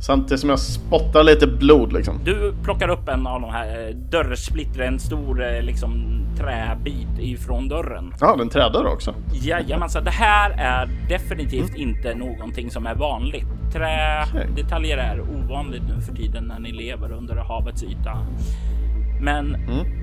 Samtidigt 0.00 0.40
som 0.40 0.50
jag 0.50 0.58
spottar 0.58 1.22
lite 1.22 1.46
blod 1.46 1.92
liksom. 1.92 2.20
Du 2.24 2.54
plockar 2.64 2.88
upp 2.88 3.08
en 3.08 3.26
av 3.26 3.40
de 3.40 3.50
här 3.50 3.88
eh, 3.88 3.94
dörrsplitter, 3.96 4.80
en 4.80 5.00
stor 5.00 5.42
eh, 5.42 5.62
liksom 5.62 6.20
träbit 6.38 7.18
ifrån 7.18 7.68
dörren. 7.68 8.14
Ja, 8.20 8.36
den 8.36 8.48
trädörr 8.48 8.86
också. 8.86 9.14
Jajamensan, 9.32 10.04
det 10.04 10.10
här 10.10 10.50
är 10.50 10.90
definitivt 11.08 11.76
inte 11.76 12.14
någonting 12.14 12.70
som 12.70 12.86
är 12.86 12.94
vanligt. 12.94 13.46
Trädetaljer 13.72 14.96
är 14.96 15.20
ovanligt 15.20 15.82
nu 15.88 16.00
för 16.00 16.14
tiden 16.14 16.44
när 16.44 16.58
ni 16.58 16.72
lever 16.72 17.12
under 17.12 17.36
havets 17.36 17.82
yta. 17.82 18.26
Men 19.20 19.56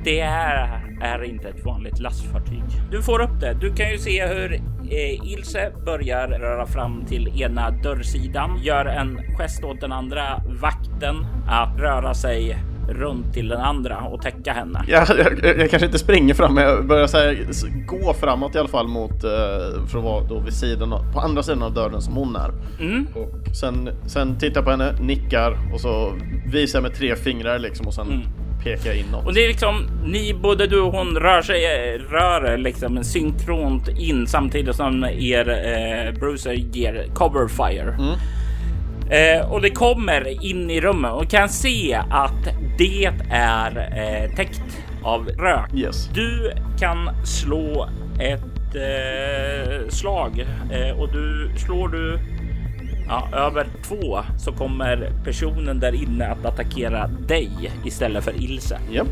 det 0.03 0.21
här 0.21 0.81
är 1.01 1.23
inte 1.23 1.47
ett 1.49 1.65
vanligt 1.65 1.99
lastfartyg. 1.99 2.63
Du 2.91 3.01
får 3.01 3.21
upp 3.21 3.39
det. 3.39 3.57
Du 3.61 3.75
kan 3.75 3.91
ju 3.91 3.97
se 3.97 4.27
hur 4.27 4.53
eh, 4.89 5.31
Ilse 5.33 5.71
börjar 5.85 6.27
röra 6.27 6.65
fram 6.65 7.05
till 7.05 7.41
ena 7.41 7.71
dörrsidan, 7.71 8.59
gör 8.63 8.85
en 8.85 9.19
gest 9.37 9.63
åt 9.63 9.81
den 9.81 9.91
andra 9.91 10.41
vakten 10.61 11.25
att 11.47 11.79
röra 11.79 12.13
sig 12.13 12.57
runt 12.89 13.33
till 13.33 13.47
den 13.47 13.61
andra 13.61 13.97
och 13.97 14.21
täcka 14.21 14.53
henne. 14.53 14.83
Jag, 14.87 15.07
jag, 15.43 15.59
jag 15.59 15.69
kanske 15.69 15.85
inte 15.85 15.99
springer 15.99 16.33
fram, 16.33 16.53
men 16.53 16.63
jag 16.63 16.87
börjar 16.87 17.07
så 17.07 17.17
här, 17.17 17.47
gå 17.85 18.13
framåt 18.13 18.55
i 18.55 18.59
alla 18.59 18.67
fall 18.67 18.87
mot, 18.87 19.23
eh, 19.23 19.29
för 19.87 19.97
att 19.97 20.03
vara 20.03 20.23
då 20.23 20.39
vid 20.39 20.53
sidan 20.53 20.93
av, 20.93 21.13
på 21.13 21.19
andra 21.19 21.43
sidan 21.43 21.63
av 21.63 21.73
dörren 21.73 22.01
som 22.01 22.13
hon 22.13 22.35
är. 22.35 22.51
Mm. 22.79 23.07
Och 23.15 23.55
sen, 23.55 23.89
sen 24.05 24.37
tittar 24.37 24.61
på 24.61 24.71
henne, 24.71 24.91
nickar 25.01 25.57
och 25.73 25.81
så 25.81 26.13
visar 26.45 26.81
med 26.81 26.93
tre 26.93 27.15
fingrar 27.15 27.59
liksom 27.59 27.87
och 27.87 27.93
sen 27.93 28.23
pekar 28.75 28.93
inåt. 28.93 29.25
Och 29.25 29.33
det 29.33 29.43
är 29.43 29.47
liksom 29.47 29.87
ni, 30.05 30.33
både 30.33 30.67
du 30.67 30.79
och 30.79 30.91
hon 30.91 31.15
rör 31.17 31.41
sig, 31.41 31.61
rör 31.97 32.57
liksom 32.57 33.03
synkront 33.03 33.87
in 33.87 34.27
samtidigt 34.27 34.75
som 34.75 35.03
er 35.03 35.49
eh, 35.49 36.19
bruiser 36.19 36.53
ger 36.53 37.07
cover 37.13 37.47
fire. 37.47 37.97
Eh, 39.09 39.51
och 39.51 39.61
det 39.61 39.69
kommer 39.69 40.45
in 40.45 40.69
i 40.69 40.81
rummet 40.81 41.11
och 41.11 41.29
kan 41.29 41.49
se 41.49 41.99
att 42.09 42.47
det 42.77 43.11
är 43.31 43.77
eh, 43.77 44.35
täckt 44.35 44.61
av 45.03 45.27
rök. 45.27 45.73
Yes. 45.73 46.09
Du 46.13 46.51
kan 46.79 47.25
slå 47.25 47.89
ett 48.19 48.75
eh, 48.75 49.87
slag 49.89 50.45
eh, 50.71 50.99
och 50.99 51.11
du 51.11 51.51
slår 51.57 51.87
du 51.89 52.19
ja, 53.07 53.27
över 53.33 53.67
två 53.87 54.19
så 54.37 54.51
kommer 54.51 55.11
personen 55.23 55.79
där 55.79 55.95
inne 55.95 56.27
att 56.27 56.45
attackera 56.45 57.07
dig 57.07 57.71
istället 57.85 58.23
för 58.23 58.43
Ilse. 58.43 58.79
Ja. 58.91 59.03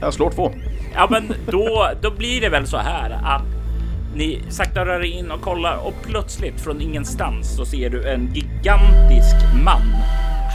Jag 0.00 0.14
slår 0.14 0.30
två. 0.30 0.52
Ja, 0.94 1.06
men 1.10 1.32
då, 1.46 1.90
då 2.02 2.10
blir 2.10 2.40
det 2.40 2.48
väl 2.48 2.66
så 2.66 2.76
här 2.76 3.10
att 3.10 3.42
ni 4.14 4.42
sakta 4.48 4.86
rör 4.86 5.04
in 5.04 5.30
och 5.30 5.40
kollar 5.40 5.76
och 5.86 5.94
plötsligt 6.02 6.60
från 6.60 6.80
ingenstans 6.80 7.56
så 7.56 7.64
ser 7.64 7.90
du 7.90 8.08
en 8.08 8.34
gigantisk 8.34 9.36
man. 9.64 9.82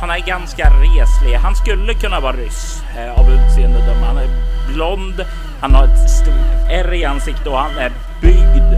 Han 0.01 0.09
är 0.09 0.27
ganska 0.27 0.63
reslig. 0.63 1.33
Han 1.33 1.55
skulle 1.55 1.93
kunna 1.93 2.19
vara 2.19 2.35
ryss 2.35 2.83
eh, 2.97 3.19
av 3.19 3.25
utseende 3.31 3.79
döma. 3.79 4.05
Han 4.05 4.17
är 4.17 4.29
blond. 4.73 5.25
Han 5.61 5.73
har 5.73 5.83
ett 5.83 6.09
stort 6.09 6.69
ärr 6.71 6.93
i 6.93 7.05
ansiktet 7.05 7.47
och 7.47 7.57
han 7.57 7.77
är 7.77 7.91
byggd 8.21 8.73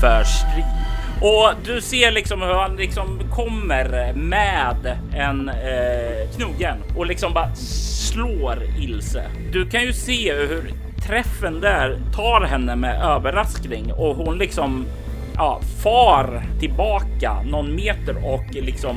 för 0.00 0.24
strid. 0.24 0.73
Och 1.24 1.50
du 1.64 1.80
ser 1.80 2.12
liksom 2.12 2.42
hur 2.42 2.54
han 2.54 2.76
liksom 2.76 3.20
kommer 3.30 4.12
med 4.14 4.98
en 5.14 5.48
eh, 5.48 6.30
knogjärn 6.36 6.78
och 6.96 7.06
liksom 7.06 7.32
bara 7.32 7.54
slår 7.54 8.62
Ilse. 8.82 9.24
Du 9.52 9.66
kan 9.66 9.82
ju 9.82 9.92
se 9.92 10.34
hur 10.34 10.72
träffen 11.06 11.60
där 11.60 11.98
tar 12.14 12.40
henne 12.40 12.76
med 12.76 13.02
överraskning 13.04 13.92
och 13.92 14.16
hon 14.16 14.38
liksom 14.38 14.86
ja, 15.34 15.60
far 15.82 16.42
tillbaka 16.60 17.42
någon 17.42 17.74
meter 17.74 18.16
och 18.24 18.54
liksom 18.54 18.96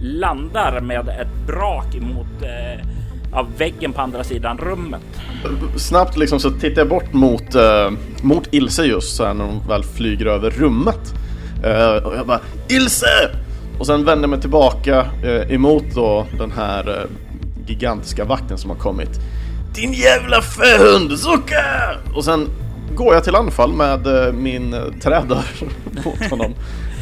landar 0.00 0.80
med 0.80 1.08
ett 1.08 1.46
brak 1.46 1.94
mot 2.00 2.42
eh, 2.42 2.86
av 3.32 3.46
väggen 3.58 3.92
på 3.92 4.00
andra 4.00 4.24
sidan 4.24 4.58
rummet. 4.58 5.20
Snabbt 5.76 6.16
liksom 6.16 6.40
så 6.40 6.50
tittar 6.50 6.80
jag 6.80 6.88
bort 6.88 7.12
mot, 7.12 7.54
eh, 7.54 7.90
mot 8.22 8.48
Ilse 8.50 8.84
just 8.84 9.16
så 9.16 9.24
här 9.24 9.34
när 9.34 9.44
hon 9.44 9.68
väl 9.68 9.84
flyger 9.84 10.26
över 10.26 10.50
rummet. 10.50 11.14
Eh, 11.64 12.06
och 12.06 12.16
jag 12.16 12.26
bara 12.26 12.40
Ilse! 12.68 13.30
Och 13.78 13.86
sen 13.86 14.04
vänder 14.04 14.22
jag 14.22 14.30
mig 14.30 14.40
tillbaka 14.40 15.06
eh, 15.22 15.52
emot 15.52 15.84
då 15.94 16.26
den 16.38 16.52
här 16.52 16.88
eh, 16.88 17.10
gigantiska 17.66 18.24
vakten 18.24 18.58
som 18.58 18.70
har 18.70 18.76
kommit. 18.76 19.20
Din 19.74 19.92
jävla 19.92 20.42
fähund, 20.42 21.18
Zucka! 21.18 21.64
Och 22.14 22.24
sen 22.24 22.48
går 22.94 23.14
jag 23.14 23.24
till 23.24 23.34
anfall 23.34 23.72
med 23.72 24.06
eh, 24.06 24.32
min 24.32 24.70
trädör 24.70 25.00
trädörr 25.00 25.44
mot 26.04 26.30
honom. 26.30 26.54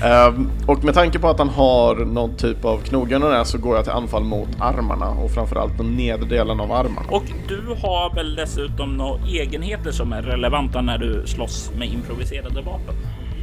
Ehm, 0.05 0.51
och 0.67 0.85
med 0.85 0.95
tanke 0.95 1.19
på 1.19 1.29
att 1.29 1.39
han 1.39 1.49
har 1.49 1.97
någon 1.97 2.37
typ 2.37 2.65
av 2.65 2.79
knogjärn 2.79 3.23
och 3.23 3.31
det 3.31 3.45
så 3.45 3.59
går 3.59 3.77
jag 3.77 3.85
till 3.85 3.93
anfall 3.93 4.25
mot 4.25 4.49
armarna 4.61 5.11
och 5.11 5.31
framförallt 5.31 5.79
den 5.79 5.97
nedre 5.97 6.29
delen 6.29 6.61
av 6.61 6.73
armarna. 6.73 7.09
Och 7.11 7.25
du 7.49 7.63
har 7.83 8.15
väl 8.15 8.35
dessutom 8.35 8.97
några 8.97 9.27
egenheter 9.27 9.91
som 9.91 10.13
är 10.13 10.23
relevanta 10.23 10.81
när 10.81 10.99
du 10.99 11.27
slåss 11.27 11.71
med 11.79 11.89
improviserade 11.89 12.61
vapen? 12.61 12.95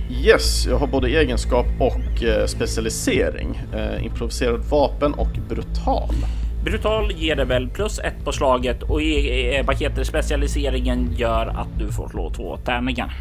Yes, 0.10 0.66
jag 0.66 0.78
har 0.78 0.88
både 0.88 1.08
egenskap 1.08 1.66
och 1.80 2.24
eh, 2.24 2.45
specialisering. 2.45 3.62
Eh, 3.74 4.06
improviserad 4.06 4.60
vapen 4.70 5.14
och 5.14 5.32
brutal. 5.49 6.16
Brutal 6.64 7.12
ger 7.12 7.36
det 7.36 7.45
väl 7.45 7.70
plus 7.70 7.99
ett 7.99 8.26
på 8.26 8.32
slaget 8.32 8.84
och 8.84 9.01
i 9.01 9.56
eh, 9.56 9.66
vad 9.66 9.76
heter 9.76 10.03
specialiseringen 10.03 11.14
gör 11.18 11.47
att 11.47 11.80
du 11.80 11.91
får 11.91 12.10
slå 12.10 12.30
två 12.30 12.58
tärningar. 12.58 13.14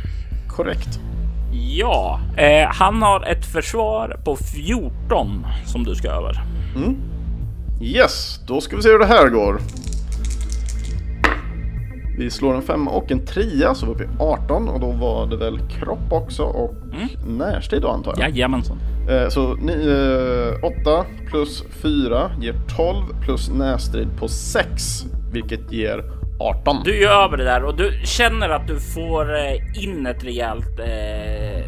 Korrekt. 0.49 1.01
Ja, 1.53 2.21
eh, 2.37 2.69
han 2.69 3.03
har 3.03 3.23
ett 3.23 3.47
försvar 3.47 4.21
på 4.25 4.37
14 4.37 5.47
som 5.67 5.85
du 5.85 5.95
ska 5.95 6.09
över. 6.09 6.41
Yes, 7.81 8.41
då 8.47 8.61
ska 8.61 8.77
vi 8.77 8.83
se 8.83 8.89
hur 8.89 8.99
det 8.99 9.07
här 9.07 9.29
går. 9.29 9.61
Vi 12.19 12.31
slår 12.31 12.55
en 12.55 12.63
femma 12.63 12.91
och 12.91 13.11
en 13.11 13.27
trea 13.27 13.75
så 13.75 13.87
vi 13.87 13.93
är 13.93 13.95
uppe 13.95 14.05
i 14.05 14.09
18 14.19 14.69
och 14.69 14.81
då 14.81 14.91
var 14.91 15.27
det 15.27 15.37
väl 15.37 15.59
kropp 15.59 16.13
också 16.13 16.43
och 16.43 16.75
närstrid 17.27 17.83
då 17.83 17.89
antar 17.89 18.15
jag. 18.17 18.31
Jajamensan. 18.31 18.79
Eh, 19.11 19.29
så 19.29 19.55
ni, 19.55 19.73
eh, 19.73 20.65
8 20.65 21.05
plus 21.27 21.65
4 21.83 22.31
ger 22.41 22.55
12 22.77 23.05
plus 23.25 23.51
närstrid 23.51 24.09
på 24.19 24.29
6 24.29 25.05
vilket 25.33 25.73
ger 25.73 26.05
18. 26.41 26.77
Du 26.85 27.05
är 27.05 27.09
över 27.09 27.37
det 27.37 27.45
där 27.45 27.65
och 27.65 27.77
du 27.77 28.01
känner 28.05 28.49
att 28.49 28.67
du 28.67 28.81
får 28.81 29.35
eh, 29.35 29.85
in 29.85 30.07
ett 30.07 30.25
rejält 30.25 30.79
eh, 30.79 30.85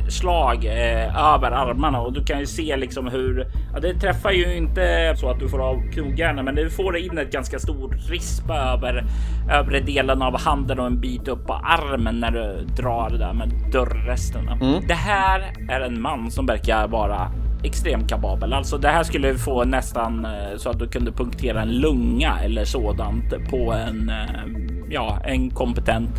slag 0.09 0.64
eh, 0.64 1.34
över 1.34 1.50
armarna 1.50 2.00
och 2.00 2.12
du 2.12 2.24
kan 2.24 2.40
ju 2.40 2.46
se 2.46 2.76
liksom 2.76 3.07
hur 3.07 3.46
ja, 3.74 3.80
det 3.80 3.94
träffar 3.94 4.30
ju 4.30 4.57
inte 4.57 5.14
så 5.16 5.30
att 5.30 5.40
du 5.40 5.48
får 5.48 5.62
av 5.62 5.82
knogjärnen, 5.92 6.44
men 6.44 6.54
du 6.54 6.70
får 6.70 6.96
in 6.96 7.18
ett 7.18 7.32
ganska 7.32 7.59
stor 7.59 7.96
rispa 8.09 8.57
över 8.57 9.04
övre 9.50 9.80
delen 9.80 10.22
av 10.22 10.40
handen 10.40 10.78
och 10.80 10.86
en 10.86 11.00
bit 11.00 11.28
upp 11.28 11.46
på 11.46 11.52
armen 11.52 12.20
när 12.20 12.30
du 12.30 12.66
drar 12.82 13.11
det 13.11 13.18
där 13.18 13.32
med 13.32 13.52
dörrresterna. 13.72 14.59
Det 14.88 14.94
här 14.94 15.52
är 15.70 15.80
en 15.80 16.00
man 16.00 16.30
som 16.30 16.46
verkar 16.46 16.88
vara 16.88 17.30
extremt 17.64 18.09
kapabel. 18.09 18.52
Alltså 18.52 18.78
det 18.78 18.88
här 18.88 19.02
skulle 19.02 19.34
få 19.34 19.64
nästan 19.64 20.24
eh, 20.24 20.57
så 20.57 20.70
att 20.70 20.78
du 20.78 20.88
kunde 20.88 21.12
punktera 21.12 21.62
en 21.62 21.68
lunga 21.68 22.38
eller 22.42 22.64
sådant 22.64 23.48
på 23.50 23.72
en, 23.72 24.09
eh, 24.09 24.61
ja, 24.90 25.18
en 25.24 25.50
kompetent. 25.50 26.11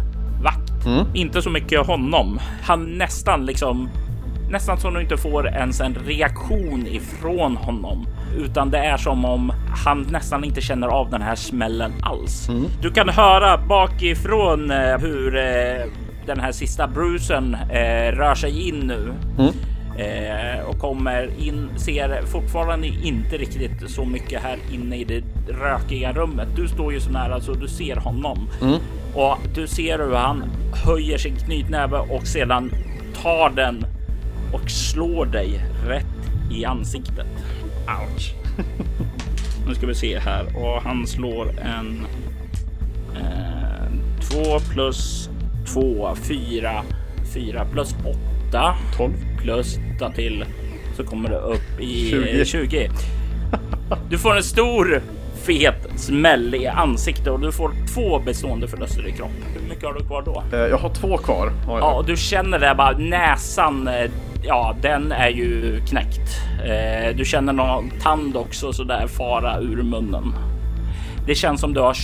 Mm. 0.88 1.06
Inte 1.14 1.42
så 1.42 1.50
mycket 1.50 1.88
honom. 1.88 2.40
Han 2.64 2.98
nästan 2.98 3.46
liksom 3.46 3.90
nästan 4.50 4.80
som 4.80 4.94
du 4.94 5.02
inte 5.02 5.18
får 5.18 5.48
ens 5.48 5.82
en 5.82 5.96
reaktion 6.06 6.88
ifrån 6.88 7.58
honom, 7.58 8.08
utan 8.38 8.72
det 8.72 8.78
är 8.78 8.98
som 8.98 9.26
om 9.26 9.52
han 9.86 10.08
nästan 10.12 10.44
inte 10.44 10.62
känner 10.62 10.88
av 10.88 11.10
den 11.10 11.22
här 11.22 11.36
smällen 11.36 11.92
alls. 12.02 12.50
Mm. 12.50 12.66
Du 12.82 12.92
kan 12.92 13.10
höra 13.10 13.58
bakifrån 13.58 14.72
eh, 14.72 14.98
hur 14.98 15.36
eh, 15.36 15.86
den 16.26 16.40
här 16.40 16.52
sista 16.52 16.88
brusen 16.88 17.54
eh, 17.54 18.12
rör 18.12 18.36
sig 18.36 18.68
in 18.70 18.80
nu. 18.80 19.14
Mm. 19.38 19.54
Eh, 19.98 20.66
och 20.66 20.80
kommer 20.80 21.30
in, 21.40 21.70
ser 21.76 22.22
fortfarande 22.26 22.88
inte 22.88 23.38
riktigt 23.38 23.92
så 23.92 24.06
mycket 24.06 24.42
här 24.42 24.58
inne 24.72 24.98
i 24.98 25.04
det 25.04 25.24
rökiga 25.54 26.14
rummet. 26.14 26.48
Du 26.56 26.68
står 26.68 26.94
ju 26.94 27.00
så 27.00 27.12
nära 27.12 27.42
så 27.42 27.54
du 27.54 27.68
ser 27.68 27.96
honom 27.96 28.50
mm. 28.62 28.80
och 29.14 29.38
du 29.56 29.68
ser 29.68 30.00
hur 30.00 30.14
han 30.14 30.44
höjer 30.86 31.18
sin 31.18 31.36
knytnäve 31.36 31.98
och 31.98 32.28
sedan 32.28 32.72
tar 33.24 33.50
den 33.50 33.86
och 34.54 34.70
slår 34.70 35.26
dig 35.26 35.62
rätt 35.88 36.52
i 36.52 36.66
ansiktet. 36.66 37.28
Ouch. 37.88 38.34
nu 39.68 39.76
ska 39.76 39.88
vi 39.88 39.96
se 39.96 40.20
här 40.20 40.46
och 40.58 40.82
han 40.82 41.08
slår 41.08 41.60
en 41.60 42.06
eh, 43.16 43.78
2 44.32 44.60
plus 44.74 45.30
2, 45.74 46.16
4, 46.16 46.84
4 47.34 47.66
plus 47.66 47.96
8, 48.06 48.20
12 48.98 49.14
plus 49.42 49.80
ta 50.00 50.12
till 50.12 50.46
så 50.96 51.04
kommer 51.04 51.30
det 51.30 51.38
upp 51.38 51.80
i 51.80 52.10
20. 52.10 52.46
20. 52.46 52.90
Du 54.10 54.18
får 54.18 54.36
en 54.38 54.44
stor 54.44 55.02
fet 55.46 55.88
smäll 55.96 56.56
i 56.56 56.68
ansiktet 56.68 57.28
och 57.28 57.40
du 57.40 57.52
får 57.52 57.72
två 57.94 58.20
bestående 58.20 58.68
förluster 58.68 59.08
i 59.08 59.12
kropp. 59.12 59.32
Hur 59.54 59.70
mycket 59.70 59.84
har 59.84 59.94
du 59.94 60.00
kvar 60.00 60.24
då? 60.26 60.44
Eh, 60.54 60.60
jag 60.60 60.78
har 60.78 60.90
två 60.90 61.18
kvar. 61.18 61.52
Ja, 61.68 61.94
och 61.94 62.06
du 62.06 62.18
känner 62.18 62.60
det 62.60 62.76
bara 62.78 62.98
näsan 62.98 63.88
eh, 63.88 64.12
ja, 64.44 64.76
den 64.82 65.12
är 65.12 65.30
ju 65.30 65.80
knäckt. 65.90 66.30
Eh, 66.66 67.16
du 67.16 67.26
känner 67.26 67.54
någon 67.54 67.90
tand 68.02 68.38
också 68.38 68.74
så 68.74 68.84
där 68.84 69.08
fara 69.08 69.60
ur 69.60 69.84
munnen. 69.84 70.34
Det 71.26 71.36
känns 71.36 71.62
som 71.62 71.74
du 71.74 71.80
har 71.80 71.96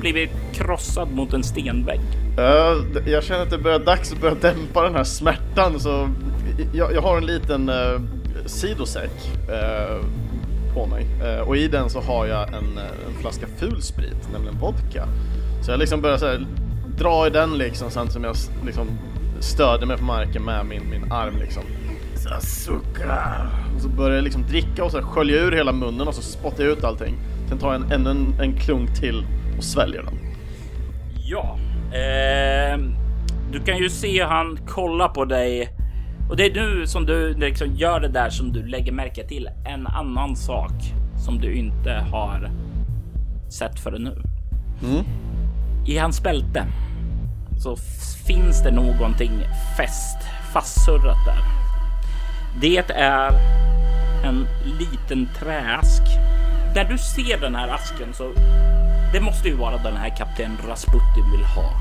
blivit 0.00 0.30
krossad 0.52 1.10
mot 1.12 1.32
en 1.32 1.44
stenvägg. 1.44 2.00
Uh, 2.38 3.08
jag 3.12 3.24
känner 3.24 3.42
att 3.42 3.50
det 3.50 3.58
börjar 3.58 3.78
dags 3.78 4.12
att 4.12 4.20
börja 4.20 4.34
dämpa 4.34 4.82
den 4.82 4.94
här 4.94 5.04
smärtan 5.04 5.80
så 5.80 6.08
jag, 6.74 6.94
jag 6.94 7.02
har 7.02 7.16
en 7.16 7.26
liten 7.26 7.68
uh, 7.68 8.00
sidosäck 8.46 9.30
uh, 9.48 10.04
på 10.74 10.86
mig 10.86 11.06
uh, 11.24 11.40
och 11.40 11.56
i 11.56 11.68
den 11.68 11.90
så 11.90 12.00
har 12.00 12.26
jag 12.26 12.48
en, 12.48 12.78
en 13.08 13.14
flaska 13.20 13.46
fulsprit, 13.58 14.32
nämligen 14.32 14.58
vodka. 14.58 15.06
Så 15.62 15.70
jag 15.70 15.78
liksom 15.78 16.00
börjar 16.00 16.16
så 16.16 16.26
här, 16.26 16.46
dra 16.98 17.26
i 17.26 17.30
den 17.30 17.58
liksom 17.58 17.90
samtidigt 17.90 18.12
som 18.12 18.24
jag 18.24 18.36
liksom 18.66 18.86
stöder 19.40 19.86
mig 19.86 19.96
på 19.96 20.04
marken 20.04 20.44
med 20.44 20.66
min, 20.66 20.90
min 20.90 21.12
arm 21.12 21.38
liksom. 21.38 21.62
Sasuka. 22.14 23.18
Och 23.74 23.80
så 23.82 23.88
börjar 23.88 24.16
jag 24.16 24.24
liksom 24.24 24.42
dricka 24.42 24.84
och 24.84 24.90
så 24.90 25.02
skölja 25.02 25.36
ur 25.36 25.52
hela 25.52 25.72
munnen 25.72 26.08
och 26.08 26.14
så 26.14 26.22
spottar 26.22 26.64
jag 26.64 26.72
ut 26.72 26.84
allting. 26.84 27.14
Sen 27.48 27.58
tar 27.58 27.72
jag 27.72 27.92
en, 27.92 28.06
en, 28.06 28.40
en 28.40 28.56
klunk 28.56 28.94
till 29.00 29.24
och 29.60 29.64
sväljer 29.64 30.02
den. 30.02 30.18
Ja, 31.26 31.58
eh, 31.92 32.78
du 33.52 33.60
kan 33.60 33.78
ju 33.78 33.90
se 33.90 34.22
han 34.22 34.58
kolla 34.68 35.08
på 35.08 35.24
dig 35.24 35.68
och 36.30 36.36
det 36.36 36.46
är 36.46 36.54
nu 36.54 36.86
som 36.86 37.06
du 37.06 37.34
liksom 37.34 37.74
gör 37.74 38.00
det 38.00 38.08
där 38.08 38.30
som 38.30 38.52
du 38.52 38.66
lägger 38.66 38.92
märke 38.92 39.26
till. 39.26 39.48
En 39.64 39.86
annan 39.86 40.36
sak 40.36 40.72
som 41.24 41.38
du 41.38 41.54
inte 41.54 41.92
har 41.92 42.50
sett 43.50 43.80
förrän 43.80 44.02
nu. 44.02 44.22
Mm. 44.82 45.04
I 45.86 45.98
hans 45.98 46.22
bälte 46.22 46.66
så 47.62 47.76
finns 48.26 48.62
det 48.62 48.70
någonting 48.70 49.32
fäst, 49.76 50.18
fastsurrat 50.52 51.26
där. 51.26 51.42
Det 52.60 52.90
är 52.90 53.32
en 54.24 54.46
liten 54.78 55.28
träask. 55.38 56.02
När 56.74 56.84
du 56.84 56.98
ser 56.98 57.40
den 57.40 57.54
här 57.54 57.68
asken 57.68 58.12
så 58.12 58.32
det 59.12 59.20
måste 59.20 59.48
ju 59.48 59.54
vara 59.54 59.76
den 59.76 59.96
här 59.96 60.16
kapten 60.16 60.50
Rasputin 60.68 61.30
vill 61.32 61.44
ha. 61.44 61.72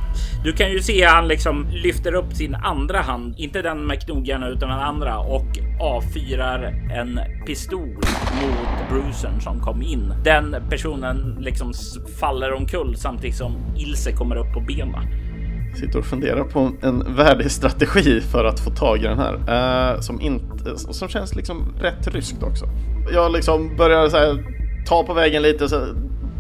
Du 0.44 0.54
kan 0.54 0.72
ju 0.72 0.80
se 0.80 1.06
han 1.06 1.28
liksom 1.28 1.68
lyfter 1.72 2.14
upp 2.14 2.34
sin 2.34 2.56
andra 2.56 3.02
hand, 3.02 3.36
inte 3.38 3.62
den 3.62 3.88
med 3.88 4.02
knogarna 4.02 4.48
utan 4.48 4.70
den 4.70 4.80
andra 4.80 5.20
och 5.20 5.48
avfyrar 5.80 6.64
en 6.94 7.20
pistol 7.46 7.96
mot 8.42 8.90
Brucern 8.90 9.42
som 9.42 9.60
kom 9.60 9.82
in. 9.82 10.14
Den 10.24 10.56
personen 10.70 11.38
liksom 11.40 11.74
faller 12.20 12.54
omkull 12.54 12.96
samtidigt 12.96 13.36
som 13.38 13.56
Ilse 13.78 14.12
kommer 14.12 14.36
upp 14.36 14.54
på 14.54 14.60
benen. 14.60 15.30
Sitter 15.76 16.00
och 16.00 16.06
funderar 16.06 16.44
på 16.44 16.72
en 16.82 17.16
värdig 17.16 17.52
strategi 17.52 18.22
för 18.22 18.46
att 18.46 18.60
få 18.60 18.70
tag 18.70 18.98
i 19.00 19.04
den 19.04 19.20
här. 19.20 19.34
Eh, 19.34 20.00
som, 20.00 20.22
inte, 20.22 20.70
eh, 20.70 20.76
som 20.76 21.08
känns 21.08 21.36
liksom 21.36 21.74
rätt 21.82 22.08
ryskt 22.08 22.44
också. 22.44 22.66
Jag 23.14 23.32
liksom 23.32 23.76
börjar 23.78 24.10
så 24.10 24.18
här, 24.18 24.46
ta 24.86 25.04
på 25.04 25.14
vägen 25.14 25.42
lite, 25.42 25.70
så 25.70 25.86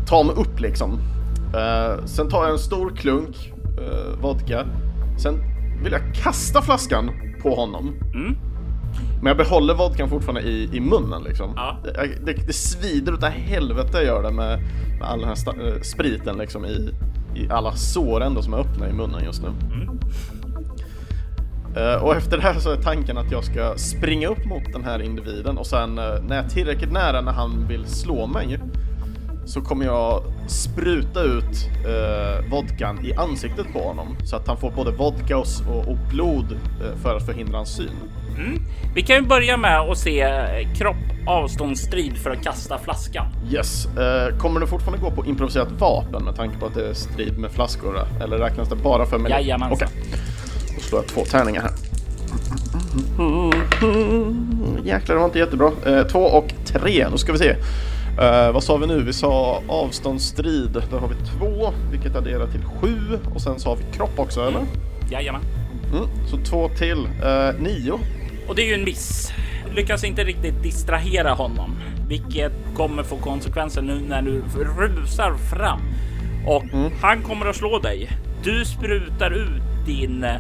här, 0.10 0.18
ta 0.18 0.24
mig 0.24 0.36
upp 0.36 0.60
liksom. 0.60 1.00
Eh, 1.54 2.06
sen 2.06 2.30
tar 2.30 2.44
jag 2.44 2.52
en 2.52 2.60
stor 2.60 2.90
klunk 2.96 3.54
eh, 3.78 4.22
vodka. 4.22 4.66
Sen 5.18 5.36
vill 5.84 5.92
jag 5.92 6.16
kasta 6.16 6.62
flaskan 6.62 7.12
på 7.42 7.56
honom. 7.56 7.94
Mm. 8.14 8.36
Men 9.22 9.28
jag 9.28 9.38
behåller 9.38 9.74
vodkan 9.74 10.10
fortfarande 10.10 10.42
i, 10.42 10.70
i 10.74 10.80
munnen 10.80 11.24
liksom. 11.24 11.54
Ja. 11.56 11.78
Det, 11.84 12.26
det, 12.26 12.34
det 12.48 12.54
svider 12.54 13.14
utav 13.14 13.30
helvete 13.30 14.04
gör 14.04 14.24
det 14.24 14.32
med, 14.32 14.60
med 15.00 15.10
all 15.10 15.20
den 15.20 15.30
här 15.30 15.68
eh, 15.68 15.82
spriten 15.82 16.38
liksom 16.38 16.66
i, 16.66 16.90
i 17.36 17.50
alla 17.50 17.72
sår 17.72 18.24
ändå 18.24 18.42
som 18.42 18.54
är 18.54 18.58
öppna 18.58 18.90
i 18.90 18.94
munnen 18.94 19.24
just 19.24 19.42
nu. 19.42 19.50
Mm. 19.74 20.00
Uh, 21.78 22.04
och 22.04 22.16
efter 22.16 22.38
det 22.38 22.44
här 22.44 22.60
så 22.60 22.72
är 22.72 22.76
tanken 22.76 23.18
att 23.18 23.32
jag 23.32 23.44
ska 23.44 23.74
springa 23.78 24.28
upp 24.28 24.46
mot 24.46 24.74
den 24.74 24.84
här 24.84 25.02
individen 25.02 25.58
och 25.58 25.68
sen 25.68 25.90
uh, 25.90 26.06
när 26.28 26.36
jag 26.36 26.46
är 26.46 26.50
tillräckligt 26.50 26.92
nära 26.92 27.22
när 27.22 27.32
han 27.32 27.68
vill 27.68 27.86
slå 27.86 28.28
mig 28.28 28.60
så 29.46 29.62
kommer 29.62 29.86
jag 29.86 30.24
spruta 30.48 31.22
ut 31.22 31.70
uh, 31.86 32.52
vodkan 32.52 33.06
i 33.06 33.14
ansiktet 33.14 33.74
på 33.74 33.80
honom 33.80 34.18
så 34.26 34.36
att 34.36 34.48
han 34.48 34.58
får 34.58 34.72
både 34.72 34.92
vodka 34.92 35.38
och, 35.38 35.48
och 35.88 35.98
blod 36.12 36.58
för 37.04 37.16
att 37.16 37.26
förhindra 37.26 37.58
hans 37.58 37.76
syn. 37.76 37.90
Mm. 38.38 38.62
Vi 38.96 39.02
kan 39.02 39.16
ju 39.16 39.22
börja 39.22 39.58
med 39.58 39.80
att 39.80 39.98
se 39.98 40.28
kropp 40.78 40.96
avståndsstrid 41.28 42.18
för 42.18 42.32
att 42.32 42.44
kasta 42.44 42.78
flaskan. 42.78 43.26
Yes. 43.52 43.86
Eh, 43.86 44.38
kommer 44.38 44.60
du 44.60 44.68
fortfarande 44.68 45.04
gå 45.04 45.12
på 45.12 45.26
improviserat 45.26 45.72
vapen 45.72 46.24
med 46.24 46.36
tanke 46.36 46.58
på 46.60 46.66
att 46.66 46.74
det 46.74 46.90
är 46.90 46.94
strid 46.94 47.38
med 47.38 47.52
flaskor? 47.52 48.08
Eller 48.24 48.38
räknas 48.38 48.70
det 48.70 48.76
bara 48.76 49.06
för 49.06 49.18
mig? 49.18 49.32
Jajamensan. 49.32 49.88
Okej. 49.88 49.88
Okay. 49.88 50.76
Då 50.76 50.82
slår 50.82 51.02
jag 51.02 51.08
två 51.08 51.26
tärningar 51.26 51.62
här. 51.62 51.72
Jäklar, 54.84 55.16
det 55.16 55.20
var 55.20 55.26
inte 55.26 55.40
jättebra. 55.40 55.72
Eh, 55.86 56.04
två 56.04 56.20
och 56.20 56.54
tre. 56.66 57.08
Då 57.12 57.18
ska 57.18 57.32
vi 57.32 57.38
se. 57.38 57.56
Uh, 58.22 58.52
vad 58.52 58.64
sa 58.64 58.78
vi 58.78 58.88
nu? 58.88 59.04
Vi 59.04 59.14
sa 59.14 59.64
avståndsstrid. 59.68 60.72
Där 60.92 61.00
har 61.00 61.08
vi 61.08 61.16
två, 61.16 61.74
vilket 61.92 62.16
adderar 62.16 62.48
till 62.48 62.64
sju. 62.64 63.20
Och 63.34 63.42
sen 63.42 63.60
så 63.60 63.70
har 63.70 63.76
vi 63.76 63.84
kropp 63.94 64.20
också, 64.20 64.48
eller? 64.48 64.62
Jajamän. 65.12 65.42
Mm, 65.94 66.28
så 66.28 66.38
två 66.38 66.70
till. 66.70 66.98
Uh, 66.98 67.62
nio. 67.62 68.00
Och 68.48 68.56
det 68.56 68.62
är 68.62 68.68
ju 68.68 68.74
en 68.74 68.84
miss 68.84 69.32
lyckas 69.76 70.04
inte 70.04 70.24
riktigt 70.24 70.64
distrahera 70.64 71.34
honom, 71.34 71.76
vilket 72.08 72.54
kommer 72.76 73.04
få 73.04 73.18
konsekvenser 73.18 73.82
nu 73.82 74.00
när 74.00 74.22
du 74.22 74.44
rusar 74.68 75.34
fram 75.34 75.82
och 76.48 76.64
mm. 76.64 76.92
han 77.02 77.22
kommer 77.24 77.46
att 77.46 77.56
slå 77.56 77.80
dig. 77.80 78.10
Du 78.44 78.66
sprutar 78.66 79.32
ut 79.32 79.86
din 79.86 80.24
eh, 80.24 80.36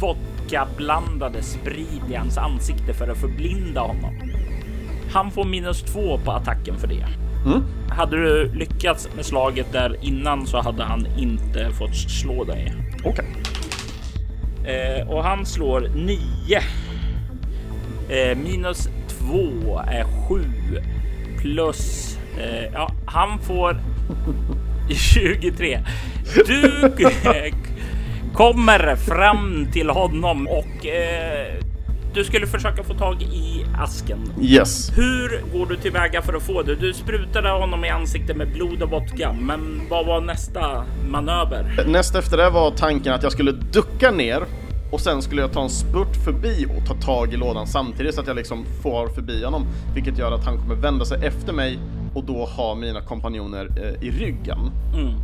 vodka 0.00 0.66
blandade 0.76 1.42
sprit 1.42 2.10
i 2.10 2.14
hans 2.14 2.38
ansikte 2.38 2.94
för 2.94 3.08
att 3.08 3.18
förblinda 3.18 3.80
honom. 3.80 4.14
Han 5.12 5.30
får 5.30 5.44
minus 5.44 5.82
två 5.82 6.18
på 6.18 6.32
attacken 6.32 6.78
för 6.78 6.86
det. 6.86 7.06
Mm. 7.46 7.62
Hade 7.88 8.16
du 8.16 8.52
lyckats 8.54 9.08
med 9.16 9.26
slaget 9.26 9.72
där 9.72 9.96
innan 10.00 10.46
så 10.46 10.60
hade 10.60 10.82
han 10.82 11.06
inte 11.18 11.70
fått 11.70 11.96
slå 11.96 12.44
dig. 12.44 12.74
Okej. 13.04 13.10
Okay. 13.12 14.74
Eh, 14.74 15.08
och 15.08 15.24
han 15.24 15.46
slår 15.46 15.80
nio 15.80 16.60
Eh, 18.08 18.36
minus 18.36 18.88
2 19.08 19.80
är 19.86 20.04
7 20.28 20.40
plus 21.40 22.12
eh, 22.38 22.72
ja, 22.72 22.90
han 23.06 23.38
får 23.38 23.76
23. 24.90 25.80
Du 26.46 26.84
eh, 27.24 27.54
kommer 28.34 28.96
fram 28.96 29.68
till 29.72 29.90
honom 29.90 30.48
och 30.48 30.86
eh, 30.86 31.54
du 32.16 32.24
skulle 32.24 32.46
försöka 32.46 32.82
få 32.82 32.94
tag 32.94 33.22
i 33.22 33.66
asken. 33.78 34.18
Yes. 34.40 34.98
Hur 34.98 35.58
går 35.58 35.66
du 35.66 35.76
tillväga 35.76 36.22
för 36.22 36.34
att 36.34 36.42
få 36.42 36.62
det? 36.62 36.74
Du 36.74 36.92
sprutade 36.92 37.50
honom 37.50 37.84
i 37.84 37.88
ansiktet 37.88 38.36
med 38.36 38.52
blod 38.52 38.82
och 38.82 38.90
vodka, 38.90 39.32
men 39.32 39.82
vad 39.90 40.06
var 40.06 40.20
nästa 40.20 40.84
manöver? 41.08 41.84
Näst 41.86 42.14
efter 42.14 42.36
det 42.36 42.50
var 42.50 42.70
tanken 42.70 43.12
att 43.12 43.22
jag 43.22 43.32
skulle 43.32 43.52
ducka 43.52 44.10
ner 44.10 44.42
Och 44.92 45.00
sen 45.00 45.22
skulle 45.22 45.40
jag 45.40 45.52
ta 45.52 45.62
en 45.62 45.70
spurt 45.70 46.16
förbi 46.24 46.66
och 46.66 46.86
ta 46.86 46.94
tag 46.94 47.34
i 47.34 47.36
lådan 47.36 47.66
samtidigt 47.66 48.14
så 48.14 48.20
att 48.20 48.26
jag 48.26 48.36
liksom 48.36 48.64
får 48.82 49.08
förbi 49.08 49.44
honom. 49.44 49.66
Vilket 49.94 50.18
gör 50.18 50.32
att 50.32 50.44
han 50.44 50.58
kommer 50.58 50.74
vända 50.74 51.04
sig 51.04 51.26
efter 51.26 51.52
mig 51.52 51.78
och 52.14 52.24
då 52.24 52.44
ha 52.44 52.74
mina 52.74 53.00
kompanjoner 53.00 53.68
eh, 53.76 54.08
i 54.08 54.10
ryggen. 54.10 54.58
Mm. 54.94 55.14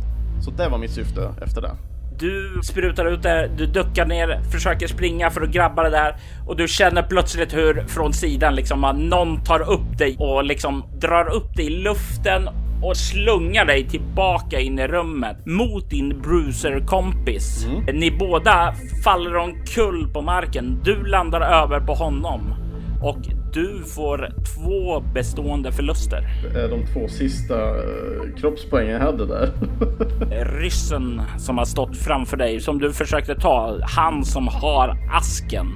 Så 0.41 0.51
det 0.51 0.69
var 0.69 0.77
mitt 0.77 0.91
syfte 0.91 1.33
efter 1.41 1.61
det. 1.61 1.75
Du 2.19 2.61
sprutar 2.63 3.05
ut 3.05 3.23
det, 3.23 3.49
du 3.57 3.65
duckar 3.65 4.05
ner, 4.05 4.41
försöker 4.51 4.87
springa 4.87 5.29
för 5.29 5.41
att 5.41 5.49
grabba 5.49 5.83
det 5.83 5.89
där 5.89 6.15
och 6.47 6.57
du 6.57 6.67
känner 6.67 7.03
plötsligt 7.03 7.53
hur 7.53 7.87
från 7.87 8.13
sidan 8.13 8.55
liksom 8.55 8.81
någon 8.81 9.43
tar 9.43 9.69
upp 9.71 9.97
dig 9.97 10.15
och 10.19 10.43
liksom 10.43 10.83
drar 10.99 11.33
upp 11.33 11.55
dig 11.55 11.65
i 11.65 11.69
luften 11.69 12.49
och 12.83 12.97
slungar 12.97 13.65
dig 13.65 13.87
tillbaka 13.87 14.59
in 14.59 14.79
i 14.79 14.87
rummet 14.87 15.45
mot 15.45 15.89
din 15.89 16.21
bruiser-kompis. 16.21 17.65
Mm. 17.65 17.99
Ni 17.99 18.11
båda 18.11 18.75
faller 19.03 19.35
omkull 19.35 20.09
på 20.13 20.21
marken. 20.21 20.81
Du 20.83 21.05
landar 21.05 21.41
över 21.41 21.79
på 21.79 21.93
honom 21.93 22.53
och 23.01 23.42
du 23.53 23.83
får 23.83 24.29
två 24.55 24.99
bestående 25.13 25.71
förluster. 25.71 26.27
De 26.69 26.85
två 26.93 27.07
sista 27.07 27.75
uh, 27.75 28.35
kroppspoängen 28.37 28.93
jag 28.93 28.99
hade 28.99 29.25
där. 29.25 29.51
Ryssen 30.59 31.21
som 31.37 31.57
har 31.57 31.65
stått 31.65 31.97
framför 31.97 32.37
dig 32.37 32.59
som 32.59 32.79
du 32.79 32.93
försökte 32.93 33.35
ta, 33.35 33.79
han 33.81 34.25
som 34.25 34.47
har 34.47 34.97
asken. 35.11 35.67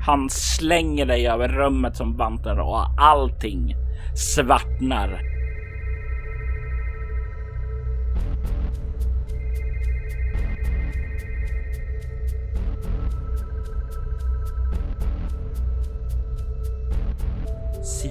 Han 0.00 0.30
slänger 0.30 1.06
dig 1.06 1.28
över 1.28 1.48
rummet 1.48 1.96
som 1.96 2.16
vantar 2.16 2.60
och 2.60 3.00
allting 3.00 3.74
svartnar 4.14 5.35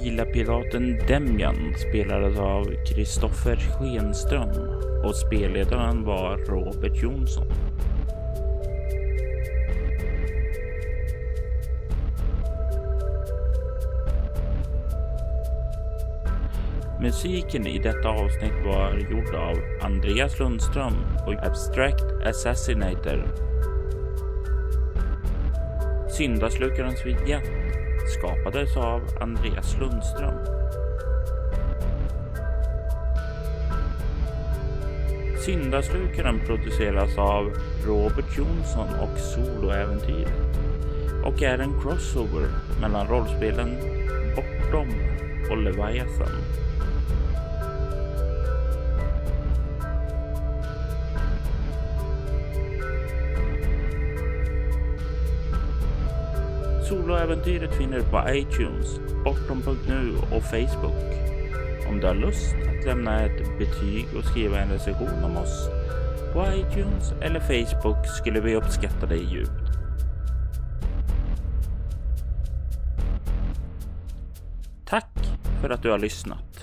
Sila-piraten 0.06 1.00
Demjan 1.08 1.74
spelades 1.78 2.40
av 2.40 2.66
Kristoffer 2.86 3.56
Schenström 3.56 4.50
och 5.04 5.16
spelledaren 5.16 6.04
var 6.04 6.38
Robert 6.38 7.04
Jonsson. 7.04 7.48
Musiken 17.02 17.68
i 17.68 17.80
detta 17.80 18.10
avsnitt 18.10 18.66
var 18.66 18.98
gjord 19.12 19.36
av 19.36 19.56
Andreas 19.82 20.40
Lundström 20.40 20.94
och 21.28 21.34
Abstract 21.34 22.06
Assassinator. 22.26 23.26
Syndaslukarens 26.10 27.06
vignett 27.06 27.65
skapades 28.08 28.78
av 28.78 29.02
Andreas 29.20 29.78
Lundström. 29.80 30.36
Syndaslukaren 35.46 36.40
produceras 36.46 37.18
av 37.18 37.54
Robert 37.86 38.38
Jonsson 38.38 38.88
och 39.02 39.20
Soloäventyr 39.20 40.28
och 41.26 41.44
är 41.44 41.58
en 41.58 41.82
crossover 41.82 42.48
mellan 42.82 43.08
rollspelen 43.08 43.76
Bortom 44.36 44.90
och 45.52 45.58
Leviathan. 45.58 46.65
Äventyret 57.26 57.76
finner 57.76 57.98
du 57.98 58.04
på 58.04 58.24
iTunes, 58.30 59.00
Bortom.nu 59.24 60.18
och 60.32 60.44
Facebook. 60.44 61.04
Om 61.90 62.00
du 62.00 62.08
har 62.08 62.16
lust 62.16 62.56
att 62.56 62.86
lämna 62.86 63.22
ett 63.22 63.58
betyg 63.60 64.06
och 64.18 64.24
skriva 64.24 64.60
en 64.60 64.70
recension 64.70 65.24
om 65.24 65.38
oss 65.38 65.70
på 66.34 66.46
iTunes 66.54 67.14
eller 67.22 67.40
Facebook 67.40 68.08
skulle 68.08 68.40
vi 68.42 68.56
uppskatta 68.56 69.06
dig 69.06 69.24
djupt. 69.34 69.52
Tack 74.86 75.18
för 75.62 75.70
att 75.70 75.84
du 75.84 75.92
har 75.92 76.00
lyssnat. 76.00 76.55